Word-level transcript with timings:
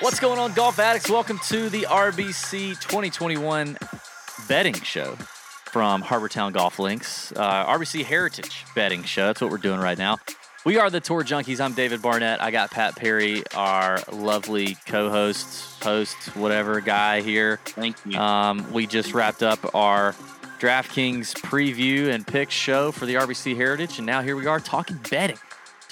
What's 0.00 0.20
going 0.20 0.38
on, 0.38 0.52
golf 0.54 0.78
addicts? 0.78 1.10
Welcome 1.10 1.38
to 1.48 1.68
the 1.68 1.82
RBC 1.82 2.80
2021 2.80 3.76
betting 4.48 4.74
show 4.74 5.16
from 5.66 6.00
Harbour 6.00 6.28
Town 6.28 6.52
Golf 6.52 6.78
Links, 6.78 7.32
uh, 7.32 7.66
RBC 7.66 8.04
Heritage 8.04 8.64
Betting 8.74 9.02
Show. 9.04 9.26
That's 9.26 9.40
what 9.40 9.50
we're 9.50 9.58
doing 9.58 9.80
right 9.80 9.98
now. 9.98 10.18
We 10.64 10.78
are 10.78 10.90
the 10.90 11.00
Tour 11.00 11.22
Junkies. 11.22 11.60
I'm 11.60 11.74
David 11.74 12.02
Barnett. 12.02 12.42
I 12.42 12.50
got 12.50 12.70
Pat 12.70 12.96
Perry, 12.96 13.42
our 13.54 14.00
lovely 14.10 14.76
co-host, 14.86 15.82
host, 15.82 16.16
whatever 16.34 16.80
guy 16.80 17.20
here. 17.20 17.60
Thank 17.66 17.96
you. 18.04 18.18
Um, 18.18 18.72
we 18.72 18.86
just 18.86 19.14
wrapped 19.14 19.42
up 19.42 19.74
our 19.74 20.12
DraftKings 20.58 21.34
preview 21.34 22.08
and 22.08 22.26
pick 22.26 22.50
show 22.50 22.90
for 22.90 23.06
the 23.06 23.14
RBC 23.14 23.54
Heritage, 23.56 23.98
and 23.98 24.06
now 24.06 24.22
here 24.22 24.34
we 24.34 24.46
are 24.46 24.58
talking 24.58 24.98
betting, 25.10 25.38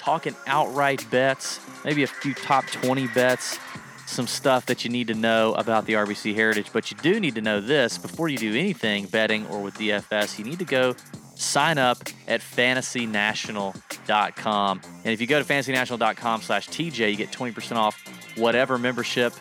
talking 0.05 0.35
outright 0.45 1.05
bets, 1.09 1.59
maybe 1.83 2.03
a 2.03 2.07
few 2.07 2.35
top 2.35 2.67
20 2.67 3.07
bets, 3.07 3.57
some 4.05 4.27
stuff 4.27 4.67
that 4.67 4.85
you 4.85 4.91
need 4.91 5.07
to 5.07 5.15
know 5.15 5.55
about 5.55 5.87
the 5.87 5.93
RBC 5.93 6.35
Heritage. 6.35 6.69
But 6.71 6.91
you 6.91 6.97
do 6.97 7.19
need 7.19 7.33
to 7.35 7.41
know 7.41 7.59
this 7.59 7.97
before 7.97 8.29
you 8.29 8.37
do 8.37 8.51
anything 8.51 9.07
betting 9.07 9.47
or 9.47 9.63
with 9.63 9.79
DFS, 9.79 10.37
you 10.37 10.45
need 10.45 10.59
to 10.59 10.65
go 10.65 10.95
sign 11.33 11.79
up 11.79 11.97
at 12.27 12.41
fantasynational.com. 12.41 14.81
And 15.03 15.11
if 15.11 15.19
you 15.19 15.27
go 15.27 15.41
to 15.41 15.45
fantasynational.com 15.45 16.43
slash 16.43 16.69
TJ, 16.69 17.09
you 17.09 17.17
get 17.17 17.31
20% 17.31 17.75
off 17.75 17.99
whatever 18.37 18.77
membership 18.77 19.33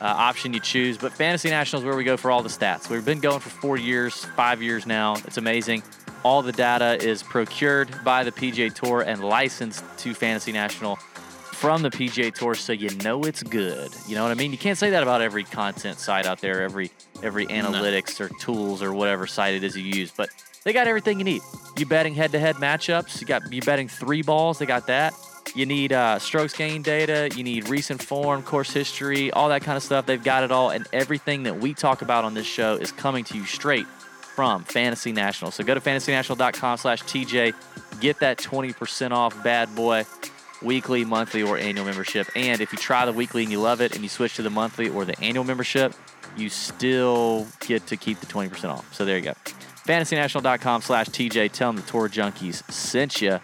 uh, 0.00 0.04
option 0.04 0.54
you 0.54 0.60
choose. 0.60 0.98
But 0.98 1.12
Fantasy 1.12 1.50
National 1.50 1.82
is 1.82 1.86
where 1.86 1.96
we 1.96 2.04
go 2.04 2.16
for 2.16 2.30
all 2.30 2.44
the 2.44 2.48
stats. 2.48 2.88
We've 2.88 3.04
been 3.04 3.18
going 3.18 3.40
for 3.40 3.50
four 3.50 3.76
years, 3.76 4.24
five 4.36 4.62
years 4.62 4.86
now. 4.86 5.16
It's 5.26 5.36
amazing. 5.36 5.82
All 6.24 6.42
the 6.42 6.52
data 6.52 7.04
is 7.04 7.22
procured 7.22 8.04
by 8.04 8.22
the 8.22 8.30
PGA 8.30 8.72
Tour 8.72 9.02
and 9.02 9.24
licensed 9.24 9.84
to 9.98 10.14
Fantasy 10.14 10.52
National 10.52 10.96
from 11.62 11.82
the 11.82 11.90
PGA 11.90 12.34
Tour, 12.34 12.54
so 12.54 12.72
you 12.72 12.90
know 13.04 13.22
it's 13.22 13.42
good. 13.42 13.92
You 14.06 14.14
know 14.14 14.22
what 14.22 14.32
I 14.32 14.34
mean? 14.34 14.52
You 14.52 14.58
can't 14.58 14.78
say 14.78 14.90
that 14.90 15.02
about 15.02 15.20
every 15.20 15.44
content 15.44 15.98
site 15.98 16.26
out 16.26 16.40
there, 16.40 16.62
every 16.62 16.90
every 17.22 17.46
analytics 17.46 18.20
or 18.20 18.28
tools 18.40 18.82
or 18.82 18.92
whatever 18.92 19.26
site 19.26 19.54
it 19.54 19.64
is 19.64 19.76
you 19.76 19.84
use. 19.84 20.10
But 20.10 20.30
they 20.64 20.72
got 20.72 20.86
everything 20.86 21.18
you 21.18 21.24
need. 21.24 21.42
You 21.76 21.86
betting 21.86 22.14
head-to-head 22.14 22.56
matchups. 22.56 23.20
You 23.20 23.26
got 23.26 23.52
you 23.52 23.62
betting 23.62 23.88
three 23.88 24.22
balls. 24.22 24.58
They 24.58 24.66
got 24.66 24.86
that. 24.88 25.14
You 25.54 25.66
need 25.66 25.92
uh, 25.92 26.18
strokes 26.18 26.52
gain 26.52 26.82
data. 26.82 27.30
You 27.36 27.44
need 27.44 27.68
recent 27.68 28.02
form, 28.02 28.42
course 28.42 28.72
history, 28.72 29.30
all 29.32 29.48
that 29.50 29.62
kind 29.62 29.76
of 29.76 29.82
stuff. 29.82 30.06
They've 30.06 30.22
got 30.22 30.44
it 30.44 30.52
all, 30.52 30.70
and 30.70 30.86
everything 30.92 31.42
that 31.44 31.58
we 31.58 31.74
talk 31.74 32.02
about 32.02 32.24
on 32.24 32.34
this 32.34 32.46
show 32.46 32.74
is 32.74 32.90
coming 32.90 33.24
to 33.24 33.36
you 33.36 33.44
straight 33.44 33.86
from 34.34 34.64
Fantasy 34.64 35.12
National. 35.12 35.50
So 35.50 35.64
go 35.64 35.74
to 35.74 35.80
fantasynational.com 35.80 36.78
slash 36.78 37.02
TJ. 37.02 37.54
get 38.00 38.18
that 38.20 38.38
20% 38.38 39.12
off 39.12 39.42
bad 39.44 39.74
boy 39.74 40.04
weekly, 40.62 41.04
monthly, 41.04 41.42
or 41.42 41.58
annual 41.58 41.84
membership. 41.84 42.28
And 42.34 42.60
if 42.60 42.72
you 42.72 42.78
try 42.78 43.04
the 43.04 43.12
weekly 43.12 43.42
and 43.42 43.52
you 43.52 43.60
love 43.60 43.80
it, 43.80 43.94
and 43.94 44.02
you 44.02 44.08
switch 44.08 44.36
to 44.36 44.42
the 44.42 44.50
monthly 44.50 44.88
or 44.88 45.04
the 45.04 45.18
annual 45.20 45.44
membership, 45.44 45.94
you 46.36 46.48
still 46.48 47.46
get 47.60 47.86
to 47.88 47.96
keep 47.96 48.20
the 48.20 48.26
20% 48.26 48.70
off. 48.70 48.94
So 48.94 49.04
there 49.04 49.16
you 49.16 49.24
go. 49.24 49.34
FantasyNational.com/tj. 49.86 51.52
Tell 51.52 51.72
them 51.72 51.76
the 51.76 51.90
Tour 51.90 52.08
Junkies 52.08 52.70
sent 52.70 53.20
you. 53.20 53.40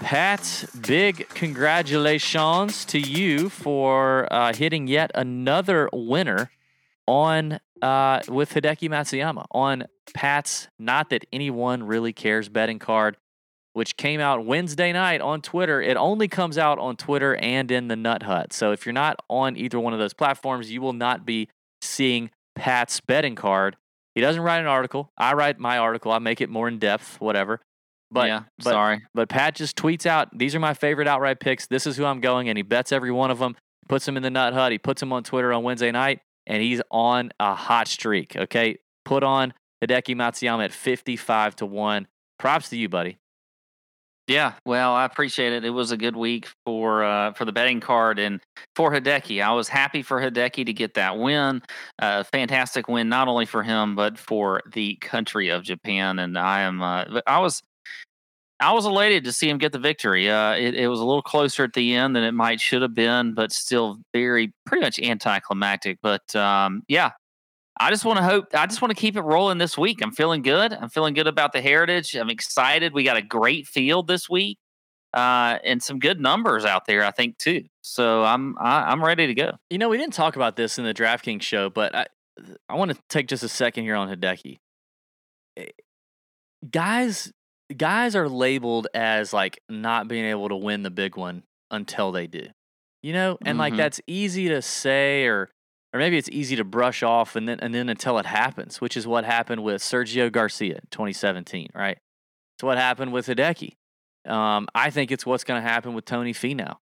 Pat, 0.00 0.66
big 0.86 1.28
congratulations 1.30 2.84
to 2.84 2.98
you 2.98 3.48
for 3.48 4.32
uh, 4.32 4.52
hitting 4.52 4.86
yet 4.86 5.10
another 5.14 5.88
winner 5.92 6.50
on 7.06 7.58
uh, 7.82 8.20
with 8.28 8.52
Hideki 8.52 8.88
Matsuyama 8.88 9.46
on 9.50 9.84
Pat's 10.14 10.68
Not 10.78 11.10
That 11.10 11.24
Anyone 11.32 11.82
Really 11.82 12.12
Cares 12.12 12.48
betting 12.48 12.78
card, 12.78 13.16
which 13.72 13.96
came 13.96 14.20
out 14.20 14.44
Wednesday 14.44 14.92
night 14.92 15.20
on 15.20 15.42
Twitter. 15.42 15.82
It 15.82 15.96
only 15.96 16.28
comes 16.28 16.56
out 16.56 16.78
on 16.78 16.96
Twitter 16.96 17.36
and 17.36 17.70
in 17.70 17.88
the 17.88 17.96
Nut 17.96 18.22
Hut. 18.22 18.52
So 18.52 18.72
if 18.72 18.86
you're 18.86 18.92
not 18.92 19.16
on 19.28 19.56
either 19.56 19.78
one 19.78 19.92
of 19.92 19.98
those 19.98 20.14
platforms, 20.14 20.70
you 20.70 20.80
will 20.80 20.92
not 20.92 21.26
be 21.26 21.48
seeing 21.82 22.30
Pat's 22.54 23.00
betting 23.00 23.34
card. 23.34 23.76
He 24.14 24.20
doesn't 24.22 24.40
write 24.40 24.60
an 24.60 24.66
article. 24.66 25.10
I 25.18 25.34
write 25.34 25.58
my 25.58 25.76
article. 25.76 26.10
I 26.10 26.18
make 26.18 26.40
it 26.40 26.48
more 26.48 26.68
in 26.68 26.78
depth, 26.78 27.20
whatever. 27.20 27.60
But 28.10 28.28
yeah, 28.28 28.44
but, 28.58 28.70
sorry. 28.70 29.02
But 29.14 29.28
Pat 29.28 29.56
just 29.56 29.76
tweets 29.76 30.06
out, 30.06 30.28
"These 30.32 30.54
are 30.54 30.60
my 30.60 30.72
favorite 30.72 31.08
outright 31.08 31.40
picks. 31.40 31.66
This 31.66 31.86
is 31.86 31.96
who 31.96 32.04
I'm 32.04 32.20
going," 32.20 32.48
and 32.48 32.56
he 32.56 32.62
bets 32.62 32.92
every 32.92 33.10
one 33.10 33.30
of 33.30 33.40
them. 33.40 33.56
Puts 33.88 34.06
them 34.06 34.16
in 34.16 34.22
the 34.22 34.30
Nut 34.30 34.54
Hut. 34.54 34.72
He 34.72 34.78
puts 34.78 35.00
them 35.00 35.12
on 35.12 35.22
Twitter 35.22 35.52
on 35.52 35.64
Wednesday 35.64 35.90
night, 35.90 36.20
and 36.46 36.62
he's 36.62 36.80
on 36.90 37.30
a 37.38 37.54
hot 37.54 37.88
streak. 37.88 38.36
Okay, 38.36 38.78
put 39.04 39.22
on 39.22 39.52
Hideki 39.84 40.14
Matsuyama 40.14 40.64
at 40.64 40.72
55 40.72 41.56
to 41.56 41.66
one. 41.66 42.06
Props 42.38 42.68
to 42.70 42.76
you, 42.76 42.88
buddy. 42.88 43.18
Yeah, 44.28 44.54
well, 44.64 44.92
I 44.92 45.04
appreciate 45.04 45.52
it. 45.52 45.64
It 45.64 45.70
was 45.70 45.92
a 45.92 45.96
good 45.96 46.16
week 46.16 46.48
for 46.64 47.04
uh, 47.04 47.32
for 47.34 47.44
the 47.44 47.52
betting 47.52 47.78
card 47.78 48.18
and 48.18 48.40
for 48.74 48.90
Hideki. 48.90 49.40
I 49.40 49.52
was 49.52 49.68
happy 49.68 50.02
for 50.02 50.20
Hideki 50.20 50.66
to 50.66 50.72
get 50.72 50.94
that 50.94 51.16
win. 51.16 51.62
Uh, 52.00 52.24
fantastic 52.24 52.88
win, 52.88 53.08
not 53.08 53.28
only 53.28 53.46
for 53.46 53.62
him 53.62 53.94
but 53.94 54.18
for 54.18 54.62
the 54.72 54.96
country 54.96 55.48
of 55.50 55.62
Japan. 55.62 56.18
And 56.18 56.36
I 56.36 56.62
am, 56.62 56.82
uh, 56.82 57.20
I 57.24 57.38
was, 57.38 57.62
I 58.58 58.72
was 58.72 58.84
elated 58.84 59.22
to 59.24 59.32
see 59.32 59.48
him 59.48 59.58
get 59.58 59.70
the 59.70 59.78
victory. 59.78 60.28
Uh, 60.28 60.54
it, 60.54 60.74
it 60.74 60.88
was 60.88 60.98
a 60.98 61.04
little 61.04 61.22
closer 61.22 61.62
at 61.62 61.74
the 61.74 61.94
end 61.94 62.16
than 62.16 62.24
it 62.24 62.32
might 62.32 62.60
should 62.60 62.82
have 62.82 62.94
been, 62.94 63.32
but 63.32 63.52
still 63.52 63.98
very 64.12 64.52
pretty 64.64 64.82
much 64.82 64.98
anticlimactic. 64.98 65.98
But 66.02 66.34
um, 66.34 66.82
yeah, 66.88 67.12
I 67.78 67.90
just 67.90 68.04
want 68.04 68.18
to 68.18 68.24
hope. 68.24 68.46
I 68.54 68.66
just 68.66 68.80
want 68.80 68.90
to 68.96 69.00
keep 69.00 69.16
it 69.16 69.20
rolling 69.22 69.58
this 69.58 69.76
week. 69.76 70.00
I'm 70.02 70.12
feeling 70.12 70.42
good. 70.42 70.72
I'm 70.72 70.88
feeling 70.88 71.14
good 71.14 71.26
about 71.26 71.52
the 71.52 71.60
heritage. 71.60 72.14
I'm 72.14 72.30
excited. 72.30 72.92
We 72.94 73.04
got 73.04 73.16
a 73.16 73.22
great 73.22 73.66
field 73.66 74.06
this 74.06 74.28
week, 74.30 74.58
uh, 75.12 75.58
and 75.62 75.82
some 75.82 75.98
good 75.98 76.20
numbers 76.20 76.64
out 76.64 76.86
there. 76.86 77.04
I 77.04 77.10
think 77.10 77.36
too. 77.38 77.64
So 77.82 78.24
I'm 78.24 78.56
I, 78.58 78.90
I'm 78.90 79.04
ready 79.04 79.26
to 79.26 79.34
go. 79.34 79.52
You 79.70 79.78
know, 79.78 79.88
we 79.90 79.98
didn't 79.98 80.14
talk 80.14 80.36
about 80.36 80.56
this 80.56 80.78
in 80.78 80.84
the 80.84 80.94
DraftKings 80.94 81.42
show, 81.42 81.68
but 81.70 81.94
I 81.94 82.06
I 82.68 82.76
want 82.76 82.92
to 82.92 82.98
take 83.08 83.28
just 83.28 83.42
a 83.42 83.48
second 83.48 83.84
here 83.84 83.94
on 83.96 84.08
Hideki. 84.08 84.58
Eh, 85.56 85.66
Guys, 86.70 87.32
guys 87.76 88.16
are 88.16 88.28
labeled 88.28 88.88
as 88.94 89.32
like 89.32 89.60
not 89.68 90.08
being 90.08 90.24
able 90.24 90.48
to 90.48 90.56
win 90.56 90.82
the 90.82 90.90
big 90.90 91.16
one 91.16 91.42
until 91.70 92.10
they 92.12 92.26
do. 92.26 92.46
You 93.02 93.12
know, 93.12 93.38
and 93.44 93.58
like 93.58 93.74
Mhm. 93.74 93.76
that's 93.76 94.00
easy 94.06 94.48
to 94.48 94.62
say 94.62 95.26
or 95.26 95.50
or 95.96 95.98
maybe 95.98 96.18
it's 96.18 96.28
easy 96.30 96.56
to 96.56 96.64
brush 96.64 97.02
off 97.02 97.36
and 97.36 97.48
then 97.48 97.58
and 97.60 97.74
then 97.74 97.88
until 97.88 98.18
it 98.18 98.26
happens, 98.26 98.82
which 98.82 98.98
is 98.98 99.06
what 99.06 99.24
happened 99.24 99.64
with 99.64 99.80
Sergio 99.80 100.30
Garcia 100.30 100.74
in 100.74 100.88
2017, 100.90 101.70
right? 101.74 101.96
It's 102.56 102.62
what 102.62 102.76
happened 102.76 103.14
with 103.14 103.26
Hideki. 103.26 103.72
Um, 104.30 104.68
I 104.74 104.90
think 104.90 105.10
it's 105.10 105.24
what's 105.24 105.44
going 105.44 105.62
to 105.62 105.66
happen 105.66 105.94
with 105.94 106.04
Tony 106.04 106.34
Finau. 106.34 106.76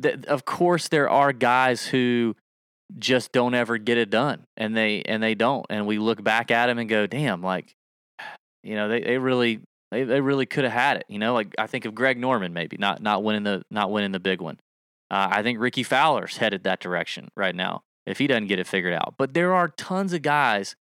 Th- 0.00 0.24
of 0.26 0.44
course, 0.44 0.86
there 0.86 1.10
are 1.10 1.32
guys 1.32 1.86
who 1.86 2.36
just 2.98 3.32
don't 3.32 3.54
ever 3.54 3.78
get 3.78 3.98
it 3.98 4.10
done, 4.10 4.44
and 4.56 4.76
they 4.76 5.02
and 5.02 5.20
they 5.20 5.34
don't, 5.34 5.66
and 5.68 5.88
we 5.88 5.98
look 5.98 6.22
back 6.22 6.52
at 6.52 6.66
them 6.66 6.78
and 6.78 6.88
go, 6.88 7.08
"Damn!" 7.08 7.42
Like, 7.42 7.74
you 8.62 8.76
know, 8.76 8.88
they, 8.88 9.00
they 9.00 9.18
really 9.18 9.60
they, 9.90 10.04
they 10.04 10.20
really 10.20 10.46
could 10.46 10.62
have 10.62 10.72
had 10.72 10.98
it. 10.98 11.04
You 11.08 11.18
know, 11.18 11.34
like 11.34 11.52
I 11.58 11.66
think 11.66 11.84
of 11.84 11.96
Greg 11.96 12.16
Norman 12.16 12.52
maybe 12.52 12.76
not 12.78 13.02
not 13.02 13.24
winning 13.24 13.42
the 13.42 13.64
not 13.72 13.90
winning 13.90 14.12
the 14.12 14.20
big 14.20 14.40
one. 14.40 14.60
Uh, 15.10 15.28
I 15.32 15.42
think 15.42 15.58
Rickie 15.58 15.82
Fowler's 15.82 16.36
headed 16.36 16.62
that 16.62 16.78
direction 16.78 17.28
right 17.36 17.54
now 17.54 17.82
if 18.06 18.18
he 18.18 18.26
doesn't 18.26 18.46
get 18.48 18.58
it 18.58 18.66
figured 18.66 18.94
out. 18.94 19.14
But 19.18 19.34
there 19.34 19.54
are 19.54 19.68
tons 19.68 20.12
of 20.12 20.22
guys 20.22 20.76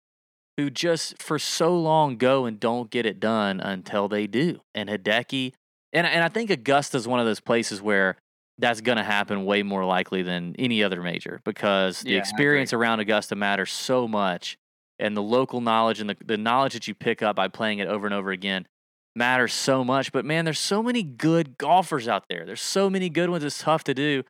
who 0.57 0.69
just 0.69 1.22
for 1.22 1.40
so 1.40 1.78
long 1.78 2.18
go 2.18 2.46
and 2.46 2.59
don't 2.59 2.90
get 2.90 3.06
it 3.06 3.19
done 3.19 3.59
until 3.59 4.07
they 4.07 4.28
do. 4.28 4.62
And 4.75 4.90
Hideki, 4.90 5.53
and 5.94 6.06
and 6.06 6.24
I 6.24 6.30
think 6.30 6.52
Augusta's 6.52 7.07
one 7.07 7.19
of 7.19 7.25
those 7.25 7.40
places 7.40 7.81
where 7.81 8.18
that's 8.57 8.81
going 8.81 8.97
to 8.97 9.03
happen 9.03 9.46
way 9.46 9.63
more 9.63 9.85
likely 9.85 10.22
than 10.22 10.53
any 10.59 10.84
other 10.84 11.02
major 11.02 11.40
because 11.46 12.03
the 12.03 12.12
Yeah, 12.12 12.19
experience 12.19 12.74
around 12.74 13.00
Augusta 13.00 13.36
matters 13.36 13.72
so 13.72 14.06
much, 14.07 14.57
and 15.00 15.16
the 15.16 15.24
local 15.24 15.62
knowledge 15.62 16.01
and 16.01 16.09
the, 16.09 16.18
the 16.25 16.38
knowledge 16.38 16.74
that 16.74 16.88
you 16.88 16.94
pick 16.94 17.22
up 17.22 17.38
by 17.38 17.47
playing 17.47 17.80
it 17.80 17.88
over 17.88 18.06
and 18.06 18.13
over 18.13 18.31
again 18.31 18.68
matters 19.16 19.53
so 19.53 19.84
much. 19.86 20.12
But 20.12 20.25
man, 20.25 20.44
there's 20.46 20.59
so 20.59 20.84
many 20.84 21.03
good 21.03 21.57
golfers 21.57 22.07
out 22.07 22.25
there. 22.30 22.45
There's 22.45 22.62
so 22.62 22.89
many 22.89 23.10
good 23.10 23.30
ones. 23.30 23.45
It's 23.45 23.60
tough 23.60 23.86
to 23.86 23.94
do, 23.94 24.24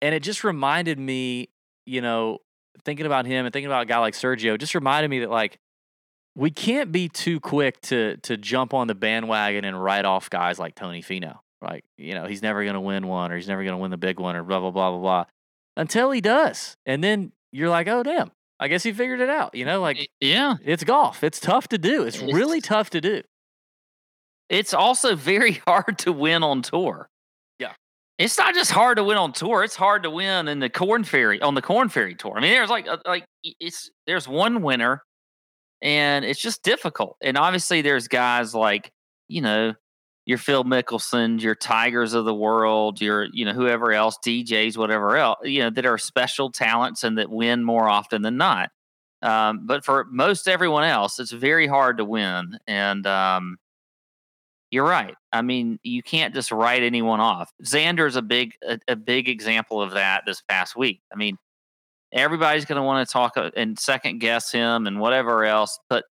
and 0.00 0.14
it 0.14 0.22
just 0.22 0.44
reminded 0.44 0.98
me, 1.00 1.48
you 1.86 2.00
know, 2.00 2.38
thinking 2.84 3.06
about 3.06 3.26
him 3.26 3.44
and 3.46 3.52
thinking 3.52 3.66
about 3.66 3.82
a 3.82 3.86
guy 3.86 3.98
like 3.98 4.14
Sergio, 4.14 4.58
just 4.58 4.74
reminded 4.74 5.08
me 5.08 5.20
that 5.20 5.30
like 5.30 5.58
we 6.34 6.50
can't 6.50 6.90
be 6.92 7.08
too 7.08 7.40
quick 7.40 7.80
to 7.82 8.16
to 8.18 8.36
jump 8.36 8.72
on 8.74 8.86
the 8.88 8.94
bandwagon 8.94 9.64
and 9.64 9.82
write 9.82 10.04
off 10.04 10.30
guys 10.30 10.58
like 10.58 10.74
Tony 10.74 11.02
Finau. 11.02 11.38
Like, 11.60 11.84
you 11.96 12.14
know, 12.14 12.26
he's 12.26 12.42
never 12.42 12.62
going 12.64 12.74
to 12.74 12.80
win 12.80 13.06
one 13.06 13.30
or 13.30 13.36
he's 13.36 13.46
never 13.46 13.62
going 13.62 13.74
to 13.76 13.78
win 13.80 13.90
the 13.92 13.96
big 13.96 14.18
one 14.18 14.34
or 14.34 14.42
blah, 14.42 14.58
blah, 14.58 14.72
blah, 14.72 14.90
blah, 14.90 14.98
blah. 15.00 15.24
Until 15.76 16.10
he 16.10 16.20
does. 16.20 16.76
And 16.86 17.04
then 17.04 17.30
you're 17.52 17.68
like, 17.68 17.86
oh, 17.86 18.02
damn, 18.02 18.32
I 18.58 18.66
guess 18.66 18.82
he 18.82 18.92
figured 18.92 19.20
it 19.20 19.30
out. 19.30 19.54
You 19.54 19.64
know, 19.64 19.80
like 19.80 20.08
Yeah, 20.20 20.56
it's 20.64 20.82
golf. 20.82 21.22
It's 21.22 21.38
tough 21.38 21.68
to 21.68 21.78
do. 21.78 22.02
It's 22.02 22.16
It's- 22.16 22.34
really 22.34 22.60
tough 22.60 22.90
to 22.90 23.00
do. 23.00 23.22
it's 24.48 24.74
also 24.74 25.14
very 25.14 25.52
hard 25.66 25.98
to 25.98 26.12
win 26.12 26.42
on 26.42 26.62
tour. 26.62 27.08
It's 28.18 28.38
not 28.38 28.54
just 28.54 28.70
hard 28.70 28.98
to 28.98 29.04
win 29.04 29.16
on 29.16 29.32
tour; 29.32 29.64
it's 29.64 29.76
hard 29.76 30.02
to 30.04 30.10
win 30.10 30.48
in 30.48 30.58
the 30.58 30.68
Corn 30.68 31.04
Ferry 31.04 31.40
on 31.40 31.54
the 31.54 31.62
Corn 31.62 31.88
Ferry 31.88 32.14
tour. 32.14 32.34
I 32.36 32.40
mean, 32.40 32.50
there's 32.52 32.70
like 32.70 32.86
uh, 32.86 32.98
like 33.06 33.24
it's 33.42 33.90
there's 34.06 34.28
one 34.28 34.62
winner, 34.62 35.02
and 35.80 36.24
it's 36.24 36.40
just 36.40 36.62
difficult. 36.62 37.16
And 37.20 37.36
obviously, 37.36 37.82
there's 37.82 38.08
guys 38.08 38.54
like 38.54 38.92
you 39.28 39.40
know 39.40 39.74
your 40.26 40.38
Phil 40.38 40.64
Mickelsons, 40.64 41.42
your 41.42 41.54
Tigers 41.54 42.14
of 42.14 42.24
the 42.24 42.34
world, 42.34 43.00
your 43.00 43.26
you 43.32 43.44
know 43.44 43.52
whoever 43.52 43.92
else, 43.92 44.18
DJs, 44.24 44.76
whatever 44.76 45.16
else, 45.16 45.38
you 45.44 45.60
know 45.60 45.70
that 45.70 45.86
are 45.86 45.98
special 45.98 46.50
talents 46.50 47.02
and 47.04 47.18
that 47.18 47.30
win 47.30 47.64
more 47.64 47.88
often 47.88 48.22
than 48.22 48.36
not. 48.36 48.70
Um, 49.22 49.66
but 49.66 49.84
for 49.84 50.06
most 50.10 50.48
everyone 50.48 50.84
else, 50.84 51.18
it's 51.18 51.30
very 51.30 51.66
hard 51.66 51.98
to 51.98 52.04
win. 52.04 52.58
And 52.66 53.06
um, 53.06 53.56
you're 54.72 54.88
right. 54.88 55.14
I 55.32 55.42
mean, 55.42 55.78
you 55.82 56.02
can't 56.02 56.34
just 56.34 56.50
write 56.50 56.82
anyone 56.82 57.20
off. 57.20 57.52
Xander's 57.62 58.16
a 58.16 58.22
big 58.22 58.54
a, 58.66 58.78
a 58.88 58.96
big 58.96 59.28
example 59.28 59.80
of 59.80 59.92
that 59.92 60.22
this 60.26 60.40
past 60.40 60.74
week. 60.74 61.02
I 61.12 61.16
mean, 61.16 61.36
everybody's 62.10 62.64
going 62.64 62.76
to 62.76 62.82
want 62.82 63.06
to 63.06 63.12
talk 63.12 63.36
uh, 63.36 63.50
and 63.54 63.78
second 63.78 64.18
guess 64.18 64.50
him 64.50 64.86
and 64.86 64.98
whatever 64.98 65.44
else, 65.44 65.78
but 65.90 66.04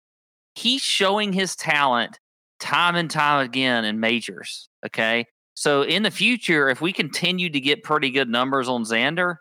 he's 0.55 0.81
showing 0.81 1.31
his 1.31 1.55
talent 1.55 2.19
time 2.59 2.95
and 2.95 3.09
time 3.09 3.45
again 3.45 3.85
in 3.85 4.01
majors. 4.01 4.67
Okay. 4.85 5.25
So 5.53 5.81
in 5.81 6.03
the 6.03 6.11
future, 6.11 6.69
if 6.69 6.81
we 6.81 6.91
continue 6.91 7.49
to 7.49 7.59
get 7.61 7.83
pretty 7.83 8.11
good 8.11 8.29
numbers 8.29 8.67
on 8.67 8.83
Xander, 8.83 9.35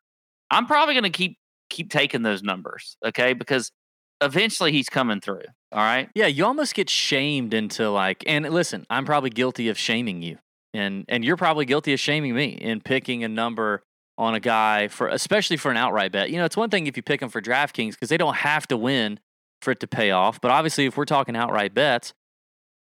I'm 0.50 0.66
probably 0.66 0.94
going 0.94 1.04
to 1.04 1.10
keep 1.10 1.38
keep 1.70 1.90
taking 1.90 2.22
those 2.22 2.42
numbers. 2.44 2.96
Okay, 3.04 3.34
because 3.34 3.72
eventually 4.20 4.70
he's 4.70 4.88
coming 4.88 5.20
through. 5.20 5.42
All 5.70 5.82
right. 5.82 6.08
Yeah, 6.14 6.26
you 6.26 6.46
almost 6.46 6.74
get 6.74 6.88
shamed 6.88 7.52
into 7.52 7.90
like, 7.90 8.24
and 8.26 8.48
listen, 8.48 8.86
I'm 8.88 9.04
probably 9.04 9.30
guilty 9.30 9.68
of 9.68 9.78
shaming 9.78 10.22
you, 10.22 10.38
and 10.72 11.04
and 11.08 11.24
you're 11.24 11.36
probably 11.36 11.66
guilty 11.66 11.92
of 11.92 12.00
shaming 12.00 12.34
me 12.34 12.48
in 12.48 12.80
picking 12.80 13.22
a 13.22 13.28
number 13.28 13.82
on 14.16 14.34
a 14.34 14.40
guy 14.40 14.88
for, 14.88 15.08
especially 15.08 15.56
for 15.56 15.70
an 15.70 15.76
outright 15.76 16.10
bet. 16.10 16.30
You 16.30 16.38
know, 16.38 16.44
it's 16.44 16.56
one 16.56 16.70
thing 16.70 16.86
if 16.86 16.96
you 16.96 17.02
pick 17.02 17.20
them 17.20 17.28
for 17.28 17.40
DraftKings 17.40 17.92
because 17.92 18.08
they 18.08 18.16
don't 18.16 18.36
have 18.36 18.66
to 18.68 18.76
win 18.76 19.20
for 19.62 19.70
it 19.70 19.80
to 19.80 19.86
pay 19.86 20.10
off. 20.10 20.40
But 20.40 20.50
obviously, 20.50 20.86
if 20.86 20.96
we're 20.96 21.04
talking 21.04 21.36
outright 21.36 21.74
bets, 21.74 22.14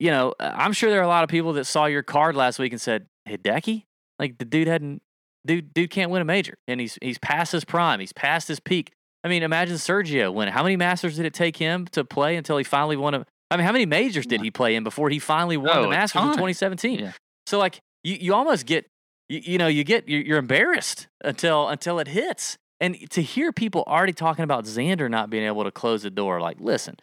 you 0.00 0.10
know, 0.10 0.34
uh, 0.40 0.52
I'm 0.54 0.72
sure 0.72 0.90
there 0.90 1.00
are 1.00 1.04
a 1.04 1.08
lot 1.08 1.24
of 1.24 1.30
people 1.30 1.52
that 1.54 1.66
saw 1.66 1.84
your 1.86 2.02
card 2.02 2.36
last 2.36 2.58
week 2.58 2.72
and 2.72 2.80
said, 2.80 3.06
"Hey, 3.26 3.36
Decky, 3.36 3.84
like 4.18 4.38
the 4.38 4.46
dude 4.46 4.66
hadn't, 4.66 5.02
dude, 5.46 5.74
dude 5.74 5.90
can't 5.90 6.10
win 6.10 6.22
a 6.22 6.24
major, 6.24 6.56
and 6.66 6.80
he's 6.80 6.98
he's 7.02 7.18
past 7.18 7.52
his 7.52 7.64
prime, 7.64 8.00
he's 8.00 8.14
past 8.14 8.48
his 8.48 8.60
peak." 8.60 8.92
I 9.24 9.28
mean, 9.28 9.42
imagine 9.42 9.76
Sergio 9.76 10.32
winning. 10.32 10.52
How 10.52 10.62
many 10.62 10.76
Masters 10.76 11.16
did 11.16 11.26
it 11.26 11.34
take 11.34 11.56
him 11.56 11.86
to 11.92 12.04
play 12.04 12.36
until 12.36 12.56
he 12.56 12.64
finally 12.64 12.96
won 12.96 13.14
a? 13.14 13.26
I 13.50 13.56
mean, 13.56 13.66
how 13.66 13.72
many 13.72 13.86
majors 13.86 14.26
did 14.26 14.40
he 14.40 14.50
play 14.50 14.74
in 14.74 14.82
before 14.82 15.10
he 15.10 15.18
finally 15.18 15.56
won 15.56 15.76
Oh, 15.76 15.82
the 15.82 15.88
Masters 15.88 16.22
in 16.22 16.28
2017? 16.28 16.98
Yeah. 16.98 17.12
So 17.46 17.58
like, 17.58 17.80
you, 18.02 18.16
you 18.20 18.34
almost 18.34 18.66
get, 18.66 18.86
you, 19.28 19.40
you 19.44 19.58
know, 19.58 19.66
you 19.68 19.84
get 19.84 20.08
you're, 20.08 20.22
you're 20.22 20.38
embarrassed 20.38 21.06
until 21.22 21.68
until 21.68 21.98
it 21.98 22.08
hits, 22.08 22.56
and 22.80 22.96
to 23.10 23.22
hear 23.22 23.52
people 23.52 23.84
already 23.86 24.12
talking 24.12 24.42
about 24.42 24.64
Xander 24.64 25.08
not 25.08 25.30
being 25.30 25.44
able 25.44 25.64
to 25.64 25.70
close 25.70 26.02
the 26.02 26.10
door, 26.10 26.40
like, 26.40 26.58
listen, 26.60 26.96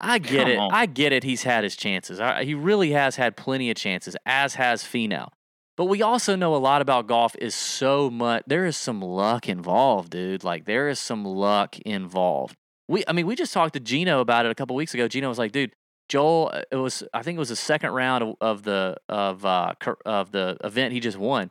I 0.00 0.18
get 0.18 0.44
Come 0.44 0.50
it, 0.50 0.58
on. 0.58 0.70
I 0.72 0.86
get 0.86 1.12
it. 1.12 1.24
He's 1.24 1.44
had 1.44 1.62
his 1.62 1.76
chances. 1.76 2.20
I, 2.20 2.44
he 2.44 2.54
really 2.54 2.90
has 2.92 3.16
had 3.16 3.36
plenty 3.36 3.70
of 3.70 3.76
chances, 3.76 4.16
as 4.26 4.54
has 4.54 4.82
Finau. 4.82 5.28
But 5.76 5.86
we 5.86 6.00
also 6.00 6.36
know 6.36 6.54
a 6.54 6.56
lot 6.56 6.80
about 6.80 7.06
golf 7.06 7.36
is 7.38 7.54
so 7.54 8.08
much. 8.08 8.44
There 8.46 8.64
is 8.64 8.76
some 8.76 9.02
luck 9.02 9.48
involved, 9.48 10.10
dude. 10.10 10.42
Like 10.42 10.64
there 10.64 10.88
is 10.88 10.98
some 10.98 11.24
luck 11.24 11.78
involved. 11.80 12.56
We, 12.88 13.04
I 13.06 13.12
mean, 13.12 13.26
we 13.26 13.34
just 13.34 13.52
talked 13.52 13.74
to 13.74 13.80
Gino 13.80 14.20
about 14.20 14.46
it 14.46 14.52
a 14.52 14.54
couple 14.54 14.74
weeks 14.74 14.94
ago. 14.94 15.06
Gino 15.06 15.28
was 15.28 15.38
like, 15.38 15.52
dude, 15.52 15.72
Joel, 16.08 16.50
uh, 16.54 16.62
it 16.70 16.76
was, 16.76 17.02
I 17.12 17.22
think 17.22 17.36
it 17.36 17.40
was 17.40 17.48
the 17.48 17.56
second 17.56 17.90
round 17.90 18.22
of, 18.22 18.36
of 18.40 18.62
the 18.62 18.96
of 19.08 19.44
uh 19.44 19.74
of 20.04 20.30
the 20.30 20.56
event 20.62 20.92
he 20.92 21.00
just 21.00 21.18
won, 21.18 21.50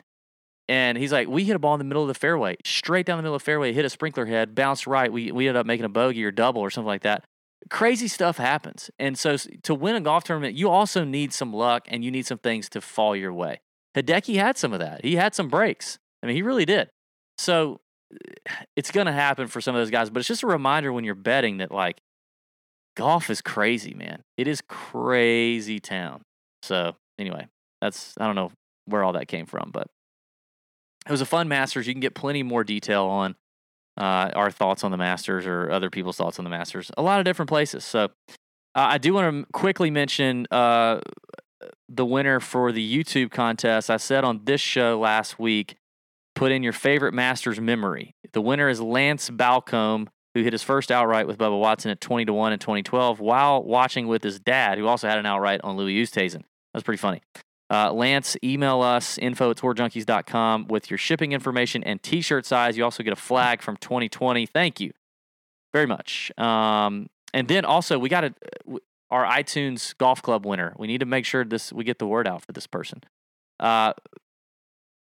and 0.69 0.98
he's 0.98 1.12
like, 1.12 1.28
we 1.28 1.44
hit 1.44 1.56
a 1.56 1.60
ball 1.60 1.74
in 1.75 1.80
the 1.80 1.86
middle 1.86 2.01
of 2.01 2.07
the 2.07 2.13
fairway, 2.13 2.56
straight 2.63 3.06
down 3.06 3.18
the 3.18 3.24
middle 3.24 3.36
of 3.36 3.42
the 3.42 3.45
fairway, 3.45 3.74
hit 3.74 3.83
a 3.83 3.89
sprinkler 3.89 4.25
head, 4.25 4.56
bounced 4.56 4.88
right. 4.88 5.12
We 5.12 5.31
we 5.31 5.48
ended 5.48 5.60
up 5.60 5.66
making 5.66 5.86
a 5.86 5.89
bogey 5.89 6.24
or 6.24 6.31
double 6.31 6.62
or 6.62 6.69
something 6.69 6.88
like 6.88 7.04
that. 7.04 7.25
Crazy 7.69 8.07
stuff 8.07 8.38
happens, 8.38 8.89
and 8.98 9.18
so 9.18 9.36
to 9.36 9.75
win 9.75 9.95
a 9.95 10.01
golf 10.01 10.24
tournament, 10.24 10.56
you 10.56 10.69
also 10.69 11.04
need 11.04 11.33
some 11.33 11.51
luck 11.51 11.86
and 11.89 12.06
you 12.06 12.12
need 12.12 12.25
some 12.25 12.38
things 12.38 12.69
to 12.69 12.81
fall 12.81 13.16
your 13.16 13.33
way. 13.33 13.60
Hideki 13.95 14.36
had 14.36 14.57
some 14.57 14.74
of 14.74 14.80
that. 14.80 15.03
He 15.03 15.15
had 15.15 15.33
some 15.33 15.47
breaks. 15.47 15.97
I 16.21 16.27
mean, 16.27 16.36
he 16.36 16.42
really 16.42 16.65
did. 16.65 16.89
So 17.38 17.80
it's 18.75 18.92
going 18.92 19.07
to 19.07 19.13
happen 19.13 19.47
for 19.47 19.62
some 19.62 19.75
of 19.75 19.81
those 19.81 19.89
guys, 19.89 20.09
but 20.09 20.19
it's 20.19 20.27
just 20.27 20.44
a 20.44 20.47
reminder 20.47 20.92
when 20.92 21.03
you're 21.03 21.15
betting 21.15 21.57
that 21.57 21.71
like 21.71 22.01
golf 22.95 23.30
is 23.30 23.42
crazy, 23.42 23.94
man. 23.94 24.21
It 24.38 24.47
is 24.47 24.62
crazy 24.68 25.80
town. 25.80 26.21
So 26.63 26.95
anyway, 27.19 27.47
that's 27.81 28.15
I 28.19 28.25
don't 28.25 28.36
know 28.36 28.51
where 28.86 29.03
all 29.03 29.13
that 29.13 29.27
came 29.27 29.45
from, 29.45 29.71
but 29.71 29.88
it 31.07 31.12
was 31.12 31.21
a 31.21 31.25
fun 31.25 31.47
Masters. 31.47 31.88
You 31.88 31.94
can 31.94 32.01
get 32.01 32.15
plenty 32.15 32.44
more 32.44 32.63
detail 32.63 33.06
on 33.06 33.36
uh, 33.97 34.31
our 34.36 34.51
thoughts 34.51 34.83
on 34.83 34.92
the 34.92 34.97
Masters 34.97 35.45
or 35.45 35.71
other 35.71 35.89
people's 35.89 36.18
thoughts 36.18 36.39
on 36.39 36.44
the 36.44 36.50
Masters. 36.50 36.92
A 36.97 37.01
lot 37.01 37.19
of 37.19 37.25
different 37.25 37.50
places. 37.50 37.86
So 37.86 38.06
uh, 38.06 38.07
I 38.75 38.97
do 38.97 39.13
want 39.13 39.45
to 39.45 39.51
quickly 39.51 39.89
mention 39.89 40.47
uh, 40.51 41.00
the 41.89 42.06
winner 42.06 42.39
for 42.39 42.71
the 42.71 43.03
YouTube 43.03 43.31
contest. 43.31 43.89
I 43.89 43.97
said 43.97 44.23
on 44.23 44.41
this 44.45 44.62
show 44.62 45.00
last 45.00 45.39
week, 45.39 45.75
put 46.35 46.51
in 46.51 46.63
your 46.63 46.73
favorite 46.73 47.13
Masters 47.13 47.59
memory. 47.59 48.15
The 48.33 48.41
winner 48.41 48.69
is 48.69 48.81
Lance 48.81 49.29
Balcombe, 49.29 50.07
who 50.33 50.44
hit 50.44 50.53
his 50.53 50.63
first 50.63 50.91
outright 50.91 51.27
with 51.27 51.38
Bubba 51.38 51.59
Watson 51.59 51.91
at 51.91 52.01
20 52.01 52.25
to 52.25 52.33
1 52.33 52.53
in 52.53 52.59
2012 52.59 53.19
while 53.19 53.63
watching 53.63 54.07
with 54.07 54.23
his 54.23 54.39
dad, 54.39 54.77
who 54.77 54.88
also 54.88 55.07
had 55.07 55.17
an 55.17 55.25
outright 55.25 55.62
on 55.63 55.77
Louis 55.77 56.01
Oosthuizen. 56.03 56.44
That's 56.73 56.83
pretty 56.83 56.97
funny. 56.97 57.21
Uh, 57.69 57.91
Lance, 57.91 58.38
email 58.44 58.81
us 58.81 59.18
info 59.18 59.50
at 59.51 59.57
tourjunkies.com 59.57 60.68
with 60.68 60.91
your 60.91 60.97
shipping 60.97 61.31
information 61.31 61.83
and 61.83 62.03
t 62.03 62.21
shirt 62.21 62.45
size. 62.45 62.77
You 62.77 62.83
also 62.83 63.01
get 63.01 63.13
a 63.13 63.15
flag 63.15 63.61
from 63.61 63.77
2020. 63.77 64.45
Thank 64.45 64.79
you 64.79 64.91
very 65.73 65.88
much. 65.88 66.31
Um, 66.38 67.07
and 67.33 67.47
then 67.47 67.65
also, 67.65 67.97
we 67.97 68.07
got 68.07 68.25
a, 68.25 68.33
our 69.12 69.25
iTunes 69.25 69.96
Golf 69.98 70.22
Club 70.22 70.46
winner. 70.46 70.74
We 70.78 70.88
need 70.88 71.00
to 71.00 71.06
make 71.06 71.25
sure 71.25 71.44
this 71.44 71.72
we 71.72 71.84
get 71.84 72.00
the 72.00 72.07
word 72.07 72.28
out 72.28 72.44
for 72.44 72.52
this 72.52 72.68
person. 72.68 73.02
Uh, 73.60 73.94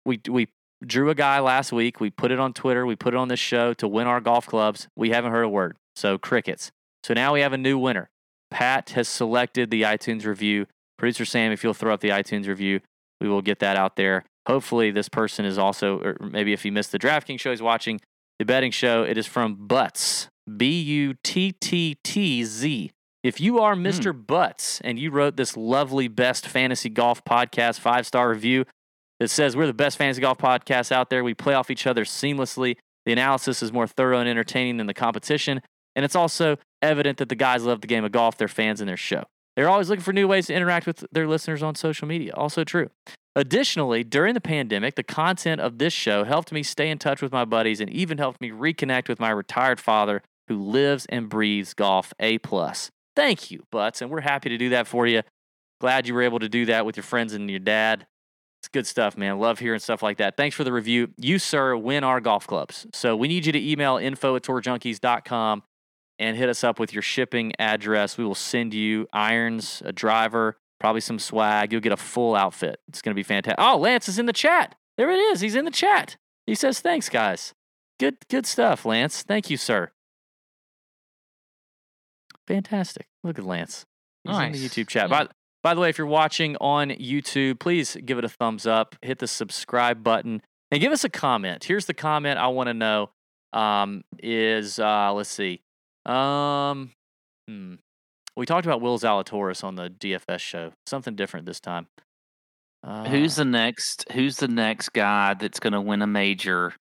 we 0.06 0.20
we 0.30 0.48
drew 0.86 1.10
a 1.10 1.16
guy 1.16 1.40
last 1.40 1.72
week. 1.72 2.00
We 2.00 2.10
put 2.10 2.32
it 2.32 2.40
on 2.40 2.54
Twitter. 2.54 2.86
We 2.86 2.96
put 2.96 3.14
it 3.14 3.18
on 3.18 3.28
this 3.28 3.40
show 3.40 3.74
to 3.76 3.88
win 3.88 4.08
our 4.08 4.22
golf 4.22 4.48
clubs. 4.48 4.88
We 4.96 5.10
haven't 5.10 5.32
heard 5.32 5.44
a 5.44 5.50
word. 5.50 5.76
So 5.96 6.18
crickets. 6.18 6.72
So 7.04 7.14
now 7.14 7.34
we 7.34 7.42
have 7.42 7.54
a 7.54 7.58
new 7.58 7.78
winner. 7.78 8.10
Pat 8.52 8.92
has 8.92 9.08
selected 9.08 9.70
the 9.70 9.84
iTunes 9.84 10.26
review. 10.26 10.66
Producer 10.98 11.26
Sam, 11.26 11.52
if 11.52 11.64
you'll 11.64 11.74
throw 11.74 11.94
up 11.94 12.02
the 12.02 12.10
iTunes 12.10 12.48
review, 12.48 12.82
we 13.22 13.30
will 13.30 13.42
get 13.42 13.60
that 13.60 13.78
out 13.78 13.96
there. 13.96 14.26
Hopefully, 14.48 14.92
this 14.92 15.10
person 15.10 15.46
is 15.46 15.58
also, 15.58 16.00
or 16.00 16.18
maybe 16.20 16.54
if 16.54 16.64
he 16.64 16.72
missed 16.72 16.92
the 16.92 17.00
DraftKings 17.00 17.40
show, 17.40 17.52
he's 17.52 17.62
watching 17.62 18.02
the 18.40 18.46
betting 18.46 18.72
show. 18.72 19.04
It 19.04 19.18
is 19.18 19.28
from 19.28 19.68
Butts, 19.68 20.28
B 20.58 20.82
U 20.82 21.14
T 21.24 21.52
T 21.52 21.98
T 22.04 22.44
Z. 22.44 22.92
If 23.24 23.42
you 23.42 23.60
are 23.60 23.76
hmm. 23.76 23.86
Mr. 23.86 24.28
Butts 24.28 24.80
and 24.82 24.98
you 24.98 25.12
wrote 25.12 25.36
this 25.36 25.58
lovely 25.58 26.08
best 26.08 26.48
fantasy 26.48 26.90
golf 26.90 27.24
podcast 27.26 27.80
five 27.80 28.06
star 28.06 28.30
review 28.30 28.66
that 29.20 29.30
says 29.30 29.56
we're 29.56 29.68
the 29.68 29.74
best 29.74 29.98
fantasy 29.98 30.22
golf 30.22 30.38
podcast 30.38 30.92
out 30.92 31.10
there, 31.10 31.24
we 31.24 31.34
play 31.34 31.54
off 31.54 31.70
each 31.70 31.86
other 31.86 32.06
seamlessly. 32.06 32.78
The 33.06 33.12
analysis 33.12 33.62
is 33.62 33.74
more 33.74 33.88
thorough 33.88 34.20
and 34.20 34.30
entertaining 34.30 34.78
than 34.78 34.88
the 34.88 34.94
competition. 34.94 35.62
And 35.96 36.06
it's 36.06 36.16
also 36.16 36.58
evident 36.82 37.18
that 37.18 37.30
the 37.30 37.36
guys 37.36 37.66
love 37.66 37.82
the 37.82 37.88
game 37.88 38.06
of 38.06 38.12
golf, 38.12 38.38
they're 38.38 38.48
fans 38.48 38.80
in 38.80 38.88
their 38.88 38.98
show. 38.98 39.24
They're 39.56 39.70
always 39.70 39.90
looking 39.90 40.04
for 40.04 40.14
new 40.14 40.28
ways 40.28 40.48
to 40.48 40.54
interact 40.54 40.88
with 40.88 41.04
their 41.12 41.28
listeners 41.28 41.62
on 41.62 41.76
social 41.76 42.08
media. 42.08 42.32
Also 42.36 42.64
true. 42.64 42.90
Additionally, 43.36 44.04
during 44.04 44.34
the 44.34 44.42
pandemic, 44.42 44.96
the 44.96 45.04
content 45.04 45.60
of 45.60 45.78
this 45.78 45.92
show 45.92 46.24
helped 46.24 46.52
me 46.52 46.64
stay 46.64 46.90
in 46.90 46.98
touch 46.98 47.22
with 47.22 47.32
my 47.34 47.44
buddies 47.44 47.82
and 47.82 47.90
even 47.90 48.18
helped 48.18 48.40
me 48.40 48.52
reconnect 48.52 49.10
with 49.10 49.20
my 49.20 49.30
retired 49.30 49.80
father 49.80 50.22
who 50.48 50.58
lives 50.58 51.06
and 51.10 51.28
breathes 51.28 51.74
golf 51.74 52.14
A 52.20 52.38
plus. 52.38 52.90
Thank 53.20 53.52
you, 53.52 53.66
Butts, 53.70 54.02
and 54.02 54.10
we're 54.10 54.22
happy 54.22 54.48
to 54.48 54.58
do 54.58 54.70
that 54.70 54.88
for 54.88 55.06
you. 55.06 55.24
Glad 55.82 56.08
you 56.08 56.14
were 56.14 56.22
able 56.22 56.40
to 56.40 56.48
do 56.48 56.68
that 56.68 56.86
with 56.86 56.96
your 56.96 57.04
friends 57.04 57.34
and 57.34 57.50
your 57.50 57.60
dad. 57.60 58.08
It's 58.62 58.70
good 58.70 58.88
stuff, 58.88 59.18
man. 59.18 59.40
Love 59.40 59.60
hearing 59.60 59.82
stuff 59.82 60.02
like 60.02 60.20
that. 60.20 60.38
Thanks 60.38 60.56
for 60.56 60.64
the 60.64 60.72
review. 60.72 61.10
You, 61.18 61.38
sir, 61.38 61.76
win 61.76 62.06
our 62.06 62.22
golf 62.22 62.48
clubs. 62.48 62.88
So 62.94 63.18
we 63.18 63.28
need 63.28 63.46
you 63.46 63.52
to 63.52 63.72
email 63.72 63.98
info 63.98 64.38
at 64.38 64.44
tourjunkies.com 64.44 65.64
and 66.18 66.38
hit 66.38 66.48
us 66.48 66.64
up 66.64 66.80
with 66.80 66.94
your 66.94 67.02
shipping 67.02 67.52
address. 67.60 68.18
We 68.18 68.24
will 68.24 68.36
send 68.36 68.74
you 68.74 69.06
irons, 69.12 69.82
a 69.84 69.92
driver, 69.92 70.56
probably 70.80 71.02
some 71.02 71.20
swag. 71.20 71.74
You'll 71.74 71.82
get 71.82 71.92
a 71.92 71.98
full 71.98 72.38
outfit. 72.38 72.80
It's 72.88 73.02
going 73.02 73.14
to 73.14 73.20
be 73.20 73.24
fantastic. 73.24 73.60
Oh, 73.60 73.76
Lance 73.78 74.08
is 74.08 74.18
in 74.18 74.28
the 74.28 74.34
chat. 74.34 74.76
There 74.98 75.12
it 75.12 75.20
is. 75.20 75.42
He's 75.42 75.56
in 75.56 75.66
the 75.66 75.72
chat. 75.72 76.16
He 76.48 76.56
says, 76.56 76.80
"Thanks, 76.80 77.10
guys. 77.10 77.54
Good, 78.00 78.16
good 78.30 78.46
stuff, 78.46 78.86
Lance. 78.86 79.24
Thank 79.24 79.50
you, 79.50 79.58
sir. 79.58 79.92
Fantastic. 82.50 83.08
Look 83.24 83.40
at 83.40 83.46
Lance. 83.46 83.86
He's 84.26 84.36
in 84.36 84.52
the 84.52 84.60
Nice. 84.60 84.62
YouTube 84.62 84.88
chat. 84.88 85.10
Yeah. 85.10 85.26
By, 85.26 85.28
by 85.64 85.74
the 85.76 85.80
way, 85.82 85.90
if 85.90 85.98
you're 85.98 86.08
watching 86.08 86.58
on 86.60 86.90
YouTube, 86.90 87.60
please 87.60 87.96
give 88.04 88.18
it 88.18 88.26
a 88.26 88.30
thumbs 88.30 88.66
up, 88.66 88.96
hit 89.02 89.20
the 89.20 89.28
subscribe 89.28 90.04
button, 90.04 90.42
and 90.72 90.82
give 90.82 90.92
us 90.92 91.04
a 91.04 91.10
comment. 91.10 91.64
Here's 91.64 91.86
the 91.86 91.94
comment 91.94 92.40
I 92.40 92.48
want 92.48 92.68
to 92.68 92.74
know. 92.74 93.12
Um, 93.54 94.04
is 94.20 94.80
uh, 94.80 95.14
let's 95.14 95.30
see. 95.30 95.62
Um, 96.06 96.92
hmm. 97.48 97.76
We 98.36 98.46
talked 98.46 98.66
about 98.66 98.82
Will 98.82 98.98
Zalatoris 99.00 99.64
on 99.64 99.76
the 99.76 99.90
DFS 99.90 100.40
show. 100.40 100.74
Something 100.88 101.16
different 101.16 101.46
this 101.46 101.60
time. 101.60 101.88
Uh, 102.84 103.06
Who's 103.06 103.36
the 103.36 103.46
next? 103.46 104.06
Who's 104.12 104.38
the 104.38 104.48
next 104.48 104.90
guy 104.90 105.34
that's 105.34 105.60
going 105.60 105.74
to 105.74 105.82
win 105.82 106.02
a 106.02 106.08
major? 106.08 106.74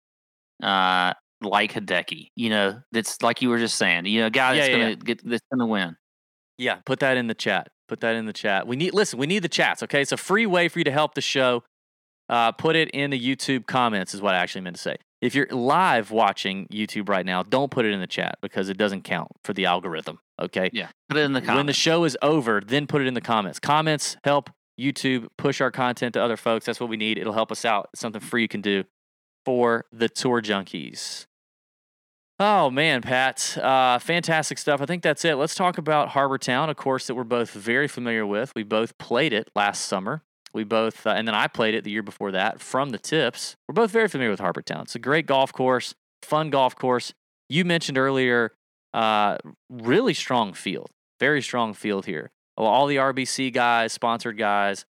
Uh, 0.63 1.15
like 1.41 1.73
Hideki, 1.73 2.29
you 2.35 2.51
know, 2.51 2.81
that's 2.93 3.23
like 3.23 3.43
you 3.43 3.49
were 3.49 3.59
just 3.59 3.77
saying, 3.77 4.07
you 4.07 4.21
know, 4.21 4.27
a 4.27 4.31
guy 4.31 4.55
that's 4.55 4.69
Yeah, 4.69 4.77
yeah, 4.77 4.83
going 4.85 4.99
to 4.99 5.05
get 5.05 5.25
that's 5.25 5.43
to 5.57 5.67
win. 5.67 5.97
Yeah, 6.57 6.77
put 6.85 7.01
that 7.01 7.17
in 7.17 7.29
the 7.29 7.35
chat. 7.35 7.69
Put 7.89 8.01
that 8.01 8.17
in 8.17 8.27
the 8.27 8.33
chat. 8.33 8.67
We 8.67 8.77
need 8.77 8.93
listen. 8.95 9.19
We 9.19 9.27
need 9.27 9.41
the 9.41 9.49
chats. 9.49 9.83
Okay, 9.83 10.03
it's 10.03 10.13
a 10.13 10.17
free 10.17 10.47
way 10.47 10.69
for 10.69 10.79
you 10.79 10.85
to 10.85 10.91
help 10.91 11.15
the 11.15 11.21
show. 11.21 11.63
Uh, 12.29 12.53
put 12.53 12.77
it 12.77 12.91
in 12.91 13.11
the 13.11 13.19
YouTube 13.19 13.67
comments. 13.67 14.13
Is 14.15 14.21
what 14.21 14.35
I 14.35 14.39
actually 14.39 14.63
meant 14.63 14.77
to 14.77 14.83
say. 14.83 14.97
If 15.21 15.35
you're 15.35 15.47
live 15.51 16.11
watching 16.11 16.67
YouTube 16.69 17.09
right 17.09 17.27
now, 17.27 17.43
don't 17.43 17.71
put 17.71 17.85
it 17.85 17.93
in 17.93 18.01
the 18.01 18.07
chat 18.07 18.39
because 18.41 18.69
it 18.69 18.77
doesn't 18.77 19.03
count 19.03 19.29
for 19.43 19.53
the 19.53 19.67
algorithm. 19.67 20.21
Okay. 20.41 20.71
Yeah. 20.73 20.89
Put 21.09 21.19
it 21.19 21.23
in 21.23 21.33
the 21.33 21.41
comments. 21.41 21.57
When 21.57 21.67
the 21.67 21.73
show 21.73 22.05
is 22.05 22.17
over, 22.23 22.61
then 22.65 22.87
put 22.87 23.01
it 23.01 23.07
in 23.07 23.15
the 23.15 23.21
comments. 23.21 23.59
Comments 23.59 24.17
help 24.23 24.51
YouTube 24.79 25.27
push 25.37 25.61
our 25.61 25.73
content 25.73 26.15
to 26.15 26.23
other 26.23 26.37
folks. 26.37 26.67
That's 26.67 26.79
what 26.79 26.89
we 26.89 26.97
need. 26.97 27.19
It'll 27.19 27.33
help 27.33 27.51
us 27.51 27.65
out. 27.65 27.89
It's 27.93 28.01
something 28.01 28.21
free 28.21 28.43
you 28.43 28.49
can 28.49 28.61
do 28.61 28.85
for 29.45 29.87
the 29.91 30.09
tour 30.09 30.41
junkies. 30.41 31.27
Oh 32.41 32.71
man, 32.71 33.03
Pat, 33.03 33.59
uh, 33.59 33.99
fantastic 33.99 34.59
stuff. 34.59 34.81
I 34.81 34.87
think 34.87 35.03
that's 35.03 35.25
it. 35.25 35.35
Let's 35.35 35.57
talk 35.57 35.77
about 35.77 36.11
Harbour 36.11 36.39
Town, 36.39 36.71
a 36.71 36.75
course 36.75 37.09
that 37.09 37.17
we're 37.17 37.25
both 37.25 37.51
very 37.51 37.89
familiar 37.89 38.25
with. 38.25 38.53
We 38.55 38.63
both 38.63 38.97
played 38.97 39.33
it 39.33 39.51
last 39.57 39.87
summer. 39.87 40.23
We 40.55 40.63
both, 40.63 41.05
uh, 41.05 41.11
and 41.11 41.27
then 41.27 41.35
I 41.35 41.49
played 41.49 41.75
it 41.75 41.83
the 41.83 41.91
year 41.91 42.05
before 42.05 42.31
that 42.31 42.61
from 42.61 42.91
the 42.91 42.99
tips. 42.99 43.57
We're 43.67 43.73
both 43.75 43.91
very 43.91 44.07
familiar 44.07 44.31
with 44.31 44.39
Harbour 44.39 44.63
Town. 44.63 44.83
It's 44.83 44.95
a 44.95 45.01
great 45.01 45.27
golf 45.27 45.53
course, 45.53 45.97
fun 46.23 46.51
golf 46.51 46.77
course. 46.77 47.13
You 47.49 47.65
mentioned 47.65 47.99
earlier, 47.99 48.53
uh, 48.95 49.39
really 49.69 50.15
strong 50.15 50.53
field, 50.53 50.91
very 51.19 51.43
strong 51.43 51.75
field 51.75 52.07
here. 52.07 52.31
All 52.57 52.87
the 52.87 52.97
RBC 52.97 53.53
guys, 53.53 53.93
sponsored 53.93 54.39
guys, 54.39 54.85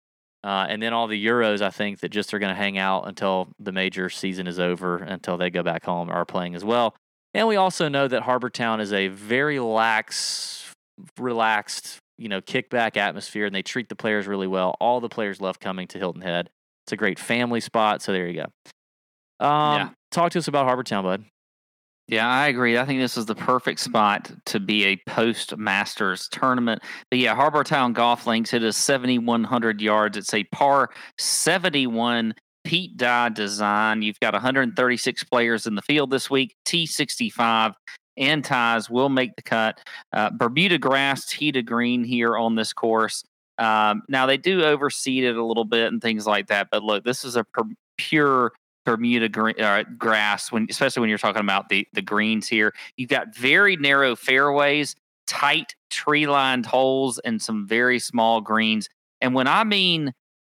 uh, 0.42 0.66
and 0.68 0.82
then 0.82 0.92
all 0.92 1.06
the 1.06 1.24
Euros, 1.24 1.62
I 1.62 1.70
think, 1.70 2.00
that 2.00 2.08
just 2.08 2.34
are 2.34 2.40
going 2.40 2.50
to 2.50 2.60
hang 2.60 2.76
out 2.76 3.06
until 3.06 3.48
the 3.60 3.72
major 3.72 4.10
season 4.10 4.48
is 4.48 4.58
over, 4.58 4.96
until 4.96 5.36
they 5.36 5.50
go 5.50 5.62
back 5.62 5.84
home, 5.84 6.10
are 6.10 6.24
playing 6.24 6.56
as 6.56 6.64
well. 6.64 6.96
And 7.36 7.46
we 7.46 7.56
also 7.56 7.88
know 7.88 8.08
that 8.08 8.22
Harbour 8.22 8.48
Town 8.48 8.80
is 8.80 8.94
a 8.94 9.08
very 9.08 9.60
lax, 9.60 10.72
relaxed, 11.18 11.98
you 12.16 12.30
know, 12.30 12.40
kickback 12.40 12.96
atmosphere, 12.96 13.44
and 13.44 13.54
they 13.54 13.60
treat 13.60 13.90
the 13.90 13.94
players 13.94 14.26
really 14.26 14.46
well. 14.46 14.74
All 14.80 15.00
the 15.00 15.10
players 15.10 15.38
love 15.38 15.60
coming 15.60 15.86
to 15.88 15.98
Hilton 15.98 16.22
Head. 16.22 16.48
It's 16.86 16.92
a 16.92 16.96
great 16.96 17.18
family 17.18 17.60
spot. 17.60 18.00
So 18.00 18.12
there 18.12 18.26
you 18.26 18.42
go. 18.42 19.46
Um, 19.46 19.76
yeah. 19.76 19.88
Talk 20.12 20.32
to 20.32 20.38
us 20.38 20.48
about 20.48 20.64
Harbour 20.64 20.82
Town, 20.82 21.04
bud. 21.04 21.26
Yeah, 22.08 22.26
I 22.26 22.46
agree. 22.46 22.78
I 22.78 22.86
think 22.86 23.00
this 23.00 23.18
is 23.18 23.26
the 23.26 23.34
perfect 23.34 23.80
spot 23.80 24.32
to 24.46 24.58
be 24.58 24.86
a 24.86 24.96
post 25.06 25.58
Masters 25.58 26.28
tournament. 26.28 26.82
But 27.10 27.18
yeah, 27.18 27.34
Harbour 27.34 27.64
Town 27.64 27.92
Golf 27.92 28.26
Links, 28.26 28.54
it 28.54 28.62
is 28.62 28.78
7,100 28.78 29.82
yards. 29.82 30.16
It's 30.16 30.32
a 30.32 30.44
par 30.44 30.88
71 31.18 32.34
Pete 32.66 32.96
Dye 32.96 33.28
design. 33.28 34.02
You've 34.02 34.18
got 34.18 34.34
136 34.34 35.22
players 35.24 35.68
in 35.68 35.76
the 35.76 35.82
field 35.82 36.10
this 36.10 36.28
week. 36.28 36.56
T65 36.66 37.74
and 38.16 38.44
ties 38.44 38.90
will 38.90 39.08
make 39.08 39.36
the 39.36 39.42
cut. 39.42 39.78
Uh, 40.12 40.30
Bermuda 40.30 40.76
grass, 40.76 41.26
to 41.26 41.62
green 41.62 42.02
here 42.02 42.36
on 42.36 42.56
this 42.56 42.72
course. 42.72 43.22
Um, 43.58 44.02
now 44.08 44.26
they 44.26 44.36
do 44.36 44.64
overseed 44.64 45.22
it 45.22 45.36
a 45.36 45.44
little 45.44 45.64
bit 45.64 45.92
and 45.92 46.02
things 46.02 46.26
like 46.26 46.48
that, 46.48 46.66
but 46.72 46.82
look, 46.82 47.04
this 47.04 47.24
is 47.24 47.36
a 47.36 47.44
per- 47.44 47.62
pure 47.98 48.52
Bermuda 48.84 49.28
green, 49.28 49.60
uh, 49.60 49.84
grass. 49.96 50.50
When 50.50 50.66
especially 50.68 51.02
when 51.02 51.08
you're 51.08 51.18
talking 51.18 51.40
about 51.40 51.68
the 51.68 51.86
the 51.92 52.02
greens 52.02 52.48
here, 52.48 52.74
you've 52.96 53.10
got 53.10 53.34
very 53.34 53.76
narrow 53.76 54.16
fairways, 54.16 54.96
tight 55.28 55.76
tree 55.90 56.26
lined 56.26 56.66
holes, 56.66 57.20
and 57.20 57.40
some 57.40 57.66
very 57.66 58.00
small 58.00 58.40
greens. 58.40 58.88
And 59.20 59.34
when 59.34 59.46
I 59.46 59.62
mean 59.62 60.12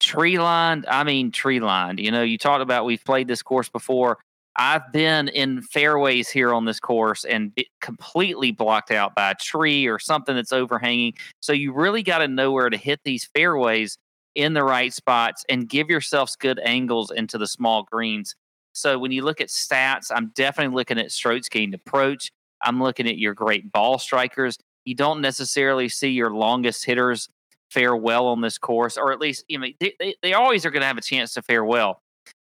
tree 0.07 0.39
lined, 0.39 0.85
I 0.87 1.03
mean 1.03 1.31
tree 1.31 1.59
lined. 1.59 1.99
You 1.99 2.11
know, 2.11 2.23
you 2.23 2.37
talked 2.37 2.61
about 2.61 2.85
we've 2.85 3.03
played 3.03 3.27
this 3.27 3.43
course 3.43 3.67
before. 3.67 4.19
I've 4.55 4.91
been 4.91 5.27
in 5.27 5.61
fairways 5.61 6.29
here 6.29 6.53
on 6.53 6.65
this 6.65 6.79
course 6.79 7.25
and 7.25 7.51
completely 7.81 8.51
blocked 8.51 8.89
out 8.89 9.13
by 9.13 9.31
a 9.31 9.35
tree 9.35 9.85
or 9.85 9.99
something 9.99 10.35
that's 10.35 10.53
overhanging. 10.53 11.13
So 11.41 11.53
you 11.53 11.73
really 11.73 12.01
got 12.01 12.19
to 12.19 12.27
know 12.27 12.51
where 12.51 12.69
to 12.69 12.77
hit 12.77 13.01
these 13.03 13.25
fairways 13.35 13.97
in 14.33 14.53
the 14.53 14.63
right 14.63 14.93
spots 14.93 15.45
and 15.49 15.69
give 15.69 15.89
yourselves 15.89 16.35
good 16.35 16.59
angles 16.63 17.11
into 17.11 17.37
the 17.37 17.45
small 17.45 17.83
greens. 17.91 18.33
So 18.73 18.97
when 18.97 19.11
you 19.11 19.23
look 19.23 19.41
at 19.41 19.49
stats, 19.49 20.11
I'm 20.13 20.31
definitely 20.35 20.75
looking 20.75 20.99
at 20.99 21.11
strokes 21.11 21.49
gained 21.49 21.75
approach. 21.75 22.31
I'm 22.63 22.81
looking 22.81 23.07
at 23.07 23.17
your 23.17 23.33
great 23.35 23.71
ball 23.71 23.99
strikers. 23.99 24.57
You 24.85 24.95
don't 24.95 25.21
necessarily 25.21 25.89
see 25.89 26.09
your 26.09 26.31
longest 26.31 26.85
hitters 26.85 27.29
fare 27.71 27.95
well 27.95 28.27
on 28.27 28.41
this 28.41 28.57
course, 28.57 28.97
or 28.97 29.11
at 29.11 29.19
least 29.19 29.45
you 29.47 29.59
know, 29.59 29.67
they, 29.79 29.93
they, 29.99 30.15
they 30.21 30.33
always 30.33 30.65
are 30.65 30.71
going 30.71 30.81
to 30.81 30.87
have 30.87 30.97
a 30.97 31.01
chance 31.01 31.33
to 31.33 31.41
fare 31.41 31.65
well. 31.65 32.01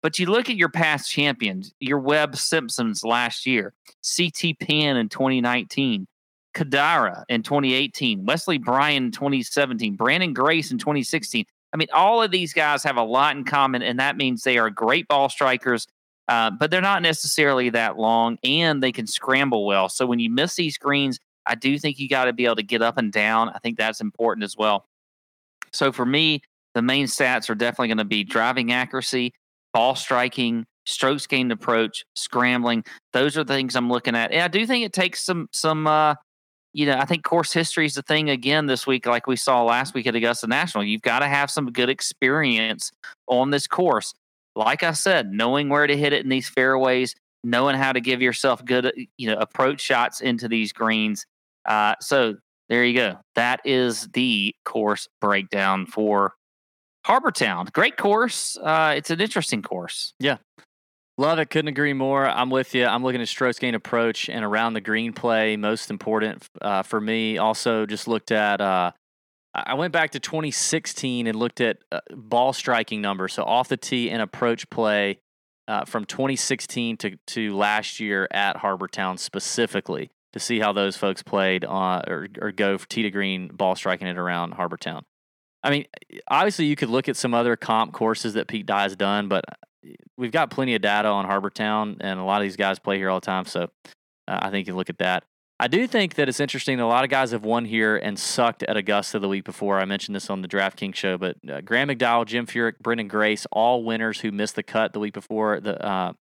But 0.03 0.19
you 0.19 0.27
look 0.27 0.49
at 0.49 0.57
your 0.57 0.69
past 0.69 1.11
champions, 1.11 1.75
your 1.81 1.99
Webb 1.99 2.37
Simpsons 2.37 3.03
last 3.03 3.47
year, 3.47 3.75
CT 4.17 4.59
Pan 4.61 4.97
in 4.97 5.09
2019, 5.09 6.07
Kodaira 6.55 7.25
in 7.29 7.43
2018, 7.43 8.25
Wesley 8.25 8.59
Bryan 8.59 9.07
in 9.07 9.13
2017, 9.13 9.97
Branden 9.97 10.35
Grace 10.35 10.71
in 10.71 10.79
2016. 10.79 11.45
I 11.73 11.77
mean, 11.77 11.89
all 11.93 12.23
of 12.23 12.31
these 12.31 12.53
guys 12.53 12.83
have 12.85 12.97
a 12.97 13.03
lot 13.03 13.37
in 13.37 13.45
common, 13.45 13.83
and 13.83 13.99
that 13.99 14.17
means 14.17 14.43
they 14.43 14.59
are 14.59 14.71
great 14.71 15.07
ball 15.09 15.29
strikers, 15.29 15.87
uh, 16.29 16.51
but 16.51 16.71
they're 16.71 16.81
not 16.81 17.03
necessarily 17.03 17.71
that 17.71 17.99
long, 17.99 18.39
and 18.43 18.83
they 18.83 18.93
can 18.93 19.07
scramble 19.07 19.67
well. 19.67 19.89
So 19.89 20.07
when 20.07 20.19
you 20.19 20.31
miss 20.31 20.55
these 20.55 20.79
greens, 20.79 21.19
I 21.45 21.55
do 21.55 21.79
think 21.79 21.99
you 21.99 22.09
got 22.09 22.27
to 22.27 22.33
be 22.33 22.45
able 22.45 22.57
to 22.57 22.63
get 22.63 22.83
up 22.83 22.99
and 22.99 23.13
down. 23.13 23.51
I 23.51 23.59
think 23.59 23.79
that's 23.79 24.01
important 24.01 24.45
as 24.45 24.57
well. 24.57 24.87
So 25.73 25.93
for 25.93 26.07
me, 26.07 26.43
the 26.75 26.83
main 26.83 27.07
stats 27.07 27.51
are 27.51 27.55
definitely 27.55 27.89
going 27.89 27.99
to 27.99 28.05
be 28.05 28.25
driving 28.25 28.73
accuracy, 28.73 29.33
ball 29.73 29.95
striking, 29.95 30.67
strokes 30.87 31.27
gained 31.27 31.53
approach, 31.53 32.05
scrambling. 32.15 32.85
Those 33.13 33.37
are 33.37 33.45
the 33.45 33.55
things 33.55 33.77
I'm 33.77 33.91
looking 33.91 34.15
at. 34.15 34.33
And 34.33 34.43
I 34.43 34.49
do 34.49 34.67
think 34.67 34.85
it 34.85 34.93
takes 34.93 35.25
some 35.25 35.49
some 35.53 35.87
uh 35.87 36.15
you 36.75 36.87
know, 36.87 36.97
I 36.97 37.07
think 37.07 37.25
course 37.25 37.53
history 37.53 37.87
is 37.87 37.95
the 37.95 38.03
thing 38.03 38.29
again 38.31 38.67
this 38.67 38.87
week, 38.87 39.07
like 39.07 39.27
we 39.27 39.37
saw 39.37 39.65
last 39.65 39.95
week 39.95 40.07
at 40.07 40.15
Augusta 40.15 40.47
National. 40.47 40.85
You've 40.85 41.03
got 41.03 41.21
to 41.21 41.27
have 41.27 41.51
some 41.51 41.73
good 41.73 41.89
experience 41.89 42.93
on 43.27 43.51
this 43.51 43.67
course. 43.67 44.15
Like 44.55 44.83
I 44.83 44.93
said, 44.93 45.33
knowing 45.33 45.71
where 45.71 45.87
to 45.87 45.97
hit 45.97 46.13
it 46.13 46.23
in 46.23 46.29
these 46.29 46.49
fairways, 46.49 47.15
knowing 47.43 47.75
how 47.77 47.93
to 47.93 48.01
give 48.01 48.21
yourself 48.21 48.65
good, 48.65 48.93
you 49.17 49.31
know, 49.31 49.37
approach 49.39 49.81
shots 49.81 50.21
into 50.21 50.47
these 50.47 50.73
greens. 50.73 51.25
Uh, 51.65 51.95
so 52.01 52.37
there 52.69 52.85
you 52.85 52.95
go. 52.95 53.19
That 53.35 53.61
is 53.65 54.09
the 54.09 54.55
course 54.65 55.09
breakdown 55.21 55.87
for 55.87 56.35
Harbour 57.05 57.31
Town. 57.31 57.69
Great 57.73 57.97
course. 57.97 58.59
Uh, 58.61 58.95
it's 58.97 59.11
an 59.11 59.21
interesting 59.21 59.63
course. 59.63 60.13
Yeah. 60.19 60.37
Love 61.17 61.39
it. 61.39 61.51
Couldn't 61.51 61.69
agree 61.69 61.95
more. 61.95 62.29
I'm 62.29 62.51
with 62.51 62.75
you. 62.75 62.85
I'm 62.85 63.03
looking 63.03 63.21
at 63.21 63.29
strokes 63.29 63.59
gain 63.59 63.75
approach 63.75 64.29
and 64.29 64.45
around 64.45 64.75
the 64.75 64.81
green 64.81 65.13
play. 65.13 65.57
Most 65.57 65.91
important 65.91 66.47
uh, 66.61 66.83
for 66.83 67.01
me. 67.01 67.39
Also, 67.39 67.87
just 67.87 68.07
looked 68.07 68.31
at. 68.31 68.61
Uh, 68.61 68.93
I 69.55 69.75
went 69.75 69.93
back 69.93 70.11
to 70.11 70.21
2016 70.21 71.27
and 71.27 71.37
looked 71.37 71.61
at 71.61 71.79
uh, 71.91 72.01
ball 72.15 72.53
striking 72.53 73.01
numbers. 73.01 73.33
So 73.33 73.43
off 73.43 73.69
the 73.69 73.77
tee 73.77 74.11
and 74.11 74.23
approach 74.23 74.69
play 74.71 75.19
uh, 75.67 75.85
from 75.87 76.05
2016 76.05 76.99
to 76.99 77.17
to 77.29 77.57
last 77.57 77.99
year 77.99 78.29
at 78.31 78.59
Harbour 78.59 78.87
Town 78.87 79.19
specifically 79.19 80.11
to 80.33 80.41
see 80.41 80.61
how 80.61 80.73
those 80.73 80.97
folks 80.97 81.23
played 81.23 81.65
on 81.65 82.03
or, 82.07 82.29
or 82.41 82.53
go 82.53 82.77
tee 82.77 83.03
to 83.03 83.11
green 83.11 83.49
ball 83.49 83.75
striking 83.75 84.07
it 84.07 84.19
around 84.19 84.53
Harbour 84.53 84.77
Town. 84.77 85.05
I 85.63 85.71
mean, 85.71 85.87
obviously 86.29 86.67
you 86.67 86.77
could 86.77 86.91
look 86.91 87.09
at 87.09 87.17
some 87.17 87.35
other 87.35 87.57
comp 87.57 87.93
courses 87.93 88.35
that 88.35 88.47
Pete 88.47 88.67
Dye 88.67 88.83
has 88.83 88.97
done, 88.97 89.29
but 89.29 89.45
uh, 89.49 89.91
we've 90.17 90.33
got 90.33 90.51
plenty 90.51 90.75
of 90.75 90.83
data 90.83 91.09
on 91.09 91.25
Harbour 91.25 91.51
Town, 91.51 91.97
and 92.01 92.21
a 92.21 92.23
lot 92.23 92.41
of 92.41 92.45
these 92.45 92.57
guys 92.57 92.79
play 92.79 92.97
here 92.97 93.11
all 93.11 93.21
the 93.21 93.27
time. 93.27 93.45
So 93.45 93.65
uh, 94.29 94.39
I 94.43 94.51
think 94.51 94.69
you 94.69 94.75
look 94.75 94.91
at 94.91 94.99
that. 94.99 95.25
I 95.61 95.67
do 95.67 95.89
think 95.89 96.15
that 96.15 96.29
it's 96.29 96.39
interesting 96.39 96.79
that 96.79 96.85
a 96.85 96.87
lot 96.87 97.03
of 97.03 97.11
guys 97.11 97.33
have 97.33 97.45
won 97.45 97.65
here 97.65 97.97
and 97.97 98.17
sucked 98.17 98.63
at 98.63 98.77
Augusta 98.77 99.19
the 99.19 99.27
week 99.27 99.45
before. 99.45 99.81
I 99.81 99.87
mentioned 99.87 100.15
this 100.15 100.31
on 100.31 100.41
the 100.41 100.47
DraftKings 100.47 100.95
show, 100.95 101.19
but 101.19 101.37
uh, 101.51 101.61
Graham 101.63 101.89
McDowell, 101.89 102.27
Jim 102.27 102.47
Furyk, 102.47 102.75
Branden 102.81 103.09
Grace, 103.09 103.45
all 103.51 103.83
winners 103.83 104.21
who 104.21 104.31
missed 104.31 104.55
the 104.55 104.63
cut 104.63 104.93
the 104.93 105.01
week 105.01 105.15
before 105.15 105.59
the 105.59 105.85
uh, 105.85 106.13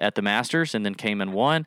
at 0.00 0.14
the 0.14 0.22
Masters 0.22 0.76
and 0.76 0.86
then 0.86 0.94
came 0.94 1.20
and 1.20 1.32
won. 1.32 1.66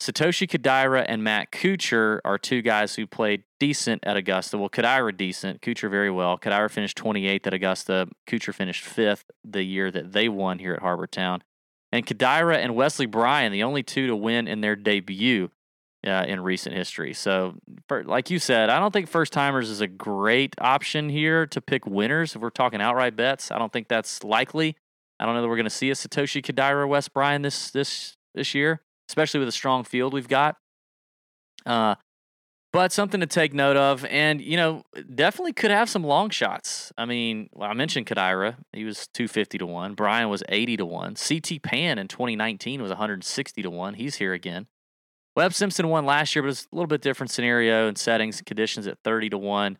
Satoshi 0.00 0.48
Kodaira 0.48 1.04
and 1.08 1.22
Matt 1.22 1.52
Kuchar 1.52 2.20
are 2.24 2.36
two 2.36 2.62
guys 2.62 2.94
who 2.96 3.06
played 3.06 3.44
decent 3.60 4.04
at 4.04 4.16
Augusta. 4.16 4.58
Well, 4.58 4.68
Kodaira 4.68 5.16
decent, 5.16 5.60
Kuchar 5.60 5.90
very 5.90 6.10
well. 6.10 6.36
Kodaira 6.36 6.70
finished 6.70 6.98
28th 6.98 7.46
at 7.46 7.54
Augusta. 7.54 8.08
Kuchar 8.28 8.54
finished 8.54 8.84
fifth 8.84 9.30
the 9.44 9.62
year 9.62 9.90
that 9.90 10.12
they 10.12 10.28
won 10.28 10.58
here 10.58 10.74
at 10.74 10.82
Harbour 10.82 11.06
Town. 11.06 11.42
And 11.92 12.04
Kodaira 12.04 12.56
and 12.56 12.74
Wesley 12.74 13.06
Bryan, 13.06 13.52
the 13.52 13.62
only 13.62 13.82
two 13.82 14.08
to 14.08 14.16
win 14.16 14.48
in 14.48 14.60
their 14.60 14.74
debut 14.74 15.50
uh, 16.04 16.24
in 16.26 16.40
recent 16.40 16.74
history. 16.74 17.14
So, 17.14 17.54
like 18.04 18.30
you 18.30 18.40
said, 18.40 18.68
I 18.68 18.80
don't 18.80 18.92
think 18.92 19.08
first 19.08 19.32
timers 19.32 19.70
is 19.70 19.80
a 19.80 19.86
great 19.86 20.54
option 20.60 21.08
here 21.08 21.46
to 21.46 21.60
pick 21.60 21.86
winners. 21.86 22.34
If 22.34 22.42
we're 22.42 22.50
talking 22.50 22.82
outright 22.82 23.14
bets, 23.14 23.52
I 23.52 23.58
don't 23.58 23.72
think 23.72 23.88
that's 23.88 24.24
likely. 24.24 24.76
I 25.20 25.24
don't 25.24 25.34
know 25.34 25.42
that 25.42 25.48
we're 25.48 25.56
going 25.56 25.64
to 25.64 25.70
see 25.70 25.90
a 25.90 25.94
Satoshi 25.94 26.42
Kodaira 26.42 26.72
or 26.72 26.86
Wes 26.88 27.08
Bryan 27.08 27.42
this 27.42 27.70
this 27.70 28.16
this 28.34 28.54
year 28.54 28.82
especially 29.08 29.40
with 29.40 29.48
a 29.48 29.52
strong 29.52 29.84
field 29.84 30.12
we've 30.12 30.28
got. 30.28 30.56
Uh, 31.66 31.94
but 32.72 32.90
something 32.90 33.20
to 33.20 33.26
take 33.26 33.54
note 33.54 33.76
of, 33.76 34.04
and 34.06 34.40
you 34.40 34.56
know, 34.56 34.82
definitely 35.14 35.52
could 35.52 35.70
have 35.70 35.88
some 35.88 36.02
long 36.02 36.28
shots. 36.30 36.92
I 36.98 37.04
mean, 37.04 37.48
well, 37.52 37.70
I 37.70 37.74
mentioned 37.74 38.06
Kodaira; 38.06 38.56
he 38.72 38.84
was 38.84 39.06
two 39.14 39.28
fifty 39.28 39.58
to 39.58 39.66
one. 39.66 39.94
Bryan 39.94 40.28
was 40.28 40.42
eighty 40.48 40.76
to 40.78 40.84
one. 40.84 41.14
CT 41.14 41.62
Pan 41.62 41.98
in 41.98 42.08
twenty 42.08 42.34
nineteen 42.34 42.82
was 42.82 42.90
one 42.90 42.98
hundred 42.98 43.22
sixty 43.22 43.62
to 43.62 43.70
one. 43.70 43.94
He's 43.94 44.16
here 44.16 44.32
again. 44.32 44.66
Webb 45.36 45.54
Simpson 45.54 45.88
won 45.88 46.04
last 46.04 46.34
year, 46.34 46.42
but 46.42 46.48
it's 46.48 46.66
a 46.72 46.74
little 46.74 46.88
bit 46.88 47.00
different 47.00 47.30
scenario 47.30 47.86
and 47.86 47.96
settings 47.96 48.38
and 48.38 48.46
conditions 48.46 48.88
at 48.88 48.98
thirty 49.04 49.30
to 49.30 49.38
one. 49.38 49.78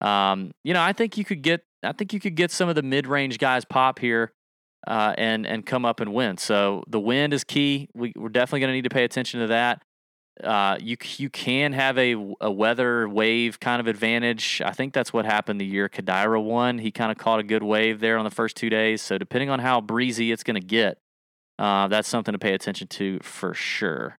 Um, 0.00 0.50
you 0.64 0.74
know, 0.74 0.82
I 0.82 0.92
think 0.92 1.16
you 1.16 1.24
could 1.24 1.42
get 1.42 1.62
I 1.84 1.92
think 1.92 2.12
you 2.12 2.18
could 2.18 2.34
get 2.34 2.50
some 2.50 2.68
of 2.68 2.74
the 2.74 2.82
mid 2.82 3.06
range 3.06 3.38
guys 3.38 3.64
pop 3.64 4.00
here 4.00 4.32
uh, 4.86 5.14
and 5.16 5.46
and 5.46 5.64
come 5.64 5.84
up 5.84 6.00
and 6.00 6.12
win. 6.12 6.36
So 6.36 6.84
the 6.88 7.00
wind 7.00 7.32
is 7.32 7.44
key. 7.44 7.88
We, 7.94 8.12
we're 8.16 8.28
definitely 8.28 8.60
going 8.60 8.70
to 8.70 8.74
need 8.74 8.84
to 8.84 8.90
pay 8.90 9.04
attention 9.04 9.40
to 9.40 9.46
that. 9.48 9.82
Uh, 10.42 10.76
you 10.80 10.96
you 11.16 11.30
can 11.30 11.72
have 11.72 11.96
a, 11.96 12.16
a 12.40 12.50
weather 12.50 13.08
wave 13.08 13.60
kind 13.60 13.80
of 13.80 13.86
advantage. 13.86 14.60
I 14.64 14.72
think 14.72 14.92
that's 14.92 15.12
what 15.12 15.24
happened 15.24 15.60
the 15.60 15.66
year 15.66 15.88
Kodaira 15.88 16.42
won. 16.42 16.78
He 16.78 16.90
kind 16.90 17.12
of 17.12 17.18
caught 17.18 17.38
a 17.38 17.44
good 17.44 17.62
wave 17.62 18.00
there 18.00 18.18
on 18.18 18.24
the 18.24 18.30
first 18.30 18.56
two 18.56 18.68
days. 18.68 19.00
So 19.00 19.16
depending 19.16 19.50
on 19.50 19.60
how 19.60 19.80
breezy 19.80 20.32
it's 20.32 20.42
going 20.42 20.60
to 20.60 20.66
get, 20.66 20.98
uh, 21.58 21.86
that's 21.86 22.08
something 22.08 22.32
to 22.32 22.38
pay 22.38 22.52
attention 22.52 22.88
to 22.88 23.20
for 23.22 23.54
sure. 23.54 24.18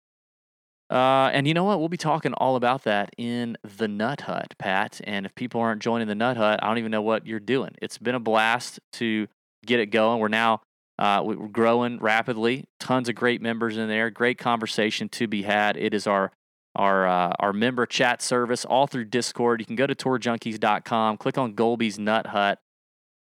Uh, 0.90 1.32
and 1.34 1.48
you 1.48 1.54
know 1.54 1.64
what? 1.64 1.80
We'll 1.80 1.90
be 1.90 1.98
talking 1.98 2.34
all 2.34 2.56
about 2.56 2.84
that 2.84 3.10
in 3.18 3.58
the 3.78 3.88
Nut 3.88 4.22
Hut, 4.22 4.54
Pat. 4.60 5.02
And 5.04 5.26
if 5.26 5.34
people 5.34 5.60
aren't 5.60 5.82
joining 5.82 6.08
the 6.08 6.16
Nut 6.16 6.38
Hut, 6.38 6.60
I 6.62 6.68
don't 6.68 6.78
even 6.78 6.92
know 6.92 7.02
what 7.02 7.26
you're 7.26 7.40
doing. 7.40 7.72
It's 7.82 7.98
been 7.98 8.16
a 8.16 8.20
blast 8.20 8.80
to 8.94 9.28
get 9.66 9.80
it 9.80 9.88
going. 9.88 10.20
We're 10.20 10.28
now 10.28 10.62
uh, 10.98 11.22
we're 11.24 11.48
growing 11.48 12.00
rapidly. 12.00 12.66
Tons 12.80 13.10
of 13.10 13.16
great 13.16 13.42
members 13.42 13.78
in 13.78 13.88
there. 13.88 14.10
Great 14.10 14.38
conversation 14.38 15.10
to 15.10 15.28
be 15.28 15.44
had. 15.44 15.78
It 15.78 15.94
is 15.94 16.08
our 16.08 16.32
our 16.76 17.08
uh, 17.08 17.34
our 17.40 17.54
member 17.54 17.86
chat 17.86 18.22
service 18.22 18.66
all 18.66 18.88
through 18.88 19.06
Discord. 19.06 19.60
You 19.60 19.66
can 19.66 19.76
go 19.76 19.88
to 19.88 19.96
tourjunkies.com, 19.96 21.18
click 21.18 21.38
on 21.38 21.54
Goalby's 21.54 22.00
Nut 22.00 22.28
Hut. 22.28 22.60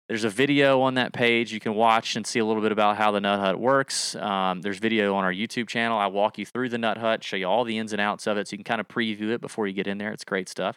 There's 0.08 0.24
a 0.24 0.30
video 0.30 0.82
on 0.82 0.94
that 0.94 1.12
page 1.12 1.52
you 1.52 1.58
can 1.58 1.74
watch 1.74 2.14
and 2.14 2.24
see 2.24 2.38
a 2.38 2.44
little 2.44 2.62
bit 2.62 2.70
about 2.70 2.96
how 2.96 3.10
the 3.10 3.20
Nut 3.20 3.40
Hut 3.40 3.58
works. 3.58 4.14
Um, 4.14 4.60
there's 4.60 4.78
video 4.78 5.14
on 5.16 5.24
our 5.24 5.32
YouTube 5.32 5.66
channel. 5.66 5.98
I 5.98 6.06
walk 6.06 6.38
you 6.38 6.46
through 6.46 6.68
the 6.68 6.78
Nut 6.78 6.98
Hut, 6.98 7.24
show 7.24 7.36
you 7.36 7.46
all 7.46 7.64
the 7.64 7.76
ins 7.76 7.92
and 7.92 8.00
outs 8.00 8.28
of 8.28 8.36
it, 8.36 8.46
so 8.46 8.54
you 8.54 8.58
can 8.58 8.64
kind 8.64 8.80
of 8.80 8.86
preview 8.86 9.30
it 9.30 9.40
before 9.40 9.66
you 9.66 9.72
get 9.72 9.88
in 9.88 9.98
there. 9.98 10.12
It's 10.12 10.24
great 10.24 10.48
stuff. 10.48 10.76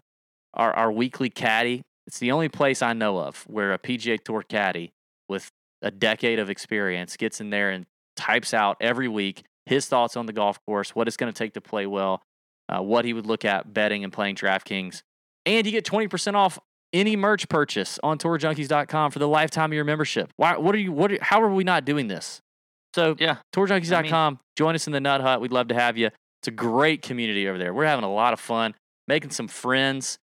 Our 0.54 0.74
our 0.74 0.92
weekly 0.92 1.30
caddy. 1.30 1.84
It's 2.08 2.20
the 2.20 2.32
only 2.32 2.50
place 2.50 2.82
I 2.82 2.94
know 2.94 3.20
of 3.20 3.44
where 3.44 3.72
a 3.72 3.78
PGA 3.78 4.18
Tour 4.24 4.42
caddy 4.42 4.94
with 5.30 5.50
a 5.82 5.92
decade 5.92 6.40
of 6.40 6.50
experience 6.50 7.16
gets 7.16 7.40
in 7.40 7.50
there 7.52 7.70
and 7.70 7.86
types 8.16 8.54
out 8.54 8.76
every 8.82 9.08
week 9.08 9.44
his 9.66 9.86
thoughts 9.86 10.18
on 10.18 10.26
the 10.26 10.34
golf 10.34 10.60
course, 10.66 10.96
what 10.96 11.08
it's 11.08 11.16
going 11.16 11.32
to 11.32 11.38
take 11.38 11.54
to 11.54 11.62
play 11.62 11.86
well, 11.86 12.22
uh, 12.68 12.82
what 12.82 13.06
he 13.06 13.14
would 13.14 13.28
look 13.28 13.46
at 13.46 13.72
betting 13.74 14.04
and 14.04 14.12
playing 14.12 14.36
DraftKings. 14.36 15.04
And 15.46 15.66
you 15.66 15.72
get 15.72 15.86
20% 15.86 16.34
off 16.34 16.58
any 16.92 17.16
merch 17.16 17.48
purchase 17.50 18.00
on 18.02 18.18
tourjunkies.com 18.18 19.12
for 19.12 19.20
the 19.20 19.28
lifetime 19.28 19.70
of 19.70 19.76
your 19.76 19.86
membership. 19.86 20.32
Why, 20.38 20.58
what 20.58 20.74
are 20.74 20.80
you, 20.80 20.92
what, 20.92 21.12
are, 21.12 21.20
how 21.22 21.42
are 21.42 21.52
we 21.54 21.64
not 21.64 21.86
doing 21.86 22.08
this? 22.08 22.42
So, 22.96 23.16
Yeah. 23.20 23.38
tourjunkies.com, 23.54 24.14
I 24.14 24.30
mean- 24.32 24.40
join 24.58 24.74
us 24.76 24.88
in 24.88 24.94
the 24.94 25.00
Nut 25.00 25.22
Hut. 25.22 25.40
We'd 25.40 25.52
love 25.54 25.68
to 25.68 25.76
have 25.76 25.98
you. 25.98 26.08
It's 26.42 26.48
a 26.48 26.52
great 26.52 27.04
community 27.04 27.48
over 27.48 27.58
there. 27.60 27.74
We're 27.74 27.86
having 27.86 28.06
a 28.06 28.12
lot 28.12 28.34
of 28.34 28.40
fun, 28.40 28.74
making 29.08 29.30
some 29.32 29.48
friends. 29.48 30.18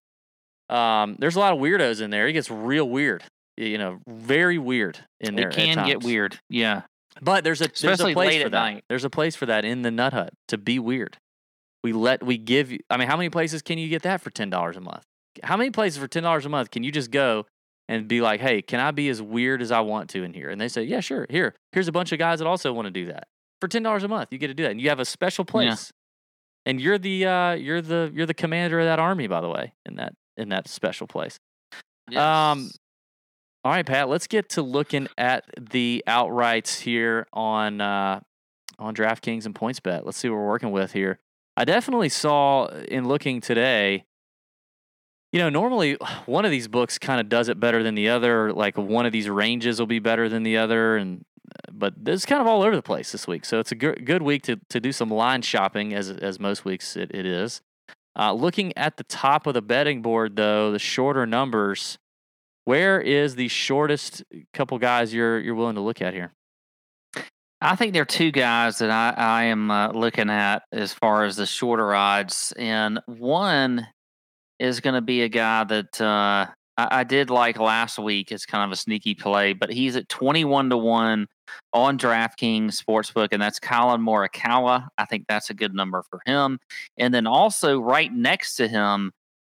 Um, 0.69 1.15
there's 1.19 1.35
a 1.35 1.39
lot 1.39 1.53
of 1.53 1.59
weirdos 1.59 2.01
in 2.01 2.09
there. 2.09 2.27
It 2.27 2.33
gets 2.33 2.51
real 2.51 2.89
weird, 2.89 3.23
you 3.57 3.77
know, 3.77 3.99
very 4.07 4.57
weird 4.57 4.99
in 5.19 5.35
there. 5.35 5.49
It 5.49 5.55
can 5.55 5.85
get 5.85 6.03
weird. 6.03 6.39
Yeah. 6.49 6.83
But 7.21 7.43
there's 7.43 7.61
a 7.61 7.69
there's 7.81 7.99
a 7.99 8.13
place 8.13 8.39
for 8.41 8.45
at 8.45 8.51
that. 8.51 8.57
night. 8.57 8.83
There's 8.89 9.03
a 9.03 9.09
place 9.09 9.35
for 9.35 9.47
that 9.47 9.65
in 9.65 9.81
the 9.81 9.91
Nut 9.91 10.13
Hut 10.13 10.33
to 10.49 10.57
be 10.57 10.77
weird. 10.79 11.17
We 11.83 11.91
let 11.93 12.23
we 12.23 12.37
give 12.37 12.71
you. 12.71 12.79
I 12.89 12.97
mean, 12.97 13.07
how 13.07 13.17
many 13.17 13.29
places 13.29 13.61
can 13.61 13.77
you 13.77 13.89
get 13.89 14.03
that 14.03 14.21
for 14.21 14.29
ten 14.29 14.49
dollars 14.49 14.77
a 14.77 14.81
month? 14.81 15.03
How 15.43 15.57
many 15.57 15.71
places 15.71 15.97
for 15.97 16.07
ten 16.07 16.23
dollars 16.23 16.45
a 16.45 16.49
month 16.49 16.69
can 16.71 16.83
you 16.83 16.91
just 16.91 17.09
go 17.11 17.45
and 17.89 18.07
be 18.07 18.21
like, 18.21 18.39
hey, 18.41 18.61
can 18.61 18.79
I 18.79 18.91
be 18.91 19.09
as 19.09 19.21
weird 19.21 19.61
as 19.61 19.71
I 19.71 19.79
want 19.79 20.09
to 20.11 20.23
in 20.23 20.33
here? 20.33 20.49
And 20.49 20.59
they 20.59 20.67
say, 20.67 20.83
yeah, 20.83 20.99
sure. 20.99 21.25
Here, 21.29 21.55
here's 21.71 21.87
a 21.87 21.91
bunch 21.91 22.11
of 22.11 22.19
guys 22.19 22.39
that 22.39 22.45
also 22.47 22.73
want 22.73 22.85
to 22.85 22.91
do 22.91 23.05
that 23.07 23.27
for 23.61 23.67
ten 23.67 23.81
dollars 23.81 24.03
a 24.03 24.07
month. 24.07 24.29
You 24.31 24.37
get 24.37 24.47
to 24.47 24.53
do 24.53 24.63
that, 24.63 24.71
and 24.71 24.81
you 24.81 24.89
have 24.89 24.99
a 24.99 25.05
special 25.05 25.45
place. 25.45 25.91
And 26.65 26.81
you're 26.81 26.97
the 26.97 27.25
uh, 27.25 27.51
you're 27.53 27.81
the 27.81 28.11
you're 28.13 28.25
the 28.25 28.33
commander 28.33 28.79
of 28.79 28.85
that 28.85 28.99
army, 28.99 29.27
by 29.27 29.41
the 29.41 29.49
way, 29.49 29.73
in 29.85 29.95
that 29.95 30.13
in 30.35 30.49
that 30.49 30.67
special 30.67 31.07
place. 31.07 31.39
Um, 32.15 32.63
Yes. 32.63 32.77
All 33.63 33.71
right, 33.71 33.85
Pat. 33.85 34.07
Let's 34.07 34.27
get 34.27 34.49
to 34.49 34.61
looking 34.61 35.07
at 35.17 35.43
the 35.59 36.03
outrights 36.07 36.79
here 36.79 37.27
on 37.33 37.81
uh, 37.81 38.21
on 38.79 38.95
DraftKings 38.95 39.45
and 39.45 39.53
PointsBet. 39.53 40.05
Let's 40.05 40.17
see 40.17 40.29
what 40.29 40.35
we're 40.37 40.47
working 40.47 40.71
with 40.71 40.93
here. 40.93 41.19
I 41.55 41.65
definitely 41.65 42.09
saw 42.09 42.67
in 42.67 43.07
looking 43.07 43.41
today. 43.41 44.05
You 45.33 45.39
know, 45.39 45.49
normally 45.49 45.97
one 46.25 46.45
of 46.45 46.51
these 46.51 46.67
books 46.67 46.97
kind 46.97 47.19
of 47.19 47.27
does 47.27 47.49
it 47.49 47.59
better 47.59 47.83
than 47.83 47.95
the 47.95 48.09
other. 48.09 48.53
Like 48.53 48.77
one 48.77 49.05
of 49.05 49.11
these 49.11 49.29
ranges 49.29 49.79
will 49.79 49.87
be 49.87 49.99
better 49.99 50.29
than 50.29 50.43
the 50.43 50.57
other, 50.57 50.95
and 50.95 51.25
but 51.71 51.93
this 51.97 52.21
is 52.21 52.25
kind 52.25 52.41
of 52.41 52.47
all 52.47 52.61
over 52.61 52.75
the 52.75 52.81
place 52.81 53.11
this 53.11 53.27
week. 53.27 53.43
So 53.43 53.59
it's 53.59 53.71
a 53.71 53.75
good 53.75 54.05
good 54.05 54.21
week 54.21 54.43
to 54.43 54.59
to 54.69 54.79
do 54.79 54.91
some 54.91 55.09
line 55.09 55.41
shopping, 55.41 55.93
as 55.93 56.09
as 56.09 56.39
most 56.39 56.63
weeks 56.63 56.95
it, 56.95 57.11
it 57.13 57.25
is. 57.25 57.61
Uh, 58.17 58.33
looking 58.33 58.75
at 58.77 58.97
the 58.97 59.03
top 59.03 59.45
of 59.45 59.53
the 59.53 59.61
betting 59.61 60.01
board, 60.01 60.35
though, 60.35 60.71
the 60.71 60.79
shorter 60.79 61.25
numbers. 61.25 61.99
Where 62.67 62.99
is 62.99 63.35
the 63.35 63.47
shortest 63.47 64.25
couple 64.53 64.77
guys 64.77 65.13
you're 65.13 65.39
you're 65.39 65.55
willing 65.55 65.75
to 65.75 65.81
look 65.81 66.01
at 66.01 66.13
here? 66.13 66.33
I 67.61 67.77
think 67.77 67.93
there 67.93 68.01
are 68.01 68.05
two 68.05 68.29
guys 68.29 68.79
that 68.79 68.91
I, 68.91 69.13
I 69.15 69.43
am 69.45 69.71
uh, 69.71 69.91
looking 69.93 70.29
at 70.29 70.63
as 70.73 70.93
far 70.93 71.23
as 71.23 71.37
the 71.37 71.45
shorter 71.45 71.95
odds, 71.95 72.53
and 72.57 72.99
one 73.05 73.87
is 74.59 74.81
going 74.81 74.95
to 74.95 75.01
be 75.01 75.21
a 75.21 75.29
guy 75.29 75.63
that 75.63 76.01
uh, 76.01 76.47
I, 76.77 76.87
I 76.99 77.03
did 77.05 77.29
like 77.29 77.57
last 77.57 77.99
week. 77.99 78.33
It's 78.33 78.45
kind 78.45 78.65
of 78.65 78.73
a 78.73 78.75
sneaky 78.75 79.15
play, 79.15 79.53
but 79.53 79.71
he's 79.71 79.95
at 79.95 80.09
twenty-one 80.09 80.69
to 80.69 80.77
one 80.77 81.27
on 81.71 81.97
DraftKings 81.97 82.83
Sportsbook, 82.83 83.29
and 83.31 83.41
that's 83.41 83.61
Collin 83.61 84.01
Morikawa. 84.01 84.89
I 84.97 85.05
think 85.05 85.23
that's 85.29 85.49
a 85.49 85.53
good 85.53 85.73
number 85.73 86.03
for 86.09 86.19
him. 86.25 86.59
And 86.97 87.13
then 87.13 87.27
also 87.27 87.79
right 87.79 88.11
next 88.11 88.55
to 88.55 88.67
him 88.67 89.13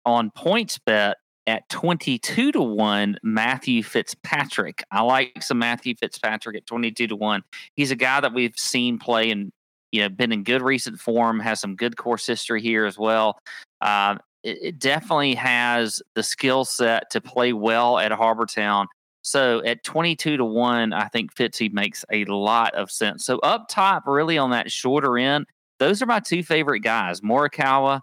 on 0.04 0.30
PointsBet 0.30 1.14
at 1.48 1.66
22 1.70 2.52
to 2.52 2.60
1 2.60 3.18
Matthew 3.22 3.82
Fitzpatrick. 3.82 4.84
I 4.92 5.00
like 5.00 5.42
some 5.42 5.58
Matthew 5.58 5.94
Fitzpatrick 5.96 6.58
at 6.58 6.66
22 6.66 7.06
to 7.06 7.16
1. 7.16 7.42
He's 7.74 7.90
a 7.90 7.96
guy 7.96 8.20
that 8.20 8.34
we've 8.34 8.56
seen 8.56 8.98
play 8.98 9.30
and 9.30 9.50
you 9.90 10.02
know 10.02 10.10
been 10.10 10.30
in 10.30 10.44
good 10.44 10.60
recent 10.60 11.00
form, 11.00 11.40
has 11.40 11.58
some 11.58 11.74
good 11.74 11.96
course 11.96 12.26
history 12.26 12.60
here 12.60 12.84
as 12.84 12.98
well. 12.98 13.38
Uh, 13.80 14.16
it, 14.42 14.58
it 14.60 14.78
definitely 14.78 15.34
has 15.36 16.02
the 16.14 16.22
skill 16.22 16.66
set 16.66 17.10
to 17.12 17.20
play 17.22 17.54
well 17.54 17.98
at 17.98 18.12
Harbour 18.12 18.44
Town. 18.44 18.86
So 19.22 19.64
at 19.64 19.82
22 19.84 20.36
to 20.36 20.44
1, 20.44 20.92
I 20.92 21.08
think 21.08 21.34
Fitzy 21.34 21.72
makes 21.72 22.04
a 22.12 22.26
lot 22.26 22.74
of 22.74 22.90
sense. 22.90 23.24
So 23.24 23.38
up 23.38 23.68
top, 23.70 24.04
really 24.06 24.36
on 24.36 24.50
that 24.50 24.70
shorter 24.70 25.16
end, 25.16 25.46
those 25.78 26.02
are 26.02 26.06
my 26.06 26.20
two 26.20 26.42
favorite 26.42 26.80
guys, 26.80 27.22
Morikawa 27.22 28.02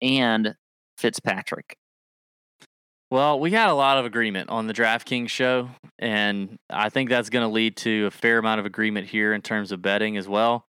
and 0.00 0.54
Fitzpatrick. 0.96 1.76
Well, 3.08 3.38
we 3.38 3.52
had 3.52 3.68
a 3.68 3.74
lot 3.74 3.98
of 3.98 4.04
agreement 4.04 4.50
on 4.50 4.66
the 4.66 4.74
DraftKings 4.74 5.28
show, 5.28 5.70
and 5.96 6.58
I 6.68 6.88
think 6.88 7.08
that's 7.08 7.30
going 7.30 7.46
to 7.46 7.52
lead 7.52 7.76
to 7.78 8.06
a 8.06 8.10
fair 8.10 8.38
amount 8.38 8.58
of 8.58 8.66
agreement 8.66 9.06
here 9.06 9.32
in 9.32 9.42
terms 9.42 9.70
of 9.70 9.80
betting 9.80 10.16
as 10.16 10.26
well. 10.26 10.66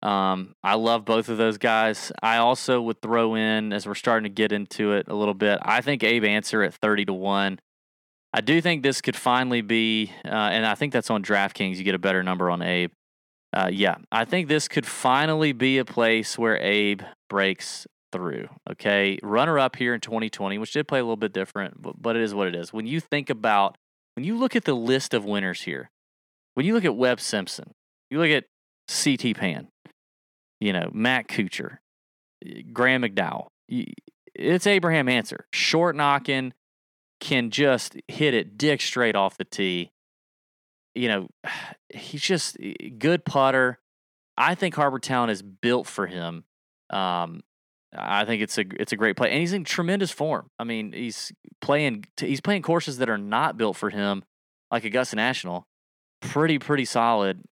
Um, 0.00 0.54
I 0.62 0.76
love 0.76 1.04
both 1.04 1.28
of 1.28 1.36
those 1.36 1.58
guys. 1.58 2.12
I 2.22 2.36
also 2.36 2.80
would 2.80 3.02
throw 3.02 3.34
in, 3.34 3.72
as 3.72 3.88
we're 3.88 3.96
starting 3.96 4.22
to 4.24 4.34
get 4.34 4.52
into 4.52 4.92
it 4.92 5.08
a 5.08 5.14
little 5.14 5.34
bit, 5.34 5.58
I 5.62 5.80
think 5.80 6.04
Abe 6.04 6.24
Ancer 6.24 6.62
at 6.62 6.74
30 6.74 7.06
to 7.06 7.12
1. 7.12 7.58
I 8.32 8.40
do 8.40 8.60
think 8.60 8.84
this 8.84 9.00
could 9.00 9.16
finally 9.16 9.60
be, 9.60 10.12
uh, 10.24 10.28
and 10.28 10.64
I 10.64 10.76
think 10.76 10.92
that's 10.92 11.10
on 11.10 11.24
DraftKings. 11.24 11.76
You 11.76 11.82
get 11.84 11.96
a 11.96 11.98
better 11.98 12.22
number 12.22 12.50
on 12.50 12.62
Abe. 12.62 12.92
Uh, 13.52 13.68
yeah, 13.72 13.96
I 14.12 14.24
think 14.24 14.46
this 14.46 14.68
could 14.68 14.86
finally 14.86 15.50
be 15.50 15.78
a 15.78 15.84
place 15.84 16.38
where 16.38 16.56
Abe 16.58 17.02
breaks 17.28 17.88
through. 18.12 18.48
Okay, 18.70 19.18
runner 19.22 19.58
up 19.58 19.76
here 19.76 19.94
in 19.94 20.00
2020, 20.00 20.58
which 20.58 20.72
did 20.72 20.88
play 20.88 20.98
a 20.98 21.02
little 21.02 21.16
bit 21.16 21.32
different, 21.32 21.80
but, 21.80 22.00
but 22.00 22.16
it 22.16 22.22
is 22.22 22.34
what 22.34 22.48
it 22.48 22.54
is. 22.54 22.72
When 22.72 22.86
you 22.86 23.00
think 23.00 23.30
about, 23.30 23.76
when 24.16 24.24
you 24.24 24.36
look 24.36 24.56
at 24.56 24.64
the 24.64 24.74
list 24.74 25.14
of 25.14 25.24
winners 25.24 25.62
here, 25.62 25.90
when 26.54 26.66
you 26.66 26.74
look 26.74 26.84
at 26.84 26.96
Webb 26.96 27.20
Simpson, 27.20 27.72
you 28.10 28.18
look 28.18 28.30
at 28.30 28.44
CT 28.88 29.36
Pan, 29.36 29.68
you 30.60 30.72
know 30.72 30.90
Matt 30.92 31.28
Kuchar, 31.28 31.78
Graham 32.72 33.02
McDowell. 33.02 33.48
It's 34.34 34.66
Abraham 34.66 35.08
Ancer, 35.08 35.46
short 35.52 35.96
knocking, 35.96 36.52
can 37.20 37.50
just 37.50 37.96
hit 38.08 38.34
it 38.34 38.58
dick 38.58 38.80
straight 38.80 39.14
off 39.14 39.36
the 39.36 39.44
tee. 39.44 39.92
You 40.94 41.08
know, 41.08 41.28
he's 41.88 42.22
just 42.22 42.56
good 42.98 43.24
putter. 43.24 43.78
I 44.36 44.54
think 44.54 44.74
Harbour 44.74 44.98
Town 44.98 45.28
is 45.28 45.42
built 45.42 45.86
for 45.86 46.06
him. 46.06 46.44
Um, 46.88 47.42
I 47.96 48.24
think 48.24 48.42
it's 48.42 48.56
a 48.56 48.64
it's 48.78 48.92
a 48.92 48.96
great 48.96 49.16
play, 49.16 49.30
and 49.30 49.40
he's 49.40 49.52
in 49.52 49.64
tremendous 49.64 50.10
form. 50.10 50.48
I 50.58 50.64
mean, 50.64 50.92
he's 50.92 51.32
playing 51.60 52.04
he's 52.18 52.40
playing 52.40 52.62
courses 52.62 52.98
that 52.98 53.08
are 53.10 53.18
not 53.18 53.56
built 53.56 53.76
for 53.76 53.90
him, 53.90 54.22
like 54.70 54.84
Augusta 54.84 55.16
National. 55.16 55.64
Pretty 56.20 56.58
pretty 56.58 56.84
solid. 56.84 57.42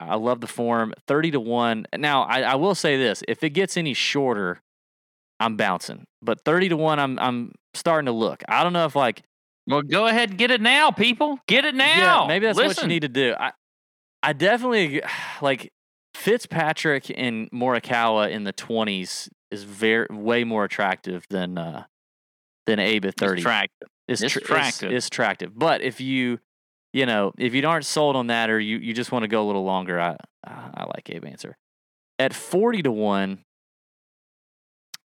I 0.00 0.16
love 0.16 0.40
the 0.40 0.46
form. 0.46 0.92
Thirty 1.06 1.30
to 1.30 1.40
one. 1.40 1.86
Now 1.96 2.22
I, 2.22 2.42
I 2.42 2.54
will 2.56 2.74
say 2.74 2.96
this: 2.98 3.22
if 3.26 3.42
it 3.42 3.50
gets 3.50 3.76
any 3.76 3.94
shorter, 3.94 4.60
I'm 5.40 5.56
bouncing. 5.56 6.04
But 6.20 6.44
thirty 6.44 6.68
to 6.68 6.76
one, 6.76 6.98
I'm 6.98 7.18
I'm 7.18 7.52
starting 7.74 8.06
to 8.06 8.12
look. 8.12 8.42
I 8.48 8.62
don't 8.62 8.72
know 8.72 8.84
if 8.84 8.94
like 8.94 9.22
Well, 9.66 9.82
go 9.82 10.06
ahead 10.06 10.30
and 10.30 10.38
get 10.38 10.50
it 10.50 10.60
now, 10.60 10.90
people. 10.90 11.38
Get 11.46 11.64
it 11.64 11.74
now. 11.74 12.22
yeah, 12.22 12.28
maybe 12.28 12.46
that's 12.46 12.58
what 12.58 12.82
you 12.82 12.88
need 12.88 13.02
to 13.02 13.08
do. 13.08 13.34
I 13.38 13.52
I 14.22 14.32
definitely 14.34 15.00
like 15.40 15.72
Fitzpatrick 16.18 17.12
and 17.16 17.48
Morikawa 17.52 18.30
in 18.30 18.44
the 18.44 18.52
twenties 18.52 19.28
is 19.50 19.62
very 19.62 20.06
way 20.10 20.44
more 20.44 20.64
attractive 20.64 21.24
than 21.30 21.56
uh 21.56 21.84
than 22.66 22.78
Abe 22.80 23.04
at 23.04 23.08
It's 23.12 23.20
thirty. 23.20 23.40
attractive. 23.40 23.88
It's 24.08 24.20
tr- 24.20 24.38
attractive. 24.40 24.92
is 24.92 25.06
attractive. 25.06 25.56
But 25.56 25.80
if 25.82 26.00
you, 26.00 26.38
you 26.92 27.06
know, 27.06 27.32
if 27.38 27.54
you 27.54 27.66
aren't 27.66 27.84
sold 27.86 28.16
on 28.16 28.26
that 28.28 28.50
or 28.50 28.58
you, 28.58 28.78
you 28.78 28.92
just 28.94 29.12
want 29.12 29.22
to 29.22 29.28
go 29.28 29.44
a 29.44 29.46
little 29.46 29.64
longer, 29.64 30.00
I 30.00 30.16
I 30.44 30.84
like 30.94 31.08
Abe 31.08 31.24
Ancer. 31.24 31.56
At 32.18 32.34
forty 32.34 32.82
to 32.82 32.90
one, 32.90 33.44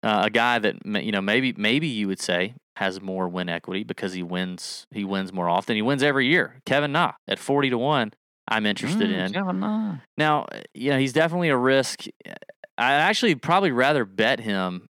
uh, 0.03 0.23
a 0.25 0.31
guy 0.31 0.59
that 0.61 0.77
you 0.87 1.13
know 1.13 1.21
maybe 1.21 1.53
maybe 1.57 1.89
you 1.89 2.09
would 2.09 2.21
say 2.21 2.55
has 2.77 3.03
more 3.03 3.29
win 3.29 3.51
equity 3.51 3.85
because 3.85 4.15
he 4.15 4.23
wins 4.23 4.87
he 4.93 5.05
wins 5.05 5.31
more 5.33 5.49
often. 5.49 5.77
He 5.77 5.83
wins 5.83 6.03
every 6.03 6.27
year. 6.27 6.61
Kevin 6.65 6.93
Na 6.93 7.13
at 7.29 7.39
forty 7.39 7.69
to 7.71 7.77
one. 7.77 8.13
I'm 8.53 8.67
interested 8.67 9.11
Mm, 9.11 9.37
in. 9.37 10.01
Now, 10.17 10.43
uh, 10.43 10.61
yeah, 10.75 10.99
he's 10.99 11.13
definitely 11.13 11.49
a 11.49 11.57
risk. 11.57 12.05
I 12.79 12.93
actually 12.95 13.35
probably 13.35 13.71
rather 13.73 14.05
bet 14.05 14.41
him 14.41 14.87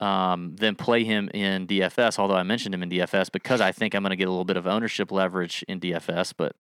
um, 0.00 0.56
than 0.56 0.74
play 0.76 1.04
him 1.04 1.28
in 1.34 1.66
DFS. 1.66 2.18
Although 2.18 2.36
I 2.36 2.42
mentioned 2.42 2.74
him 2.74 2.82
in 2.82 2.90
DFS 2.90 3.30
because 3.32 3.60
I 3.60 3.72
think 3.72 3.94
I'm 3.94 4.02
going 4.02 4.10
to 4.10 4.16
get 4.16 4.28
a 4.28 4.30
little 4.30 4.44
bit 4.44 4.56
of 4.56 4.66
ownership 4.66 5.10
leverage 5.12 5.64
in 5.68 5.80
DFS. 5.80 6.32
But 6.36 6.54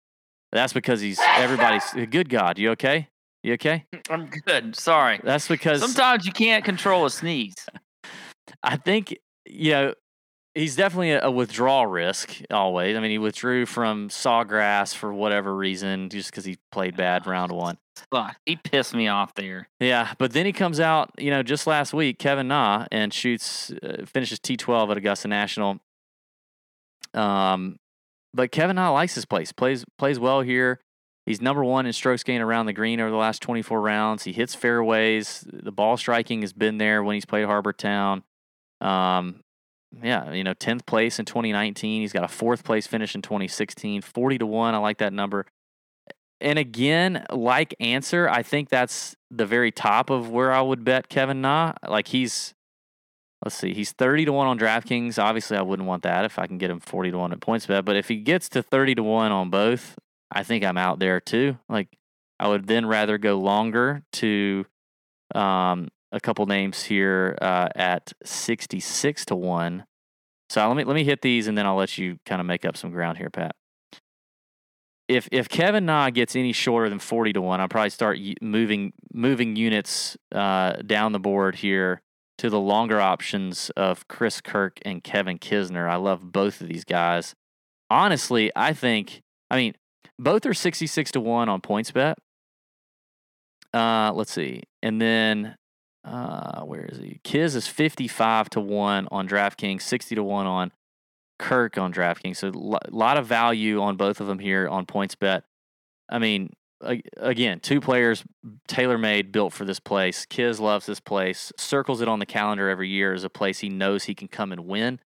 that's 0.52 0.72
because 0.72 1.00
he's 1.00 1.20
everybody's 1.36 1.84
good. 2.10 2.28
God, 2.28 2.58
you 2.58 2.70
okay? 2.70 3.08
You 3.42 3.54
okay? 3.54 3.84
I'm 4.10 4.26
good. 4.26 4.74
Sorry. 4.76 5.20
That's 5.22 5.48
because 5.48 5.80
Sometimes 5.80 6.26
you 6.26 6.32
can't 6.32 6.64
control 6.64 7.04
a 7.06 7.10
sneeze. 7.10 7.54
I 8.62 8.76
think 8.76 9.16
you 9.44 9.72
know 9.72 9.94
he's 10.56 10.74
definitely 10.74 11.12
a, 11.12 11.30
withdrawal 11.30 11.86
risk 11.86 12.40
always. 12.50 12.96
I 12.96 13.00
mean, 13.00 13.10
he 13.10 13.18
withdrew 13.18 13.66
from 13.66 14.08
Sawgrass 14.08 14.94
for 14.94 15.12
whatever 15.12 15.54
reason, 15.54 16.08
just 16.08 16.30
because 16.30 16.44
he 16.44 16.56
played 16.72 16.96
bad 16.96 17.26
round 17.26 17.52
one. 17.52 17.78
Fuck, 18.10 18.36
he 18.46 18.56
pissed 18.56 18.94
me 18.94 19.08
off 19.08 19.34
there. 19.34 19.68
Yeah, 19.78 20.14
but 20.18 20.32
then 20.32 20.46
he 20.46 20.52
comes 20.52 20.80
out, 20.80 21.10
you 21.18 21.30
know, 21.30 21.42
just 21.42 21.66
last 21.66 21.92
week, 21.94 22.18
Kevin 22.18 22.48
Na, 22.48 22.86
and 22.90 23.12
shoots, 23.12 23.70
uh, 23.82 24.04
finishes 24.06 24.40
T12 24.40 24.90
at 24.90 24.96
Augusta 24.96 25.28
National. 25.28 25.78
Um, 27.14 27.76
but 28.34 28.50
Kevin 28.50 28.76
Na 28.76 28.90
likes 28.90 29.14
his 29.14 29.24
place, 29.24 29.52
plays 29.52 29.84
plays 29.98 30.18
well 30.18 30.40
here. 30.40 30.80
He's 31.24 31.40
number 31.40 31.64
one 31.64 31.86
in 31.86 31.92
strokes 31.92 32.22
gained 32.22 32.42
around 32.42 32.66
the 32.66 32.72
green 32.72 33.00
over 33.00 33.10
the 33.10 33.16
last 33.16 33.42
24 33.42 33.80
rounds. 33.80 34.22
He 34.22 34.32
hits 34.32 34.54
fairways. 34.54 35.44
The 35.52 35.72
ball 35.72 35.96
striking 35.96 36.42
has 36.42 36.52
been 36.52 36.78
there 36.78 37.02
when 37.02 37.14
he's 37.14 37.24
played 37.24 37.46
Harbour 37.46 37.72
Town. 37.72 38.22
Um, 38.80 39.40
yeah, 40.02 40.32
you 40.32 40.44
know, 40.44 40.54
10th 40.54 40.86
place 40.86 41.18
in 41.18 41.24
2019. 41.24 42.02
He's 42.02 42.12
got 42.12 42.24
a 42.24 42.28
fourth 42.28 42.64
place 42.64 42.86
finish 42.86 43.14
in 43.14 43.22
2016. 43.22 44.02
40 44.02 44.38
to 44.38 44.46
1. 44.46 44.74
I 44.74 44.78
like 44.78 44.98
that 44.98 45.12
number 45.12 45.46
and 46.40 46.58
again, 46.58 47.24
like 47.30 47.74
Ancer, 47.80 48.28
I 48.28 48.42
think 48.42 48.68
that's 48.68 49.16
the 49.30 49.46
very 49.46 49.72
top 49.72 50.10
of 50.10 50.30
where 50.30 50.52
I 50.52 50.60
would 50.60 50.84
bet 50.84 51.08
Kevin 51.08 51.40
Na. 51.40 51.72
Like 51.86 52.08
he's, 52.08 52.54
let's 53.44 53.56
see, 53.56 53.72
he's 53.72 53.92
thirty 53.92 54.24
to 54.26 54.32
one 54.32 54.46
on 54.46 54.58
DraftKings. 54.58 55.22
Obviously, 55.22 55.56
I 55.56 55.62
wouldn't 55.62 55.88
want 55.88 56.02
that 56.02 56.24
if 56.24 56.38
I 56.38 56.46
can 56.46 56.58
get 56.58 56.70
him 56.70 56.80
forty 56.80 57.10
to 57.10 57.18
one 57.18 57.32
at 57.32 57.40
PointsBet. 57.40 57.84
But 57.84 57.96
if 57.96 58.08
he 58.08 58.16
gets 58.16 58.48
to 58.50 58.62
thirty 58.62 58.94
to 58.94 59.02
one 59.02 59.32
on 59.32 59.48
both, 59.48 59.98
I 60.30 60.42
think 60.42 60.62
I'm 60.62 60.76
out 60.76 60.98
there 60.98 61.20
too. 61.20 61.58
Like 61.68 61.88
I 62.38 62.48
would 62.48 62.66
then 62.66 62.84
rather 62.84 63.16
go 63.16 63.38
longer 63.38 64.02
to 64.14 64.66
um, 65.34 65.88
a 66.12 66.20
couple 66.20 66.46
names 66.46 66.84
here 66.84 67.36
uh, 67.40 67.68
at 67.74 68.12
sixty 68.24 68.80
six 68.80 69.24
to 69.26 69.36
one. 69.36 69.84
So 70.48 70.66
let 70.66 70.76
me 70.76 70.84
let 70.84 70.94
me 70.94 71.04
hit 71.04 71.22
these 71.22 71.48
and 71.48 71.56
then 71.58 71.66
I'll 71.66 71.76
let 71.76 71.98
you 71.98 72.18
kind 72.24 72.40
of 72.40 72.46
make 72.46 72.64
up 72.64 72.76
some 72.76 72.90
ground 72.90 73.18
here, 73.18 73.30
Pat 73.30 73.56
if 75.08 75.28
if 75.30 75.48
Kevin 75.48 75.86
Na 75.86 76.10
gets 76.10 76.34
any 76.34 76.52
shorter 76.52 76.88
than 76.88 76.98
forty 76.98 77.32
to 77.32 77.40
one, 77.40 77.60
I'll 77.60 77.68
probably 77.68 77.90
start 77.90 78.18
moving 78.40 78.92
moving 79.12 79.56
units 79.56 80.16
uh, 80.32 80.72
down 80.84 81.12
the 81.12 81.20
board 81.20 81.56
here 81.56 82.02
to 82.38 82.50
the 82.50 82.60
longer 82.60 83.00
options 83.00 83.70
of 83.70 84.08
Chris 84.08 84.40
Kirk 84.40 84.78
and 84.84 85.02
Kevin 85.02 85.38
Kisner. 85.38 85.88
I 85.88 85.96
love 85.96 86.32
both 86.32 86.60
of 86.60 86.68
these 86.68 86.84
guys. 86.84 87.34
Honestly, 87.88 88.50
I 88.56 88.72
think 88.72 89.22
I 89.50 89.56
mean 89.56 89.74
both 90.18 90.44
are 90.44 90.54
sixty 90.54 90.86
six 90.86 91.12
to 91.12 91.20
one 91.20 91.48
on 91.48 91.60
points 91.60 91.90
bet. 91.92 92.18
Uh, 93.72 94.10
let's 94.12 94.32
see, 94.32 94.62
and 94.82 95.00
then 95.00 95.56
uh, 96.06 96.62
where 96.62 96.86
is 96.86 96.98
he? 96.98 97.20
Kiz 97.24 97.56
is 97.56 97.66
fifty 97.66 98.08
five 98.08 98.48
to 98.50 98.60
one 98.60 99.08
on 99.10 99.28
DraftKings, 99.28 99.82
sixty 99.82 100.14
to 100.14 100.22
one 100.22 100.46
on 100.46 100.72
Kirk 101.38 101.76
on 101.76 101.92
DraftKings. 101.92 102.36
So 102.36 102.48
a 102.48 102.94
lot 102.94 103.18
of 103.18 103.26
value 103.26 103.82
on 103.82 103.96
both 103.96 104.20
of 104.20 104.26
them 104.26 104.38
here 104.38 104.68
on 104.68 104.86
PointsBet. 104.86 105.42
I 106.08 106.18
mean, 106.18 106.52
a- 106.82 107.02
again, 107.18 107.60
two 107.60 107.80
players 107.80 108.24
tailor 108.68 108.98
made, 108.98 109.32
built 109.32 109.52
for 109.52 109.64
this 109.64 109.80
place. 109.80 110.24
Kiz 110.26 110.60
loves 110.60 110.86
this 110.86 111.00
place, 111.00 111.52
circles 111.58 112.00
it 112.00 112.08
on 112.08 112.20
the 112.20 112.26
calendar 112.26 112.68
every 112.68 112.88
year 112.88 113.12
as 113.12 113.24
a 113.24 113.30
place 113.30 113.58
he 113.58 113.68
knows 113.68 114.04
he 114.04 114.14
can 114.14 114.28
come 114.28 114.52
and 114.52 114.66
win. 114.66 115.00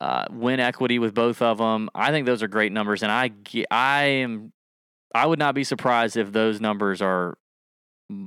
Uh, 0.00 0.24
win 0.30 0.60
equity 0.60 0.98
with 0.98 1.14
both 1.14 1.42
of 1.42 1.58
them. 1.58 1.90
I 1.94 2.10
think 2.10 2.24
those 2.26 2.42
are 2.42 2.48
great 2.48 2.72
numbers, 2.72 3.02
and 3.02 3.12
I 3.12 3.30
I 3.70 4.04
am 4.04 4.52
I 5.14 5.26
would 5.26 5.38
not 5.38 5.54
be 5.54 5.62
surprised 5.62 6.16
if 6.16 6.32
those 6.32 6.60
numbers 6.60 7.02
are 7.02 7.36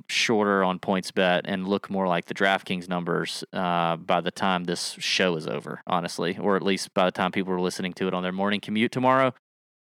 shorter 0.08 0.64
on 0.64 0.80
points 0.80 1.12
bet 1.12 1.46
and 1.46 1.68
look 1.68 1.90
more 1.90 2.08
like 2.08 2.26
the 2.26 2.34
DraftKings 2.34 2.88
numbers 2.88 3.44
uh, 3.54 3.96
by 3.98 4.22
the 4.22 4.32
time 4.32 4.64
this 4.64 4.96
show 5.00 5.36
is 5.36 5.48
over, 5.48 5.82
honestly, 5.88 6.38
or 6.38 6.56
at 6.56 6.62
least 6.62 6.94
by 6.94 7.06
the 7.06 7.12
time 7.12 7.32
people 7.32 7.54
are 7.54 7.62
listening 7.62 7.94
to 7.94 8.08
it 8.08 8.14
on 8.14 8.24
their 8.24 8.32
morning 8.32 8.60
commute 8.60 8.92
tomorrow. 8.92 9.34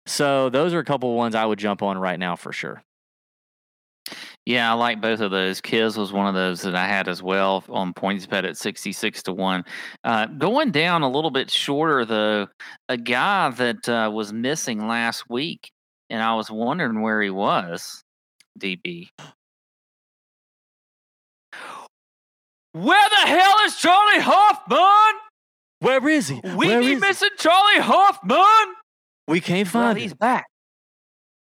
So 0.07 0.51
those 0.51 0.75
are 0.75 0.81
a 0.81 0.85
couple 0.85 1.11
of 1.11 1.17
ones 1.17 1.35
I 1.35 1.45
would 1.45 1.59
jump 1.59 1.83
on 1.83 1.99
right 1.99 2.19
now 2.19 2.37
for 2.37 2.53
sure. 2.53 2.83
Yeah, 4.45 4.71
I 4.71 4.75
like 4.75 5.01
both 5.01 5.21
of 5.21 5.31
those. 5.31 5.61
Kiz 5.61 5.97
was 5.97 6.13
one 6.13 6.27
of 6.27 6.35
those 6.35 6.63
that 6.63 6.75
I 6.75 6.89
had 6.89 7.07
as 7.07 7.23
well 7.23 7.63
on 7.69 7.95
points 7.95 8.27
bet 8.27 8.45
at 8.45 8.57
66 8.57 9.23
to 9.25 9.33
1. 9.33 9.65
Uh, 10.03 10.27
going 10.27 10.73
down 10.73 11.03
a 11.03 11.11
little 11.11 11.31
bit 11.31 11.49
shorter, 11.49 12.05
though, 12.05 12.49
a 12.89 12.97
guy 12.97 13.51
that 13.51 13.89
uh, 13.89 14.11
was 14.13 14.33
missing 14.33 14.89
last 14.89 15.31
week, 15.31 15.71
and 16.11 16.21
I 16.21 16.35
was 16.35 16.51
wondering 16.51 17.03
where 17.03 17.23
he 17.23 17.31
was, 17.31 18.03
DB. 18.59 19.11
Where 22.73 23.09
the 23.11 23.27
hell 23.29 23.55
is 23.67 23.77
Charley 23.77 24.21
Hoffman? 24.21 25.21
Where 25.81 26.09
is 26.09 26.29
he? 26.29 26.41
We 26.43 26.69
Where 26.69 26.81
be 26.81 26.87
is 26.87 26.93
he? 26.93 26.97
missing 26.97 27.29
Charley 27.39 27.81
Hoffman. 27.81 28.75
We 29.29 29.41
can't 29.41 29.69
find 29.69 29.99
he's 29.99 30.05
him. 30.05 30.09
He's 30.11 30.15
back. 30.15 30.47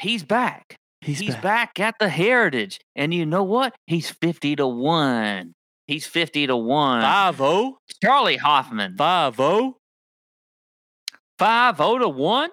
He's, 0.02 0.24
back. 0.24 0.76
He's, 1.02 1.36
back. 1.36 1.42
back. 1.76 1.80
at 1.80 1.96
the 2.00 2.10
Heritage. 2.10 2.80
And 2.96 3.14
you 3.14 3.26
know 3.26 3.44
what? 3.44 3.76
He's 3.88 4.10
50 4.10 4.58
to 4.58 4.68
1. 4.68 5.54
He's 5.88 6.06
50 6.06 6.48
to 6.48 6.56
1. 6.56 7.02
Five 7.02 7.42
oh. 7.42 7.78
Charley 8.02 8.38
Hoffman. 8.38 8.96
Five 8.96 9.40
oh. 9.40 9.78
5 11.40 11.78
0 11.78 11.98
to 12.00 12.10
1. 12.10 12.50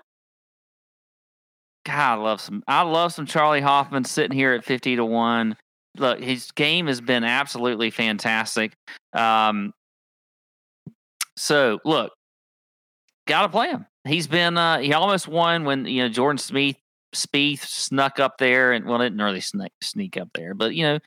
God, 1.85 1.95
I 1.95 2.15
love 2.15 2.41
some 2.41 2.63
I 2.67 2.83
love 2.83 3.13
some 3.13 3.27
Charley 3.27 3.61
Hoffman 3.61 4.05
sitting 4.05 4.37
here 4.37 4.53
at 4.55 4.65
50 4.65 4.97
to 4.97 5.05
1. 5.05 5.57
Look, 5.99 6.21
his 6.21 6.51
game 6.53 6.87
has 6.87 7.01
been 7.01 7.25
absolutely 7.25 7.91
fantastic. 7.91 8.73
Um 9.13 9.73
so 11.37 11.79
look, 11.85 12.13
gotta 13.27 13.49
play 13.49 13.69
him. 13.69 13.87
He's 14.05 14.27
been 14.27 14.57
uh 14.57 14.79
he 14.79 14.93
almost 14.93 15.29
won 15.29 15.65
when 15.65 15.87
you 15.87 16.03
know 16.03 16.09
Jordan 16.09 16.39
Smith 16.39 16.77
Spieth 17.15 17.61
snuck 17.61 18.21
up 18.21 18.39
there 18.39 18.73
and 18.73 18.85
well 18.85 18.99
didn't 18.99 19.19
really 19.19 19.41
sneak 19.41 19.73
sneak 19.81 20.17
up 20.17 20.29
there, 20.35 20.55
but 20.55 20.75
you 20.75 20.83
know 20.85 20.99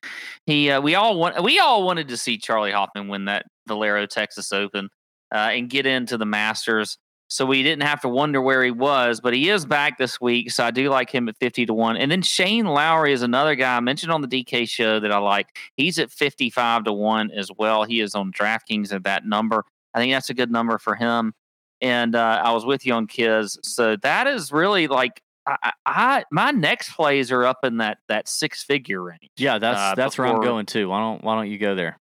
he 0.45 0.71
uh, 0.71 0.81
we 0.81 0.95
all 0.95 1.17
want 1.17 1.41
we 1.43 1.59
all 1.59 1.83
wanted 1.85 2.07
to 2.07 2.17
see 2.17 2.37
Charley 2.37 2.71
Hoffman 2.71 3.07
win 3.07 3.25
that 3.25 3.45
Valero 3.67 4.05
Texas 4.05 4.51
Open 4.51 4.89
uh, 5.33 5.49
and 5.51 5.69
get 5.69 5.85
into 5.85 6.17
the 6.17 6.25
Masters. 6.25 6.97
So 7.31 7.45
we 7.45 7.61
didn't 7.61 7.83
have 7.83 8.01
to 8.01 8.09
wonder 8.09 8.41
where 8.41 8.63
he 8.63 8.71
was, 8.71 9.21
but 9.21 9.33
he 9.35 9.49
is 9.49 9.63
back 9.65 9.99
this 9.99 10.19
week. 10.19 10.49
So 10.49 10.65
I 10.65 10.71
do 10.71 10.89
like 10.89 11.11
him 11.11 11.29
at 11.29 11.37
50 11.37 11.67
to 11.67 11.73
1. 11.75 11.95
And 11.97 12.11
then 12.11 12.23
Shane 12.23 12.65
Lowry 12.65 13.13
is 13.13 13.21
another 13.21 13.53
guy 13.53 13.77
I 13.77 13.79
mentioned 13.81 14.11
on 14.11 14.21
the 14.21 14.27
DK 14.27 14.67
show 14.67 14.99
that 14.99 15.11
I 15.11 15.19
like. 15.19 15.47
He's 15.75 15.99
at 15.99 16.09
55 16.11 16.85
to 16.85 16.93
1 16.93 17.29
as 17.31 17.51
well. 17.55 17.83
He 17.83 17.99
is 18.01 18.15
on 18.15 18.31
DraftKings 18.33 18.91
at 18.91 19.03
that 19.03 19.25
number. 19.27 19.63
I 19.93 19.99
think 19.99 20.11
that's 20.11 20.31
a 20.31 20.33
good 20.33 20.51
number 20.51 20.79
for 20.79 20.95
him. 20.95 21.33
And 21.81 22.15
uh, 22.15 22.41
I 22.43 22.51
was 22.51 22.65
with 22.65 22.83
you 22.85 22.93
on 22.93 23.05
Kiz. 23.05 23.57
So 23.61 23.95
that 23.97 24.25
is 24.27 24.51
really 24.51 24.87
like 24.87 25.21
I, 25.45 25.71
I, 25.85 26.23
my 26.31 26.51
next 26.51 26.93
plays 26.95 27.31
are 27.31 27.45
up 27.45 27.59
in 27.63 27.77
that 27.77 27.99
that 28.07 28.27
six 28.27 28.63
figure 28.63 29.01
range. 29.01 29.29
Yeah, 29.37 29.57
that's 29.59 29.79
Uh, 29.79 29.95
that's 29.95 30.17
where 30.17 30.27
I'm 30.27 30.33
before- 30.33 30.43
going 30.45 30.65
too. 30.65 30.89
Why 30.89 30.99
don't 30.99 31.23
Why 31.23 31.35
don't 31.35 31.49
you 31.49 31.57
go 31.57 31.73
there? 31.75 31.97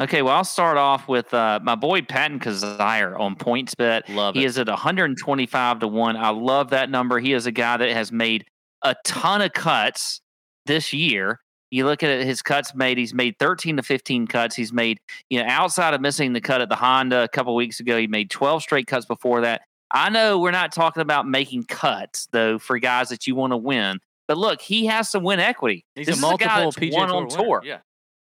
Okay, 0.00 0.22
well 0.22 0.34
I'll 0.34 0.44
start 0.44 0.76
off 0.76 1.06
with 1.06 1.32
uh, 1.32 1.60
my 1.62 1.76
boy 1.76 2.02
Patton 2.02 2.40
Kizzire 2.40 3.18
on 3.18 3.36
PointsBet. 3.36 4.08
Love 4.08 4.34
He 4.34 4.42
it. 4.42 4.46
is 4.46 4.58
at 4.58 4.66
125 4.66 5.78
to 5.80 5.88
1. 5.88 6.16
I 6.16 6.30
love 6.30 6.70
that 6.70 6.90
number. 6.90 7.20
He 7.20 7.32
is 7.32 7.46
a 7.46 7.52
guy 7.52 7.76
that 7.76 7.90
has 7.90 8.10
made 8.10 8.44
a 8.82 8.96
ton 9.04 9.40
of 9.40 9.52
cuts 9.52 10.20
this 10.66 10.92
year. 10.92 11.40
You 11.70 11.86
look 11.86 12.02
at 12.02 12.24
his 12.24 12.42
cuts 12.42 12.74
made, 12.74 12.98
he's 12.98 13.14
made 13.14 13.36
13 13.38 13.76
to 13.76 13.82
15 13.82 14.26
cuts. 14.26 14.56
He's 14.56 14.72
made, 14.72 14.98
you 15.30 15.40
know, 15.40 15.46
outside 15.48 15.94
of 15.94 16.00
missing 16.00 16.32
the 16.32 16.40
cut 16.40 16.60
at 16.60 16.68
the 16.68 16.76
Honda 16.76 17.22
a 17.22 17.28
couple 17.28 17.54
weeks 17.54 17.78
ago, 17.80 17.96
he 17.96 18.06
made 18.08 18.30
12 18.30 18.62
straight 18.62 18.86
cuts 18.88 19.06
before 19.06 19.40
that. 19.42 19.62
I 19.92 20.10
know 20.10 20.40
we're 20.40 20.50
not 20.50 20.72
talking 20.72 21.02
about 21.02 21.28
making 21.28 21.64
cuts, 21.64 22.26
though, 22.32 22.58
for 22.58 22.78
guys 22.80 23.08
that 23.10 23.26
you 23.28 23.34
want 23.36 23.52
to 23.52 23.56
win. 23.56 23.98
But 24.26 24.38
look, 24.38 24.60
he 24.60 24.86
has 24.86 25.08
some 25.10 25.22
win 25.22 25.38
equity. 25.40 25.84
He's 25.94 26.06
this 26.06 26.16
a 26.16 26.18
is 26.18 26.20
multiple 26.22 26.48
guy 26.48 26.64
that's 26.64 26.76
PGA 26.76 26.92
won 26.94 27.08
Tour 27.08 27.16
on 27.16 27.24
winner. 27.28 27.36
tour. 27.44 27.62
Yeah. 27.64 27.78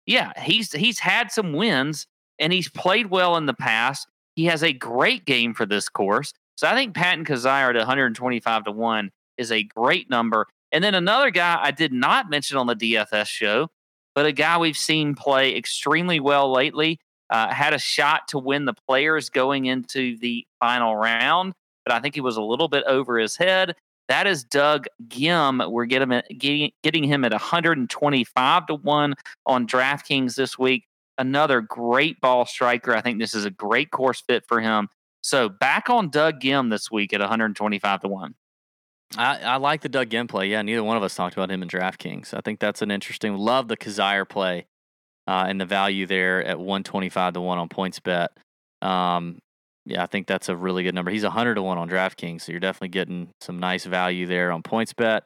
Yeah, 0.09 0.33
he's 0.41 0.71
he's 0.71 0.97
had 0.97 1.31
some 1.31 1.53
wins 1.53 2.07
and 2.39 2.51
he's 2.51 2.67
played 2.67 3.11
well 3.11 3.37
in 3.37 3.45
the 3.45 3.53
past. 3.53 4.07
He 4.35 4.45
has 4.45 4.63
a 4.63 4.73
great 4.73 5.23
game 5.23 5.53
for 5.53 5.67
this 5.67 5.87
course. 5.87 6.33
So 6.55 6.67
I 6.67 6.73
think 6.73 6.95
Patton 6.95 7.25
Kizzire 7.25 7.69
at 7.69 7.75
125 7.75 8.63
to 8.63 8.71
1 8.71 9.11
is 9.37 9.51
a 9.51 9.61
great 9.61 10.09
number. 10.09 10.47
And 10.71 10.83
then 10.83 10.95
another 10.95 11.29
guy 11.29 11.59
I 11.61 11.69
did 11.69 11.93
not 11.93 12.27
mention 12.27 12.57
on 12.57 12.65
the 12.65 12.75
DFS 12.75 13.27
show, 13.27 13.67
but 14.15 14.25
a 14.25 14.31
guy 14.31 14.57
we've 14.57 14.75
seen 14.75 15.13
play 15.13 15.55
extremely 15.55 16.19
well 16.19 16.51
lately, 16.51 16.99
uh, 17.29 17.53
had 17.53 17.75
a 17.75 17.79
shot 17.79 18.27
to 18.29 18.39
win 18.39 18.65
the 18.65 18.73
players 18.87 19.29
going 19.29 19.65
into 19.65 20.17
the 20.17 20.43
final 20.59 20.95
round, 20.95 21.53
but 21.85 21.93
I 21.93 21.99
think 21.99 22.15
he 22.15 22.21
was 22.21 22.35
a 22.35 22.41
little 22.41 22.67
bit 22.67 22.83
over 22.87 23.19
his 23.19 23.37
head. 23.37 23.75
That 24.09 24.25
is 24.25 24.43
Doug 24.43 24.87
Ghim. 25.07 25.71
We're 25.71 25.85
getting, 25.85 26.21
getting, 26.37 26.71
getting 26.83 27.03
him 27.03 27.23
at 27.23 27.31
125 27.31 28.65
to 28.65 28.75
1 28.75 29.13
on 29.45 29.67
DraftKings 29.67 30.35
this 30.35 30.57
week. 30.57 30.87
Another 31.19 31.61
great 31.61 32.19
ball 32.19 32.45
striker. 32.45 32.95
I 32.95 33.01
think 33.01 33.19
this 33.19 33.35
is 33.35 33.45
a 33.45 33.51
great 33.51 33.91
course 33.91 34.21
fit 34.21 34.43
for 34.47 34.61
him. 34.61 34.89
So 35.21 35.47
back 35.47 35.91
on 35.91 36.09
Doug 36.09 36.39
Ghim 36.39 36.71
this 36.71 36.89
week 36.89 37.13
at 37.13 37.19
125 37.19 38.01
to 38.01 38.07
1. 38.07 38.35
I, 39.17 39.39
I 39.41 39.55
like 39.57 39.81
the 39.81 39.89
Doug 39.89 40.09
Ghim 40.09 40.27
play. 40.27 40.47
Yeah, 40.47 40.63
neither 40.63 40.83
one 40.83 40.97
of 40.97 41.03
us 41.03 41.13
talked 41.13 41.35
about 41.35 41.51
him 41.51 41.61
in 41.61 41.69
DraftKings. 41.69 42.33
I 42.33 42.41
think 42.41 42.59
that's 42.59 42.81
an 42.81 42.89
interesting. 42.89 43.35
Love 43.37 43.67
the 43.67 43.77
Kizzire 43.77 44.27
play 44.27 44.65
uh, 45.27 45.45
and 45.47 45.61
the 45.61 45.65
value 45.65 46.07
there 46.07 46.43
at 46.43 46.57
125 46.57 47.33
to 47.33 47.41
1 47.41 47.57
on 47.59 47.69
PointsBet. 47.69 48.29
Um, 48.81 49.39
yeah, 49.89 50.03
I 50.03 50.05
think 50.05 50.27
that's 50.27 50.49
a 50.49 50.55
really 50.55 50.83
good 50.83 50.93
number. 50.93 51.11
He's 51.11 51.23
100 51.23 51.55
to 51.55 51.63
1 51.63 51.77
on 51.77 51.89
DraftKings, 51.89 52.41
so 52.41 52.51
you're 52.51 52.59
definitely 52.59 52.89
getting 52.89 53.29
some 53.41 53.59
nice 53.59 53.85
value 53.85 54.27
there 54.27 54.51
on 54.51 54.61
PointsBet. 54.61 55.21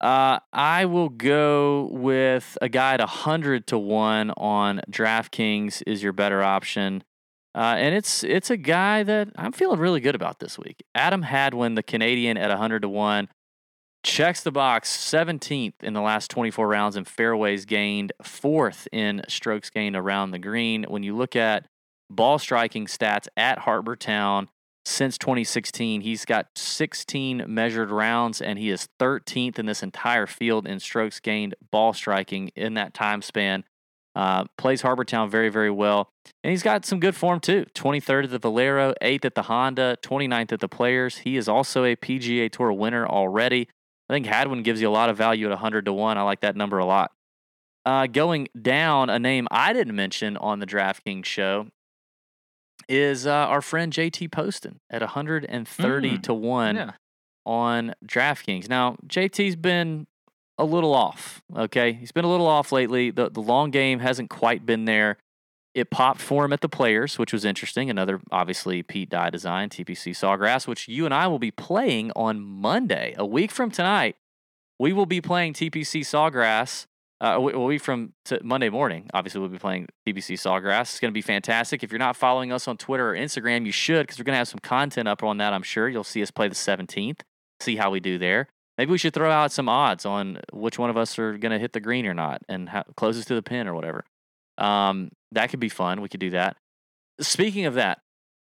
Uh, 0.00 0.38
I 0.52 0.84
will 0.84 1.08
go 1.08 1.88
with 1.90 2.56
a 2.62 2.68
guy 2.68 2.94
at 2.94 3.00
100 3.00 3.66
to 3.68 3.78
1 3.78 4.30
on 4.30 4.80
DraftKings 4.88 5.82
is 5.86 6.02
your 6.02 6.12
better 6.12 6.42
option. 6.42 7.02
Uh, 7.54 7.74
and 7.76 7.94
it's 7.94 8.22
it's 8.22 8.50
a 8.50 8.56
guy 8.56 9.02
that 9.02 9.30
I'm 9.36 9.50
feeling 9.50 9.80
really 9.80 10.00
good 10.00 10.14
about 10.14 10.38
this 10.38 10.58
week. 10.58 10.84
Adam 10.94 11.22
Hadwin, 11.22 11.74
the 11.74 11.82
Canadian 11.82 12.36
at 12.36 12.50
100 12.50 12.82
to 12.82 12.88
1, 12.88 13.28
checks 14.04 14.42
the 14.44 14.52
box 14.52 14.96
17th 14.96 15.82
in 15.82 15.94
the 15.94 16.00
last 16.00 16.30
24 16.30 16.68
rounds 16.68 16.94
and 16.94 17.08
fairways 17.08 17.64
gained, 17.64 18.12
fourth 18.22 18.86
in 18.92 19.22
strokes 19.26 19.70
gained 19.70 19.96
around 19.96 20.30
the 20.30 20.38
green. 20.38 20.84
When 20.84 21.02
you 21.02 21.16
look 21.16 21.34
at 21.34 21.66
ball 22.10 22.38
striking 22.38 22.86
stats 22.86 23.28
at 23.36 23.60
Harbour 23.60 23.96
Town 23.96 24.48
since 24.88 25.18
2016, 25.18 26.00
he's 26.00 26.24
got 26.24 26.46
16 26.56 27.44
measured 27.46 27.90
rounds 27.90 28.40
and 28.40 28.58
he 28.58 28.70
is 28.70 28.88
13th 28.98 29.58
in 29.58 29.66
this 29.66 29.82
entire 29.82 30.26
field 30.26 30.66
in 30.66 30.80
strokes 30.80 31.20
gained 31.20 31.54
ball 31.70 31.92
striking 31.92 32.48
in 32.56 32.74
that 32.74 32.94
time 32.94 33.20
span. 33.22 33.64
Uh, 34.16 34.44
plays 34.56 34.80
Harbour 34.80 35.04
Town 35.04 35.30
very, 35.30 35.48
very 35.48 35.70
well. 35.70 36.10
And 36.42 36.50
he's 36.50 36.62
got 36.62 36.84
some 36.84 36.98
good 36.98 37.14
form 37.14 37.38
too. 37.38 37.66
23rd 37.74 38.24
at 38.24 38.30
the 38.30 38.38
Valero, 38.38 38.94
8th 39.02 39.24
at 39.26 39.34
the 39.34 39.42
Honda, 39.42 39.98
29th 40.02 40.52
at 40.52 40.60
the 40.60 40.68
Players. 40.68 41.18
He 41.18 41.36
is 41.36 41.48
also 41.48 41.84
a 41.84 41.94
PGA 41.94 42.50
Tour 42.50 42.72
winner 42.72 43.06
already. 43.06 43.68
I 44.08 44.14
think 44.14 44.26
Hadwin 44.26 44.62
gives 44.62 44.80
you 44.80 44.88
a 44.88 44.90
lot 44.90 45.10
of 45.10 45.16
value 45.16 45.46
at 45.46 45.50
100 45.50 45.84
to 45.84 45.92
1. 45.92 46.16
I 46.16 46.22
like 46.22 46.40
that 46.40 46.56
number 46.56 46.78
a 46.78 46.86
lot. 46.86 47.12
Uh, 47.84 48.06
going 48.06 48.48
down, 48.60 49.10
a 49.10 49.18
name 49.18 49.46
I 49.50 49.72
didn't 49.72 49.94
mention 49.94 50.36
on 50.38 50.58
the 50.58 50.66
DraftKings 50.66 51.26
show 51.26 51.68
is 52.88 53.26
uh, 53.26 53.30
our 53.32 53.60
friend 53.62 53.92
JT 53.92 54.30
Poston 54.32 54.80
at 54.90 55.00
130 55.02 56.10
Mm, 56.10 56.22
to 56.22 56.34
1 56.34 56.76
yeah. 56.76 56.90
on 57.44 57.94
DraftKings. 58.06 58.68
Now, 58.68 58.96
JT's 59.06 59.56
been 59.56 60.06
a 60.56 60.64
little 60.64 60.94
off. 60.94 61.42
Okay, 61.56 61.92
he's 61.92 62.12
been 62.12 62.24
a 62.24 62.30
little 62.30 62.46
off 62.46 62.72
lately. 62.72 63.10
The 63.10 63.30
the 63.30 63.40
long 63.42 63.70
game 63.70 64.00
hasn't 64.00 64.30
quite 64.30 64.66
been 64.66 64.86
there. 64.86 65.16
It 65.74 65.90
popped 65.90 66.20
for 66.20 66.44
him 66.44 66.52
at 66.52 66.60
the 66.62 66.68
Players, 66.68 67.18
which 67.18 67.32
was 67.32 67.44
interesting. 67.44 67.88
Another 67.90 68.20
obviously 68.32 68.82
Pete 68.82 69.10
Dye 69.10 69.30
design 69.30 69.68
TPC 69.68 70.12
Sawgrass, 70.12 70.66
which 70.66 70.88
you 70.88 71.04
and 71.04 71.14
I 71.14 71.28
will 71.28 71.38
be 71.38 71.52
playing 71.52 72.10
on 72.16 72.40
Monday, 72.40 73.14
a 73.16 73.24
week 73.24 73.52
from 73.52 73.70
tonight. 73.70 74.16
We 74.80 74.92
will 74.92 75.06
be 75.06 75.20
playing 75.20 75.52
TPC 75.54 76.00
Sawgrass. 76.00 76.86
Uh, 77.20 77.40
week 77.40 77.82
from 77.82 78.12
Monday 78.42 78.68
morning, 78.68 79.10
obviously 79.12 79.40
we'll 79.40 79.48
be 79.48 79.58
playing 79.58 79.88
TPC 80.06 80.34
Sawgrass. 80.34 80.82
It's 80.82 81.00
going 81.00 81.10
to 81.10 81.14
be 81.14 81.22
fantastic. 81.22 81.82
If 81.82 81.90
you're 81.90 81.98
not 81.98 82.16
following 82.16 82.52
us 82.52 82.68
on 82.68 82.76
Twitter 82.76 83.10
or 83.10 83.14
Instagram, 83.14 83.66
you 83.66 83.72
should 83.72 84.06
because 84.06 84.18
we're 84.18 84.24
going 84.24 84.34
to 84.34 84.38
have 84.38 84.48
some 84.48 84.60
content 84.60 85.08
up 85.08 85.24
on 85.24 85.38
that. 85.38 85.52
I'm 85.52 85.64
sure 85.64 85.88
you'll 85.88 86.04
see 86.04 86.22
us 86.22 86.30
play 86.30 86.46
the 86.46 86.54
17th. 86.54 87.20
See 87.60 87.74
how 87.74 87.90
we 87.90 87.98
do 87.98 88.18
there. 88.18 88.46
Maybe 88.76 88.92
we 88.92 88.98
should 88.98 89.14
throw 89.14 89.32
out 89.32 89.50
some 89.50 89.68
odds 89.68 90.06
on 90.06 90.38
which 90.52 90.78
one 90.78 90.90
of 90.90 90.96
us 90.96 91.18
are 91.18 91.36
going 91.36 91.50
to 91.50 91.58
hit 91.58 91.72
the 91.72 91.80
green 91.80 92.06
or 92.06 92.14
not 92.14 92.42
and 92.48 92.68
how, 92.68 92.84
closest 92.96 93.26
to 93.28 93.34
the 93.34 93.42
pin 93.42 93.66
or 93.66 93.74
whatever. 93.74 94.04
Um, 94.56 95.10
that 95.32 95.50
could 95.50 95.58
be 95.58 95.68
fun. 95.68 96.00
We 96.00 96.08
could 96.08 96.20
do 96.20 96.30
that. 96.30 96.56
Speaking 97.20 97.66
of 97.66 97.74
that, 97.74 97.98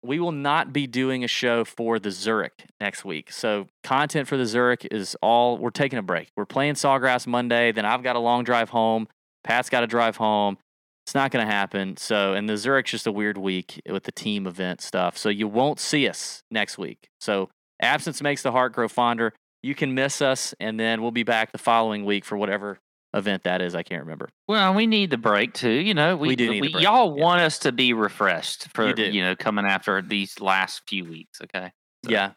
we 0.02 0.18
will 0.18 0.32
not 0.32 0.72
be 0.72 0.86
doing 0.86 1.24
a 1.24 1.28
show 1.28 1.64
for 1.64 1.98
the 1.98 2.10
Zurich 2.10 2.64
next 2.80 3.04
week. 3.04 3.30
So, 3.32 3.68
content 3.84 4.28
for 4.28 4.36
the 4.36 4.46
Zurich 4.46 4.86
is 4.90 5.16
all 5.22 5.58
we're 5.58 5.70
taking 5.70 5.98
a 5.98 6.02
break. 6.02 6.30
We're 6.36 6.46
playing 6.46 6.74
Sawgrass 6.74 7.26
Monday, 7.26 7.72
then 7.72 7.84
I've 7.84 8.02
got 8.02 8.16
a 8.16 8.20
long 8.20 8.44
drive 8.44 8.70
home. 8.70 9.08
Pat's 9.44 9.70
got 9.70 9.80
to 9.80 9.86
drive 9.86 10.16
home. 10.16 10.58
It's 11.06 11.14
not 11.14 11.30
going 11.30 11.46
to 11.46 11.52
happen. 11.52 11.96
So, 11.96 12.34
and 12.34 12.48
the 12.48 12.56
Zurich's 12.56 12.90
just 12.90 13.06
a 13.06 13.12
weird 13.12 13.38
week 13.38 13.80
with 13.88 14.04
the 14.04 14.12
team 14.12 14.46
event 14.46 14.80
stuff. 14.80 15.18
So, 15.18 15.28
you 15.28 15.48
won't 15.48 15.80
see 15.80 16.08
us 16.08 16.42
next 16.50 16.78
week. 16.78 17.08
So, 17.20 17.50
absence 17.80 18.22
makes 18.22 18.42
the 18.42 18.52
heart 18.52 18.72
grow 18.72 18.88
fonder 18.88 19.32
you 19.62 19.74
can 19.74 19.94
miss 19.94 20.22
us, 20.22 20.54
and 20.58 20.78
then 20.78 21.02
we'll 21.02 21.10
be 21.10 21.22
back 21.22 21.52
the 21.52 21.58
following 21.58 22.04
week 22.04 22.24
for 22.24 22.36
whatever 22.36 22.78
event 23.14 23.44
that 23.44 23.60
is. 23.62 23.74
I 23.74 23.82
can't 23.82 24.02
remember. 24.02 24.28
Well, 24.48 24.74
we 24.74 24.86
need 24.86 25.10
the 25.10 25.18
break 25.18 25.52
too. 25.54 25.70
You 25.70 25.94
know, 25.94 26.16
we, 26.16 26.28
We 26.28 26.36
do 26.36 26.60
break, 26.60 26.80
Y'all 26.80 27.16
yeah. 27.16 27.24
want 27.24 27.40
us 27.40 27.58
to 27.60 27.72
be 27.72 27.92
refreshed 27.92 28.68
for 28.74 28.88
You 28.88 29.04
you 29.06 29.22
know 29.22 29.34
coming 29.36 29.64
after 29.66 30.00
these 30.02 30.40
last 30.40 30.82
few 30.88 31.04
weeks. 31.04 31.40
Okay. 31.42 31.72
So- 32.04 32.10
Yeah, 32.10 32.32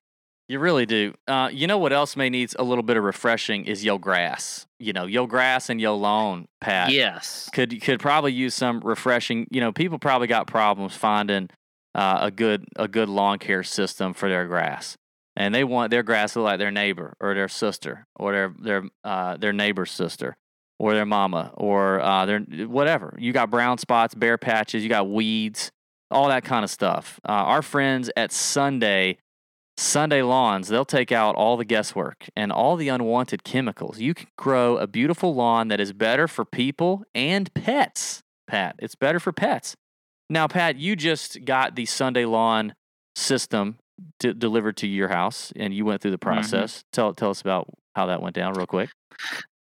you 0.47 0.59
really 0.59 0.85
do. 0.85 1.13
Uh, 1.27 1.49
you 1.51 1.67
know 1.67 1.77
what 1.77 1.93
else 1.93 2.15
may 2.15 2.29
needs 2.29 2.55
a 2.57 2.63
little 2.63 2.83
bit 2.83 2.97
of 2.97 3.03
refreshing 3.03 3.65
is 3.65 3.83
Yo 3.83 3.97
Grass. 3.97 4.65
You 4.79 4.93
know, 4.93 5.05
Yo 5.05 5.25
Grass 5.25 5.69
and 5.69 5.79
Yo 5.79 5.95
Lawn, 5.95 6.47
Pat. 6.61 6.91
Yes. 6.91 7.49
could 7.53 7.81
could 7.81 7.99
probably 7.99 8.33
use 8.33 8.53
some 8.53 8.79
refreshing. 8.81 9.47
You 9.51 9.61
know, 9.61 9.71
people 9.71 9.99
probably 9.99 10.27
got 10.27 10.47
problems 10.47 10.95
finding 10.95 11.49
uh, 11.95 12.19
a 12.21 12.31
good 12.31 12.65
a 12.75 12.87
good 12.87 13.09
lawn 13.09 13.39
care 13.39 13.63
system 13.63 14.13
for 14.13 14.27
their 14.27 14.47
grass, 14.47 14.97
and 15.35 15.53
they 15.55 15.63
want 15.63 15.91
their 15.91 16.03
grass 16.03 16.33
to 16.33 16.39
look 16.39 16.45
like 16.47 16.59
their 16.59 16.71
neighbor 16.71 17.15
or 17.21 17.33
their 17.35 17.47
sister 17.47 18.05
or 18.15 18.31
their 18.33 18.53
their 18.59 18.83
uh, 19.03 19.37
their 19.37 19.53
neighbor's 19.53 19.91
sister 19.91 20.35
or 20.83 20.93
their 20.93 21.05
mama 21.05 21.49
or 21.53 22.01
uh, 22.01 22.25
their 22.25 22.39
whatever. 22.39 23.15
You 23.17 23.31
got 23.31 23.49
brown 23.49 23.77
spots, 23.77 24.13
bare 24.13 24.37
patches, 24.37 24.83
you 24.83 24.89
got 24.89 25.09
weeds, 25.09 25.71
all 26.11 26.27
that 26.27 26.43
kind 26.43 26.65
of 26.65 26.69
stuff. 26.69 27.21
Uh, 27.27 27.31
our 27.31 27.61
friends 27.61 28.11
at 28.17 28.31
Sunday. 28.31 29.17
Sunday 29.75 30.21
Lawns, 30.21 30.67
they'll 30.67 30.85
take 30.85 31.11
out 31.11 31.33
all 31.35 31.57
the 31.57 31.65
guesswork 31.65 32.29
and 32.35 32.51
all 32.51 32.75
the 32.75 32.89
unwanted 32.89 33.43
chemicals. 33.43 33.99
You 33.99 34.13
can 34.13 34.27
grow 34.37 34.77
a 34.77 34.85
beautiful 34.85 35.33
lawn 35.33 35.69
that 35.69 35.79
is 35.79 35.93
better 35.93 36.27
for 36.27 36.45
people 36.45 37.03
and 37.15 37.51
pets, 37.55 38.21
Pat. 38.45 38.75
It's 38.77 38.93
better 38.93 39.19
for 39.19 39.31
pets. 39.31 39.75
Now, 40.29 40.47
Pat, 40.47 40.75
you 40.75 40.95
just 40.95 41.43
got 41.43 41.75
the 41.75 41.87
Sunday 41.87 42.25
Lawn 42.25 42.75
system 43.15 43.77
d- 44.19 44.33
delivered 44.33 44.77
to 44.77 44.87
your 44.87 45.07
house 45.07 45.51
and 45.55 45.73
you 45.73 45.85
went 45.85 46.03
through 46.03 46.11
the 46.11 46.19
process. 46.19 46.83
Tell, 46.91 47.13
tell 47.15 47.31
us 47.31 47.41
about 47.41 47.67
how 47.95 48.05
that 48.05 48.21
went 48.21 48.35
down, 48.35 48.53
real 48.53 48.67
quick. 48.67 48.91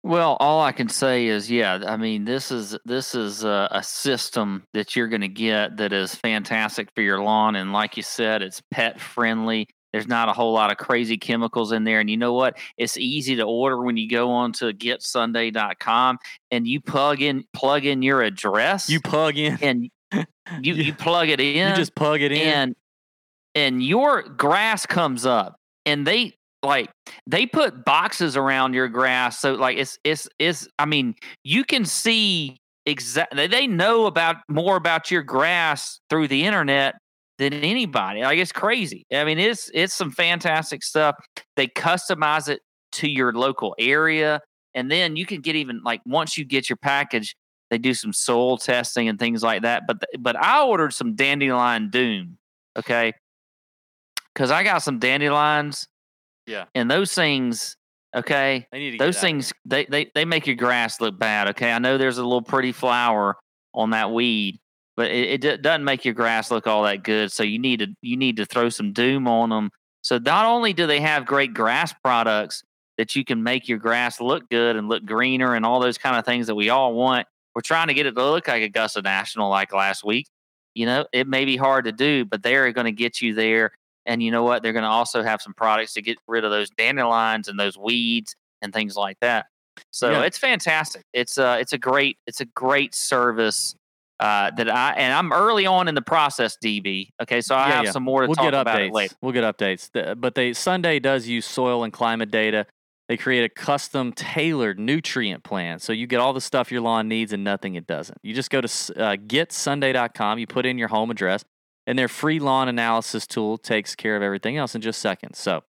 Well, 0.03 0.37
all 0.39 0.61
I 0.61 0.71
can 0.71 0.87
say 0.87 1.27
is, 1.27 1.51
yeah. 1.51 1.79
I 1.85 1.97
mean, 1.97 2.23
this 2.23 2.51
is 2.51 2.77
this 2.85 3.13
is 3.15 3.43
a, 3.43 3.67
a 3.71 3.83
system 3.83 4.63
that 4.73 4.95
you're 4.95 5.09
going 5.09 5.21
to 5.21 5.27
get 5.27 5.75
that 5.77 5.91
is 5.91 6.15
fantastic 6.15 6.89
for 6.95 7.01
your 7.01 7.21
lawn, 7.21 7.55
and 7.57 7.73
like 7.73 7.97
you 7.97 8.03
said, 8.03 8.41
it's 8.41 8.61
pet 8.71 8.99
friendly. 9.01 9.67
There's 9.91 10.07
not 10.07 10.29
a 10.29 10.33
whole 10.33 10.53
lot 10.53 10.71
of 10.71 10.77
crazy 10.77 11.17
chemicals 11.17 11.71
in 11.73 11.83
there, 11.83 11.99
and 11.99 12.09
you 12.09 12.15
know 12.15 12.33
what? 12.33 12.57
It's 12.77 12.95
easy 12.95 13.35
to 13.37 13.43
order 13.43 13.81
when 13.81 13.97
you 13.97 14.07
go 14.07 14.29
on 14.31 14.53
to 14.53 14.71
GetSunday.com 14.71 16.19
and 16.51 16.67
you 16.67 16.79
plug 16.79 17.21
in 17.21 17.43
plug 17.53 17.85
in 17.85 18.01
your 18.01 18.21
address. 18.21 18.89
You 18.89 18.99
plug 19.01 19.37
in, 19.37 19.57
and 19.61 19.83
you 20.13 20.25
You- 20.61 20.73
you 20.75 20.93
plug 20.93 21.29
it 21.29 21.39
in 21.39 21.69
you 21.69 21.75
just 21.75 21.93
plug 21.95 22.21
it 22.21 22.31
in. 22.31 22.47
and 22.47 22.75
and 23.55 23.83
your 23.83 24.21
grass 24.23 24.85
comes 24.85 25.25
up 25.25 25.59
and 25.85 26.05
they 26.07 26.35
like 26.63 26.89
they 27.25 27.45
put 27.45 27.85
boxes 27.85 28.35
around 28.35 28.73
your 28.73 28.87
grass 28.87 29.39
so 29.39 29.53
like 29.53 29.77
it's 29.77 29.97
it's 30.03 30.27
it's 30.39 30.67
i 30.77 30.85
mean 30.85 31.15
you 31.43 31.63
can 31.63 31.85
see 31.85 32.57
exactly 32.85 33.47
they 33.47 33.67
know 33.67 34.05
about 34.05 34.37
more 34.49 34.75
about 34.75 35.09
your 35.11 35.23
grass 35.23 35.99
through 36.09 36.27
the 36.27 36.43
internet 36.45 36.95
than 37.37 37.53
anybody 37.53 38.21
like 38.21 38.37
it's 38.37 38.51
crazy 38.51 39.05
i 39.13 39.23
mean 39.23 39.39
it's 39.39 39.69
it's 39.73 39.93
some 39.93 40.11
fantastic 40.11 40.83
stuff 40.83 41.15
they 41.55 41.67
customize 41.67 42.49
it 42.49 42.61
to 42.91 43.09
your 43.09 43.31
local 43.31 43.75
area 43.79 44.41
and 44.73 44.91
then 44.91 45.15
you 45.15 45.25
can 45.25 45.41
get 45.41 45.55
even 45.55 45.81
like 45.83 46.01
once 46.05 46.37
you 46.37 46.43
get 46.43 46.69
your 46.69 46.77
package 46.77 47.35
they 47.69 47.77
do 47.77 47.93
some 47.93 48.11
soil 48.11 48.57
testing 48.57 49.07
and 49.07 49.19
things 49.19 49.43
like 49.43 49.61
that 49.61 49.83
but 49.87 49.97
but 50.19 50.35
i 50.35 50.61
ordered 50.61 50.93
some 50.93 51.15
dandelion 51.15 51.89
doom 51.89 52.37
okay? 52.77 53.13
Because 54.33 54.51
i 54.51 54.63
got 54.63 54.79
some 54.79 54.99
dandelions 54.99 55.87
Yeah. 56.49 56.65
and 56.73 56.89
those 56.89 57.13
things 57.13 57.77
okay 58.15 58.67
they 58.71 58.79
need 58.79 58.91
to 58.91 58.97
those 58.97 59.19
things 59.19 59.53
they, 59.65 59.85
they 59.85 60.09
they 60.15 60.25
make 60.25 60.47
your 60.47 60.55
grass 60.55 60.99
look 60.99 61.19
bad 61.19 61.49
okay 61.49 61.71
i 61.71 61.77
know 61.77 61.99
there's 61.99 62.17
a 62.17 62.23
little 62.23 62.41
pretty 62.41 62.71
flower 62.71 63.37
on 63.75 63.91
that 63.91 64.11
weed 64.11 64.59
but 64.99 65.11
it, 65.11 65.45
it 65.45 65.61
doesn't 65.61 65.85
make 65.85 66.03
your 66.03 66.13
grass 66.13 66.51
look 66.51 66.67
all 66.67 66.83
that 66.83 67.03
good. 67.03 67.31
So 67.31 67.41
you 67.41 67.57
need 67.57 67.79
to 67.79 67.87
you 68.01 68.17
need 68.17 68.35
to 68.35 68.45
throw 68.45 68.67
some 68.67 68.91
doom 68.91 69.29
on 69.29 69.49
them. 69.49 69.71
So 70.01 70.17
not 70.17 70.43
only 70.43 70.73
do 70.73 70.87
they 70.87 70.99
have 70.99 71.25
great 71.25 71.53
grass 71.53 71.93
products 72.03 72.63
that 72.97 73.15
you 73.15 73.23
can 73.23 73.41
make 73.41 73.69
your 73.69 73.77
grass 73.77 74.19
look 74.19 74.49
good 74.49 74.75
and 74.75 74.89
look 74.89 75.05
greener 75.05 75.55
and 75.55 75.65
all 75.65 75.79
those 75.79 75.97
kind 75.97 76.17
of 76.17 76.25
things 76.25 76.47
that 76.47 76.55
we 76.55 76.69
all 76.69 76.93
want. 76.93 77.25
We're 77.55 77.61
trying 77.61 77.87
to 77.87 77.93
get 77.93 78.07
it 78.07 78.15
to 78.17 78.25
look 78.25 78.49
like 78.49 78.61
Augusta 78.61 79.01
National 79.01 79.49
like 79.49 79.73
last 79.73 80.03
week. 80.03 80.27
You 80.75 80.85
know, 80.85 81.05
it 81.13 81.27
may 81.27 81.45
be 81.45 81.55
hard 81.55 81.85
to 81.85 81.93
do, 81.93 82.25
but 82.25 82.43
they're 82.43 82.69
going 82.73 82.83
to 82.83 82.91
get 82.91 83.21
you 83.21 83.33
there. 83.33 83.71
And 84.09 84.21
you 84.23 84.31
know 84.31 84.43
what? 84.43 84.63
They're 84.63 84.73
going 84.73 84.83
to 84.83 84.89
also 84.89 85.21
have 85.23 85.39
some 85.41 85.53
products 85.53 85.93
to 85.93 86.01
get 86.01 86.17
rid 86.27 86.43
of 86.43 86.51
those 86.51 86.69
dandelions 86.71 87.47
and 87.47 87.59
those 87.59 87.77
weeds 87.77 88.35
and 88.61 88.73
things 88.73 88.95
like 88.95 89.17
that. 89.21 89.45
So 89.91 90.11
Yeah. 90.11 90.23
it's 90.23 90.37
fantastic. 90.37 91.03
It's 91.13 91.37
uh 91.37 91.57
it's 91.61 91.71
a 91.73 91.77
great 91.77 92.17
it's 92.27 92.41
a 92.41 92.45
great 92.45 92.93
service 92.95 93.75
uh, 94.19 94.51
that 94.57 94.69
I 94.69 94.91
and 94.97 95.13
I'm 95.13 95.31
early 95.31 95.65
on 95.65 95.87
in 95.87 95.95
the 95.95 96.01
process, 96.01 96.57
DB. 96.61 97.09
Okay, 97.21 97.39
so 97.39 97.55
I 97.55 97.69
Yeah, 97.69 97.75
have 97.75 97.85
yeah. 97.85 97.91
some 97.91 98.03
more 98.03 98.21
to 98.23 98.27
we'll 98.27 98.35
talk 98.35 98.45
get 98.45 98.53
about 98.53 98.81
it 98.81 98.89
updates. 98.89 98.93
later. 98.93 99.15
We'll 99.21 99.31
get 99.31 99.43
updates. 99.57 100.19
But 100.19 100.35
they 100.35 100.51
Sunday 100.53 100.99
does 100.99 101.27
use 101.27 101.45
soil 101.45 101.83
and 101.85 101.93
climate 101.93 102.29
data. 102.31 102.65
They 103.07 103.15
create 103.15 103.43
a 103.45 103.49
custom 103.49 104.11
tailored 104.11 104.77
nutrient 104.79 105.43
plan. 105.43 105.79
So 105.79 105.93
you 105.93 106.05
get 106.07 106.19
all 106.19 106.33
the 106.33 106.41
stuff 106.41 106.71
your 106.71 106.81
lawn 106.81 107.07
needs 107.07 107.31
and 107.31 107.43
nothing 107.43 107.75
it 107.75 107.87
doesn't. 107.87 108.17
You 108.21 108.33
just 108.35 108.49
go 108.51 108.59
to 108.61 108.67
uh, 108.67 109.15
getsunday.com, 109.15 110.39
you 110.39 110.47
put 110.47 110.65
in 110.65 110.77
your 110.77 110.89
home 110.89 111.09
address, 111.11 111.43
and 111.89 111.97
their 111.97 112.07
free 112.07 112.39
lawn 112.39 112.69
analysis 112.69 113.25
tool 113.25 113.57
takes 113.57 113.95
care 113.95 114.15
of 114.15 114.21
everything 114.21 114.55
else 114.55 114.75
in 114.75 114.81
just 114.81 115.01
seconds. 115.01 115.39
So 115.39 115.63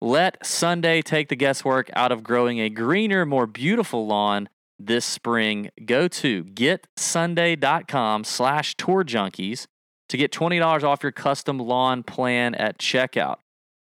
let 0.00 0.44
Sunday 0.44 1.00
take 1.00 1.28
the 1.28 1.36
guesswork 1.36 1.88
out 1.94 2.10
of 2.10 2.24
growing 2.24 2.58
a 2.58 2.68
greener, 2.68 3.24
more 3.24 3.46
beautiful 3.46 4.04
lawn 4.04 4.48
this 4.80 5.04
spring. 5.04 5.70
Go 5.84 6.08
to 6.08 6.44
getsunday.com 6.44 8.24
slash 8.24 8.74
tour 8.74 9.04
junkies 9.04 9.68
to 10.08 10.16
get 10.16 10.32
$20 10.32 10.82
off 10.82 11.04
your 11.04 11.12
custom 11.12 11.58
lawn 11.58 12.02
plan 12.02 12.56
at 12.56 12.80
checkout. 12.80 13.36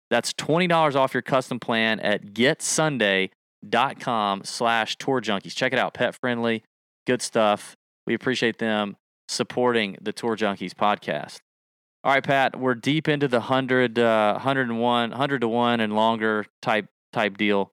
That's 0.09 0.33
$20 0.35 0.95
off 0.95 1.12
your 1.12 1.23
custom 1.23 1.59
plan 1.59 1.99
at 1.99 2.27
getsunday.com 2.27 4.42
slash 4.45 4.97
tour 4.99 5.21
junkies. 5.21 5.57
Check 5.57 5.73
it 5.73 5.81
out. 5.81 5.95
Pet 5.95 6.14
friendly, 6.14 6.62
good 7.09 7.23
stuff. 7.23 7.75
We 8.07 8.14
appreciate 8.14 8.59
them 8.59 8.97
supporting 9.27 9.97
the 10.01 10.12
Tour 10.12 10.37
Junkies 10.37 10.75
podcast. 10.75 11.40
All 12.05 12.12
right, 12.12 12.25
Pat, 12.25 12.59
we're 12.59 12.75
deep 12.75 13.07
into 13.09 13.29
the 13.29 13.38
100, 13.38 13.97
uh, 13.97 14.33
101, 14.33 15.11
100 15.11 15.41
to 15.41 15.49
1 15.49 15.81
and 15.81 15.95
longer 15.95 16.47
type 16.61 16.87
type 17.12 17.37
deal. 17.37 17.73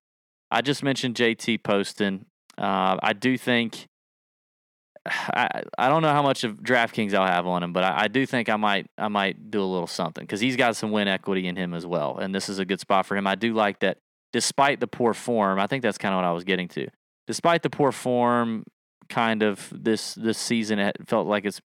I 0.51 0.61
just 0.61 0.83
mentioned 0.83 1.15
JT 1.15 1.63
Poston. 1.63 2.25
Uh, 2.55 2.97
I 3.01 3.13
do 3.13 3.37
think 3.37 3.87
I, 5.05 5.63
I 5.77 5.89
don't 5.89 6.03
know 6.03 6.11
how 6.11 6.21
much 6.21 6.43
of 6.43 6.61
DraftKings 6.61 7.15
I'll 7.15 7.25
have 7.25 7.47
on 7.47 7.63
him, 7.63 7.73
but 7.73 7.83
I, 7.83 8.03
I 8.03 8.07
do 8.07 8.25
think 8.27 8.49
I 8.49 8.55
might 8.55 8.87
I 8.99 9.07
might 9.07 9.49
do 9.49 9.61
a 9.61 9.65
little 9.65 9.87
something 9.87 10.23
because 10.23 10.39
he's 10.39 10.55
got 10.55 10.75
some 10.75 10.91
win 10.91 11.07
equity 11.07 11.47
in 11.47 11.55
him 11.55 11.73
as 11.73 11.87
well, 11.87 12.17
and 12.17 12.33
this 12.33 12.49
is 12.49 12.59
a 12.59 12.65
good 12.65 12.79
spot 12.79 13.07
for 13.07 13.17
him. 13.17 13.25
I 13.25 13.33
do 13.33 13.53
like 13.53 13.79
that, 13.79 13.97
despite 14.31 14.79
the 14.79 14.87
poor 14.87 15.15
form. 15.15 15.59
I 15.59 15.65
think 15.65 15.81
that's 15.81 15.97
kind 15.97 16.13
of 16.13 16.19
what 16.19 16.25
I 16.25 16.31
was 16.31 16.43
getting 16.43 16.67
to. 16.69 16.87
Despite 17.25 17.63
the 17.63 17.69
poor 17.69 17.91
form, 17.91 18.63
kind 19.07 19.41
of 19.41 19.73
this 19.75 20.13
this 20.13 20.37
season, 20.37 20.77
it 20.77 20.97
felt 21.07 21.27
like 21.27 21.45
it's 21.45 21.61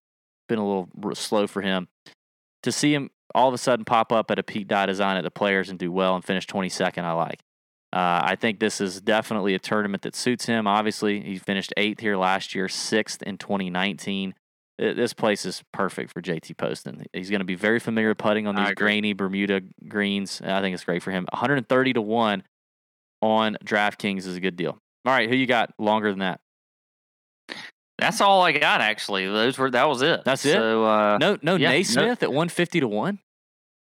been 0.48 0.59
a 0.59 0.66
little 0.66 1.14
slow 1.14 1.46
for 1.46 1.61
him. 1.61 1.88
To 2.64 2.72
see 2.72 2.94
him 2.94 3.11
all 3.35 3.48
of 3.48 3.55
a 3.55 3.59
sudden 3.59 3.85
pop 3.85 4.12
up 4.12 4.31
at 4.31 4.38
a 4.38 4.42
Pete 4.42 4.68
Dye 4.68 4.87
design 4.87 5.16
at 5.16 5.24
the 5.24 5.31
Players 5.31 5.68
and 5.70 5.79
do 5.79 5.90
well 5.92 6.14
and 6.14 6.24
finish 6.24 6.46
22nd, 6.46 7.03
I 7.03 7.12
like. 7.12 7.40
Uh, 7.92 8.20
I 8.24 8.37
think 8.37 8.59
this 8.59 8.81
is 8.81 9.00
definitely 9.00 9.55
a 9.55 9.59
tournament 9.59 10.03
that 10.03 10.16
suits 10.16 10.46
him. 10.46 10.66
Obviously, 10.66 11.20
he 11.20 11.38
finished 11.38 11.72
eighth 11.77 12.00
here 12.00 12.16
last 12.16 12.55
year, 12.55 12.68
sixth 12.68 13.22
in 13.22 13.38
2019. 13.38 14.35
This 14.79 15.12
place 15.12 15.46
is 15.46 15.62
perfect 15.72 16.12
for 16.12 16.20
JT 16.20 16.57
Poston. 16.57 17.05
He's 17.12 17.31
going 17.31 17.38
to 17.38 17.44
be 17.44 17.55
very 17.55 17.79
familiar 17.79 18.09
with 18.09 18.18
putting 18.18 18.48
on 18.48 18.57
these 18.57 18.74
grainy 18.74 19.12
Bermuda 19.12 19.61
greens. 19.87 20.42
I 20.44 20.61
think 20.61 20.74
it's 20.74 20.83
great 20.83 21.05
for 21.05 21.12
him. 21.12 21.27
130 21.33 21.92
to 21.92 22.03
1 22.03 22.42
on 23.22 23.57
DraftKings 23.64 24.27
is 24.27 24.35
a 24.35 24.40
good 24.40 24.57
deal. 24.57 24.77
All 25.07 25.12
right, 25.12 25.29
who 25.29 25.37
you 25.37 25.46
got 25.46 25.70
longer 25.79 26.11
than 26.11 26.18
that? 26.18 26.40
That's 27.98 28.20
all 28.20 28.42
I 28.42 28.52
got 28.52 28.80
actually. 28.80 29.26
Those 29.26 29.57
were 29.57 29.70
that 29.70 29.88
was 29.88 30.02
it. 30.02 30.24
That's 30.24 30.44
it? 30.44 30.57
Uh, 30.57 31.18
No, 31.18 31.38
no, 31.42 31.54
yeah, 31.57 31.70
no- 31.70 31.76
NeSmith 31.76 32.22
at 32.22 32.30
150 32.30 32.80
to 32.80 32.88
1? 32.88 33.18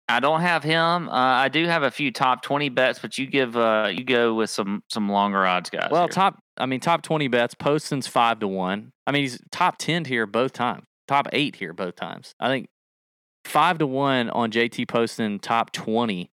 I 0.10 0.22
don't 0.22 0.39
have 0.39 0.63
him. 0.63 1.10
Uh, 1.10 1.12
I 1.12 1.50
do 1.50 1.65
have 1.65 1.84
a 1.84 1.91
few 1.91 2.12
top 2.13 2.41
twenty 2.41 2.70
bets, 2.70 2.98
but 3.00 3.17
you 3.17 3.26
give 3.28 3.58
uh, 3.58 3.89
you 3.93 4.06
go 4.06 4.34
with 4.34 4.50
some 4.50 4.82
some 4.89 5.10
longer 5.10 5.46
odds 5.46 5.70
guys. 5.70 5.89
Well, 5.91 6.04
here. 6.04 6.08
top. 6.08 6.39
I 6.56 6.65
mean, 6.65 6.80
top 6.80 7.02
twenty 7.02 7.28
bets. 7.28 7.54
Poston's 7.54 8.08
five 8.08 8.39
to 8.39 8.48
one. 8.48 8.93
I 9.06 9.12
mean, 9.12 9.24
he's 9.24 9.41
top 9.52 9.78
ten 9.78 10.06
here 10.06 10.26
both 10.26 10.54
times. 10.54 10.86
Top 11.10 11.28
eight 11.34 11.58
here 11.58 11.74
both 11.74 11.98
times. 11.98 12.34
I 12.39 12.48
think 12.48 12.70
five 13.43 13.80
to 13.80 13.88
one 13.88 14.30
on 14.30 14.50
JT 14.50 14.88
Poston. 14.88 15.39
Top 15.39 15.74
twenty 15.74 16.32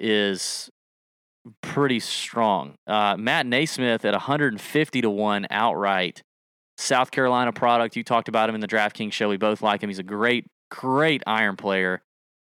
is 0.00 0.68
pretty 1.62 2.00
strong. 2.00 2.74
Uh, 2.86 3.16
Matt 3.16 3.46
NeSmith 3.46 4.04
at 4.04 4.12
one 4.12 4.20
hundred 4.22 4.54
and 4.54 4.60
fifty 4.60 5.00
to 5.02 5.10
one 5.10 5.46
outright. 5.50 6.24
South 6.76 7.10
Carolina 7.10 7.52
product. 7.52 7.96
You 7.96 8.04
talked 8.04 8.28
about 8.28 8.48
him 8.48 8.54
in 8.54 8.60
the 8.60 8.68
DraftKings 8.68 9.12
show. 9.12 9.28
We 9.28 9.36
both 9.36 9.62
like 9.62 9.82
him. 9.82 9.90
He's 9.90 9.98
a 9.98 10.04
great, 10.04 10.46
great 10.70 11.22
iron 11.26 11.56
player. 11.56 12.02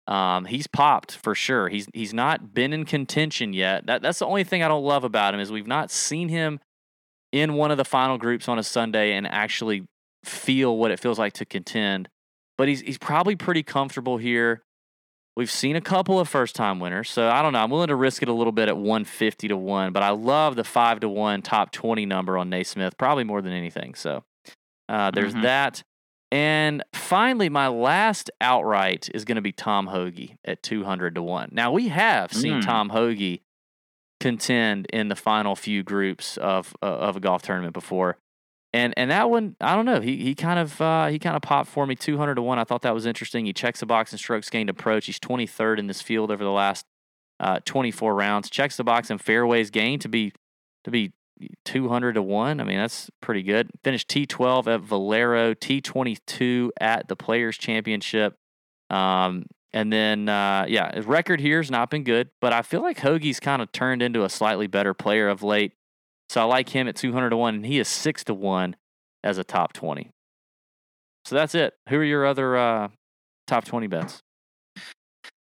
Um, 0.08 0.46
he's 0.46 0.66
popped 0.66 1.16
for 1.18 1.36
sure. 1.36 1.70
He's 1.70 1.88
he's 1.94 2.14
not 2.14 2.54
been 2.54 2.74
in 2.74 2.86
contention 2.86 3.54
yet. 3.54 3.86
That 3.86 4.02
that's 4.02 4.20
the 4.20 4.26
only 4.26 4.44
thing 4.44 4.64
I 4.64 4.68
don't 4.68 4.84
love 4.84 5.04
about 5.04 5.34
him 5.34 5.40
is 5.40 5.52
we've 5.52 5.68
not 5.68 5.92
seen 5.92 6.30
him 6.30 6.60
in 7.32 7.54
one 7.54 7.70
of 7.70 7.78
the 7.78 7.86
final 7.86 8.18
groups 8.18 8.48
on 8.48 8.58
a 8.58 8.64
Sunday 8.64 9.14
and 9.14 9.28
actually 9.28 9.86
feel 10.24 10.78
what 10.78 10.90
it 10.90 11.00
feels 11.00 11.20
like 11.20 11.34
to 11.34 11.46
contend. 11.46 12.10
But 12.58 12.68
he's 12.68 12.82
he's 12.82 12.98
probably 12.98 13.36
pretty 13.36 13.62
comfortable 13.62 14.18
here. 14.18 14.64
We've 15.40 15.50
seen 15.50 15.78
a 15.78 15.82
couple 15.82 16.20
of 16.20 16.28
first 16.28 16.54
time 16.54 16.82
winners, 16.82 17.10
so 17.10 17.30
I 17.30 17.42
don't 17.42 17.54
know. 17.54 17.60
I'm 17.60 17.70
willing 17.70 17.88
to 17.88 17.96
risk 17.96 18.22
it 18.22 18.28
a 18.28 18.34
little 18.34 18.52
bit 18.52 18.68
at 18.68 18.76
150 18.76 19.48
to 19.48 19.56
one, 19.56 19.94
but 19.94 20.04
I 20.04 20.10
love 20.10 20.58
the 20.58 20.66
five 20.66 21.00
to 21.00 21.08
one 21.08 21.42
top 21.42 21.72
20 21.72 22.06
number 22.06 22.38
on 22.38 22.50
NeSmith, 22.52 22.98
probably 22.98 23.24
more 23.24 23.42
than 23.42 23.54
anything. 23.54 23.96
So 23.96 24.26
uh, 24.90 25.12
there's 25.12 25.34
Mhm. 25.36 25.44
that. 25.44 25.84
And 26.30 26.84
finally, 26.94 27.48
my 27.48 27.70
last 27.70 28.30
outright 28.42 29.08
is 29.14 29.24
going 29.24 29.38
to 29.38 29.42
be 29.42 29.54
Tom 29.54 29.88
Hoge 29.88 30.36
at 30.44 30.62
200 30.62 31.16
to 31.16 31.22
1. 31.24 31.50
Now, 31.54 31.72
we 31.72 31.88
have 31.88 32.34
seen 32.34 32.60
Mm. 32.60 32.66
Tom 32.66 32.90
Hoge 32.90 33.40
contend 34.20 34.88
in 34.92 35.08
the 35.08 35.16
final 35.16 35.56
few 35.56 35.84
groups 35.84 36.36
of 36.36 36.76
uh, 36.84 36.86
of 36.88 37.16
a 37.16 37.20
golf 37.22 37.44
tournament 37.44 37.74
before. 37.74 38.18
And 38.72 38.94
and 38.98 39.10
that 39.10 39.30
one, 39.30 39.56
I 39.60 39.76
don't 39.76 39.86
know. 39.86 40.00
He 40.00 40.18
he 40.18 40.36
kind 40.36 40.60
of 40.60 40.80
uh, 40.80 41.08
he 41.08 41.18
kind 41.18 41.36
of 41.36 41.42
popped 41.42 41.70
for 41.70 41.88
me 41.88 41.96
200 41.96 42.36
to 42.36 42.42
1. 42.42 42.60
I 42.60 42.64
thought 42.64 42.84
that 42.84 42.94
was 42.94 43.06
interesting. 43.06 43.46
He 43.46 43.54
checks 43.54 43.80
the 43.80 43.86
box 43.86 44.12
and 44.12 44.20
strokes 44.20 44.50
gained 44.50 44.70
approach. 44.70 45.08
He's 45.08 45.20
23rd 45.20 45.80
in 45.80 45.88
this 45.88 46.02
field 46.02 46.30
over 46.30 46.44
the 46.44 46.52
last 46.52 46.86
uh, 47.40 47.60
24 47.66 48.14
rounds. 48.14 48.50
Checks 48.50 48.78
the 48.78 48.84
box 48.84 49.10
and 49.10 49.20
fairways 49.20 49.72
gained 49.72 50.02
to 50.02 50.10
be 50.10 50.34
to 50.84 50.92
be 50.92 51.14
200 51.66 52.14
to 52.14 52.22
1. 52.22 52.60
I 52.60 52.64
mean, 52.64 52.78
that's 52.78 53.10
pretty 53.22 53.44
good. 53.44 53.72
Finished 53.84 54.08
T12 54.10 54.68
at 54.68 54.82
Valero, 54.82 55.54
T22 55.54 56.70
at 56.80 57.08
the 57.08 57.16
Players 57.16 57.58
Championship. 57.58 58.36
Um, 58.90 59.46
and 59.72 59.94
then, 59.94 60.28
uh, 60.28 60.66
yeah, 60.68 60.96
his 60.96 61.06
record 61.06 61.40
here 61.40 61.60
has 61.60 61.70
not 61.70 61.90
been 61.90 62.04
good, 62.04 62.30
but 62.42 62.54
I 62.54 62.62
feel 62.62 62.82
like 62.82 63.00
Hoge's 63.00 63.40
kind 63.40 63.62
of 63.62 63.72
turned 63.72 64.02
into 64.02 64.24
a 64.24 64.30
slightly 64.30 64.68
better 64.68 64.94
player 64.94 65.30
of 65.30 65.44
late. 65.44 65.74
So 66.30 66.42
I 66.42 66.44
like 66.44 66.70
him 66.70 66.88
at 66.88 66.96
200 66.96 67.32
to 67.32 67.38
1, 67.38 67.56
and 67.56 67.66
he 67.66 67.80
is 67.80 67.88
6 67.88 68.24
to 68.26 68.34
1 68.34 68.76
as 69.24 69.38
a 69.38 69.44
top 69.44 69.74
20. 69.74 70.10
So 71.26 71.36
that's 71.36 71.56
it. 71.56 71.74
Who 71.90 71.98
are 71.98 72.04
your 72.04 72.26
other 72.26 72.56
uh, 72.56 72.90
top 73.48 73.66
20 73.66 73.88
bets? 73.88 74.22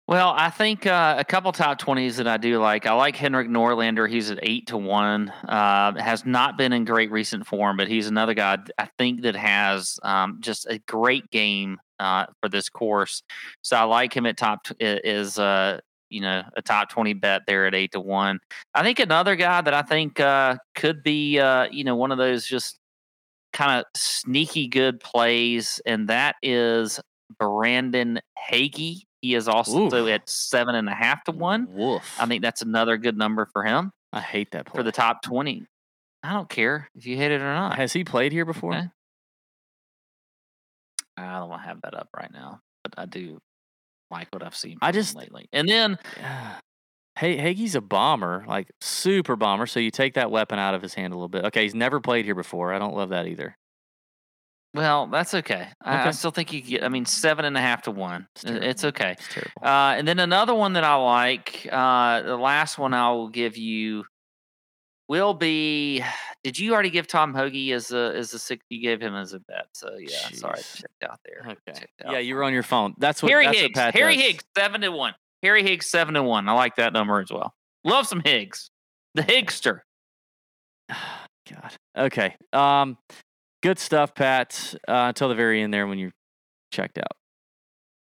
Well, 0.07 0.35
I 0.37 0.51
think 0.51 0.87
uh, 0.87 1.15
a 1.19 1.25
couple 1.25 1.51
top 1.53 1.79
twenties 1.79 2.19
that 2.19 2.29
I 2.29 2.37
do 2.37 2.59
like. 2.59 2.85
I 2.85 2.93
like 2.93 3.17
Henrik 3.17 3.49
Norlander. 3.49 4.07
He's 4.07 4.31
at 4.31 4.39
eight 4.43 4.67
to 4.67 4.77
one. 4.77 5.31
Uh, 5.49 5.99
has 5.99 6.27
not 6.27 6.59
been 6.59 6.75
in 6.75 6.85
great 6.85 7.11
recent 7.11 7.47
form, 7.47 7.79
but 7.79 7.89
he's 7.89 8.07
another 8.07 8.35
guy 8.35 8.59
I 8.77 8.91
think 8.99 9.23
that 9.23 9.35
has 9.35 9.99
um, 10.03 10.39
just 10.41 10.67
a 10.67 10.79
great 10.81 11.31
game 11.31 11.79
uh, 11.99 12.27
for 12.43 12.51
this 12.51 12.69
course. 12.69 13.23
So 13.63 13.79
I 13.79 13.85
like 13.85 14.15
him 14.15 14.27
at 14.27 14.37
top. 14.37 14.65
T- 14.65 14.75
is 14.79 15.39
uh, 15.39 15.81
you 16.15 16.21
know 16.21 16.43
a 16.57 16.63
top 16.63 16.89
twenty 16.91 17.13
bet 17.13 17.43
there 17.47 17.67
at 17.67 17.75
eight 17.75 17.93
to 17.93 18.01
one. 18.01 18.39
I 18.75 18.83
think 18.83 19.01
another 19.01 19.37
guy 19.37 19.61
that 19.61 19.75
I 19.75 19.83
think 19.83 20.21
uh, 20.21 20.57
could 20.75 21.03
be 21.03 21.39
uh, 21.39 21.69
you 21.71 21.85
know 21.85 21.97
one 21.97 22.13
of 22.13 22.19
those 22.19 22.47
just 22.47 22.79
kind 23.53 23.81
of 23.81 23.85
sneaky 23.97 24.69
good 24.69 25.01
plays, 25.01 25.81
and 25.85 26.09
that 26.09 26.37
is 26.43 27.01
Brandon 27.39 28.21
Hagy. 28.39 29.03
He 29.21 29.35
is 29.35 29.49
also 29.49 29.87
Oof. 29.87 30.09
at 30.11 30.29
seven 30.29 30.75
and 30.75 30.89
a 30.89 30.95
half 30.95 31.25
to 31.25 31.33
one. 31.33 31.67
Woof. 31.73 32.17
I 32.21 32.27
think 32.27 32.43
that's 32.43 32.63
another 32.63 32.99
good 32.99 33.17
number 33.17 33.47
for 33.47 33.65
him 33.65 33.91
I 34.13 34.21
hate 34.21 34.51
that 34.51 34.67
play. 34.67 34.79
for 34.79 34.83
the 34.83 34.93
top 34.93 35.23
20. 35.23 35.65
I 36.23 36.33
don't 36.35 36.49
care 36.49 36.91
if 36.95 37.07
you 37.07 37.17
hit 37.17 37.33
it 37.33 37.41
or 37.41 37.55
not. 37.55 37.77
Has 37.77 37.93
he 37.93 38.05
played 38.05 38.33
here 38.33 38.45
before? 38.45 38.75
Okay. 38.75 38.89
I 41.17 41.39
don't 41.39 41.49
want 41.49 41.63
to 41.63 41.69
have 41.69 41.81
that 41.83 41.95
up 41.95 42.09
right 42.15 42.31
now, 42.33 42.61
but 42.83 42.95
I 42.99 43.07
do 43.07 43.39
like 44.15 44.29
what 44.33 44.43
I've 44.43 44.57
seen 44.57 44.79
I 44.81 44.93
just- 44.93 45.15
lately. 45.17 45.49
And 45.53 45.69
then 45.69 45.99
Hey, 47.17 47.37
Hagy's 47.37 47.77
a 47.77 47.81
bomber, 47.81 48.45
like 48.49 48.69
super 48.81 49.37
bomber. 49.37 49.67
So 49.67 49.79
you 49.79 49.93
take 49.93 50.15
that 50.15 50.33
weapon 50.33 50.59
out 50.59 50.75
of 50.75 50.83
his 50.83 50.95
hand 50.95 51.13
a 51.13 51.17
little 51.17 51.29
bit. 51.29 51.45
Okay, 51.45 51.63
he's 51.63 51.75
never 51.75 52.01
played 52.01 52.25
here 52.25 52.35
before. 52.35 52.73
I 52.75 52.79
don't 52.81 52.97
love 52.97 53.11
that 53.11 53.27
either. 53.29 53.57
Well, 54.75 55.07
that's 55.07 55.33
okay. 55.35 55.69
I, 55.81 56.09
I 56.09 56.11
still 56.11 56.33
think 56.33 56.53
you 56.53 56.61
get. 56.61 56.83
I 56.83 56.89
mean, 56.89 57.05
seven 57.07 57.45
and 57.45 57.57
a 57.57 57.61
half 57.61 57.83
to 57.83 57.93
one. 57.93 58.27
It's 58.35 58.45
It's 58.45 58.85
okay. 58.85 59.13
It's 59.13 59.29
terrible. 59.33 59.53
Uh, 59.63 59.95
and 59.97 60.09
then 60.09 60.19
another 60.19 60.53
one 60.57 60.73
that 60.73 60.83
I 60.83 60.97
like, 60.97 61.69
uh, 61.71 62.23
the 62.23 62.37
last 62.37 62.77
one 62.79 62.93
I 62.93 63.13
will 63.13 63.29
give 63.29 63.57
you 63.57 64.05
will 65.09 65.35
be. 65.35 66.03
Did 66.43 66.59
you 66.59 66.73
already 66.75 66.91
give 66.91 67.07
Tom 67.07 67.35
Hoge 67.35 67.71
as 67.73 67.91
a 67.93 68.15
as 68.15 68.33
a 68.35 68.39
six? 68.39 68.65
You 68.69 68.81
gave 68.81 69.01
him 69.01 69.15
as 69.15 69.33
a 69.33 69.41
bet. 69.41 69.67
So 69.73 69.97
yeah, 69.99 70.19
sorry, 70.33 70.59
Jeez. 70.59 70.77
checked 70.77 71.05
out 71.05 71.21
there. 71.25 71.43
okay. 71.47 71.79
checked 71.81 72.03
out. 72.05 72.13
Yeah, 72.13 72.19
you 72.19 72.35
were 72.35 72.45
on 72.45 72.53
your 72.53 72.63
phone. 72.63 72.95
That's 72.99 73.23
what. 73.23 73.31
Harry 73.31 73.47
that's 73.47 73.59
Higgs. 73.59 73.77
What 73.77 73.85
Pat 73.85 73.95
Harry 73.95 74.17
does. 74.17 74.25
Higgs, 74.25 74.45
seven 74.57 74.81
to 74.83 74.91
one. 74.91 75.15
Harry 75.43 75.63
Higgs, 75.63 75.87
seven 75.87 76.15
to 76.15 76.23
one. 76.23 76.49
I 76.49 76.53
like 76.53 76.77
that 76.77 76.93
number 76.93 77.21
as 77.21 77.31
well. 77.31 77.55
Love 77.85 78.07
some 78.07 78.23
Higgs. 78.25 78.71
The 79.15 79.23
Higster. 79.23 79.81
God. 80.89 81.73
Okay. 81.97 82.37
Um, 82.53 82.97
good 83.63 83.79
stuff, 83.79 84.15
Pat. 84.15 84.75
Uh, 84.89 85.07
until 85.09 85.29
the 85.29 85.35
very 85.35 85.63
end 85.63 85.73
there 85.73 85.87
when 85.87 85.99
you 85.99 86.11
checked 86.73 86.99
out. 86.99 87.13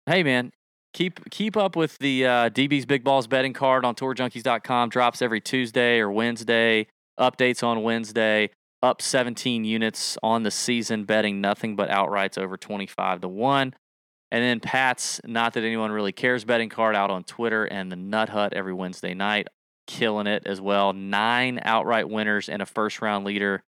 Hey, 0.07 0.23
man. 0.23 0.53
Keep 0.97 1.29
keep 1.29 1.59
up 1.59 1.77
with 1.77 1.99
the 1.99 2.25
uh, 2.25 2.49
DB's 2.49 2.87
Big 2.87 3.05
Balls 3.05 3.27
betting 3.27 3.53
card 3.53 3.85
on 3.85 3.95
TourJunkies.com. 3.95 4.89
Drops 4.89 5.21
every 5.21 5.43
Tuesday 5.43 5.99
or 5.99 6.11
Wednesday. 6.11 6.87
Updates 7.21 7.63
on 7.63 7.83
Wednesday. 7.83 8.49
Up 8.83 9.03
17 9.03 9.67
units 9.67 10.17
on 10.23 10.43
the 10.43 10.51
season, 10.51 11.05
betting 11.05 11.43
nothing 11.43 11.77
but 11.77 11.91
outrights 11.91 12.39
over 12.39 12.57
25 12.57 13.21
to 13.21 13.29
one. 13.29 13.75
And 14.31 14.43
then 14.43 14.59
Pat's 14.59 15.21
not 15.27 15.53
that 15.53 15.65
anyone 15.65 15.93
really 15.93 16.13
cares 16.13 16.47
betting 16.47 16.71
card 16.71 16.97
out 16.97 17.11
on 17.11 17.25
Twitter 17.25 17.67
and 17.67 17.93
the 17.93 17.97
Nut 17.97 18.31
Hut 18.31 18.55
every 18.55 18.73
Wednesday 18.73 19.13
night 19.13 19.49
killing 19.87 20.27
it 20.27 20.45
as 20.47 20.63
well. 20.63 20.95
Nine 20.95 21.61
outright 21.63 22.09
winners 22.09 22.49
and 22.49 22.63
a 22.63 22.67
first 22.67 23.03
round 23.03 23.27
leader 23.27 23.63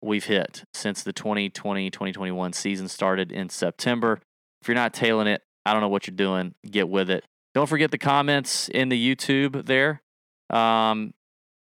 we've 0.00 0.24
hit 0.24 0.64
since 0.72 1.02
the 1.02 1.12
2020 1.12 1.90
2021 1.90 2.54
season 2.54 2.88
started 2.88 3.32
in 3.32 3.50
September. 3.50 4.18
If 4.62 4.68
you're 4.68 4.74
not 4.74 4.94
tailing 4.94 5.26
it, 5.26 5.42
I 5.68 5.72
don't 5.72 5.82
know 5.82 5.88
what 5.88 6.06
you're 6.06 6.16
doing. 6.16 6.54
Get 6.68 6.88
with 6.88 7.10
it. 7.10 7.24
Don't 7.54 7.68
forget 7.68 7.90
the 7.90 7.98
comments 7.98 8.68
in 8.68 8.88
the 8.88 9.14
YouTube 9.14 9.66
there. 9.66 10.02
Um, 10.50 11.12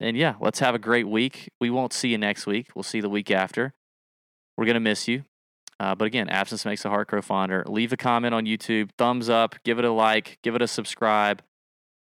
and 0.00 0.16
yeah, 0.16 0.34
let's 0.40 0.58
have 0.58 0.74
a 0.74 0.78
great 0.78 1.08
week. 1.08 1.50
We 1.60 1.70
won't 1.70 1.92
see 1.92 2.08
you 2.08 2.18
next 2.18 2.46
week. 2.46 2.68
We'll 2.74 2.82
see 2.82 2.98
you 2.98 3.02
the 3.02 3.08
week 3.08 3.30
after. 3.30 3.72
We're 4.56 4.66
going 4.66 4.74
to 4.74 4.80
miss 4.80 5.08
you. 5.08 5.24
Uh, 5.78 5.94
but 5.94 6.06
again, 6.06 6.28
absence 6.28 6.64
makes 6.64 6.82
the 6.82 6.88
heart 6.88 7.08
grow 7.08 7.20
fonder. 7.20 7.64
Leave 7.66 7.92
a 7.92 7.96
comment 7.96 8.34
on 8.34 8.46
YouTube, 8.46 8.90
thumbs 8.96 9.28
up, 9.28 9.56
give 9.64 9.78
it 9.78 9.84
a 9.84 9.90
like, 9.90 10.38
give 10.42 10.54
it 10.54 10.62
a 10.62 10.68
subscribe. 10.68 11.42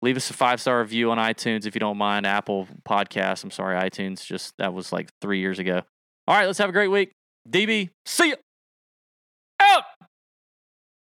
Leave 0.03 0.16
us 0.16 0.30
a 0.30 0.34
five 0.34 0.61
star 0.61 0.80
review 0.80 1.11
on 1.11 1.18
iTunes 1.18 1.66
if 1.66 1.74
you 1.74 1.80
don't 1.80 1.97
mind. 1.97 2.26
Apple 2.26 2.68
Podcasts. 2.89 3.43
I'm 3.43 3.51
sorry, 3.51 3.76
iTunes. 3.76 4.24
Just 4.24 4.55
that 4.59 4.72
was 4.72 4.93
like 4.93 5.11
three 5.20 5.41
years 5.41 5.59
ago. 5.59 5.82
All 6.28 6.37
right, 6.37 6.47
let's 6.47 6.59
have 6.59 6.68
a 6.68 6.72
great 6.72 6.89
week. 6.89 7.12
DB, 7.49 7.91
see 8.05 8.30
ya. 8.30 8.37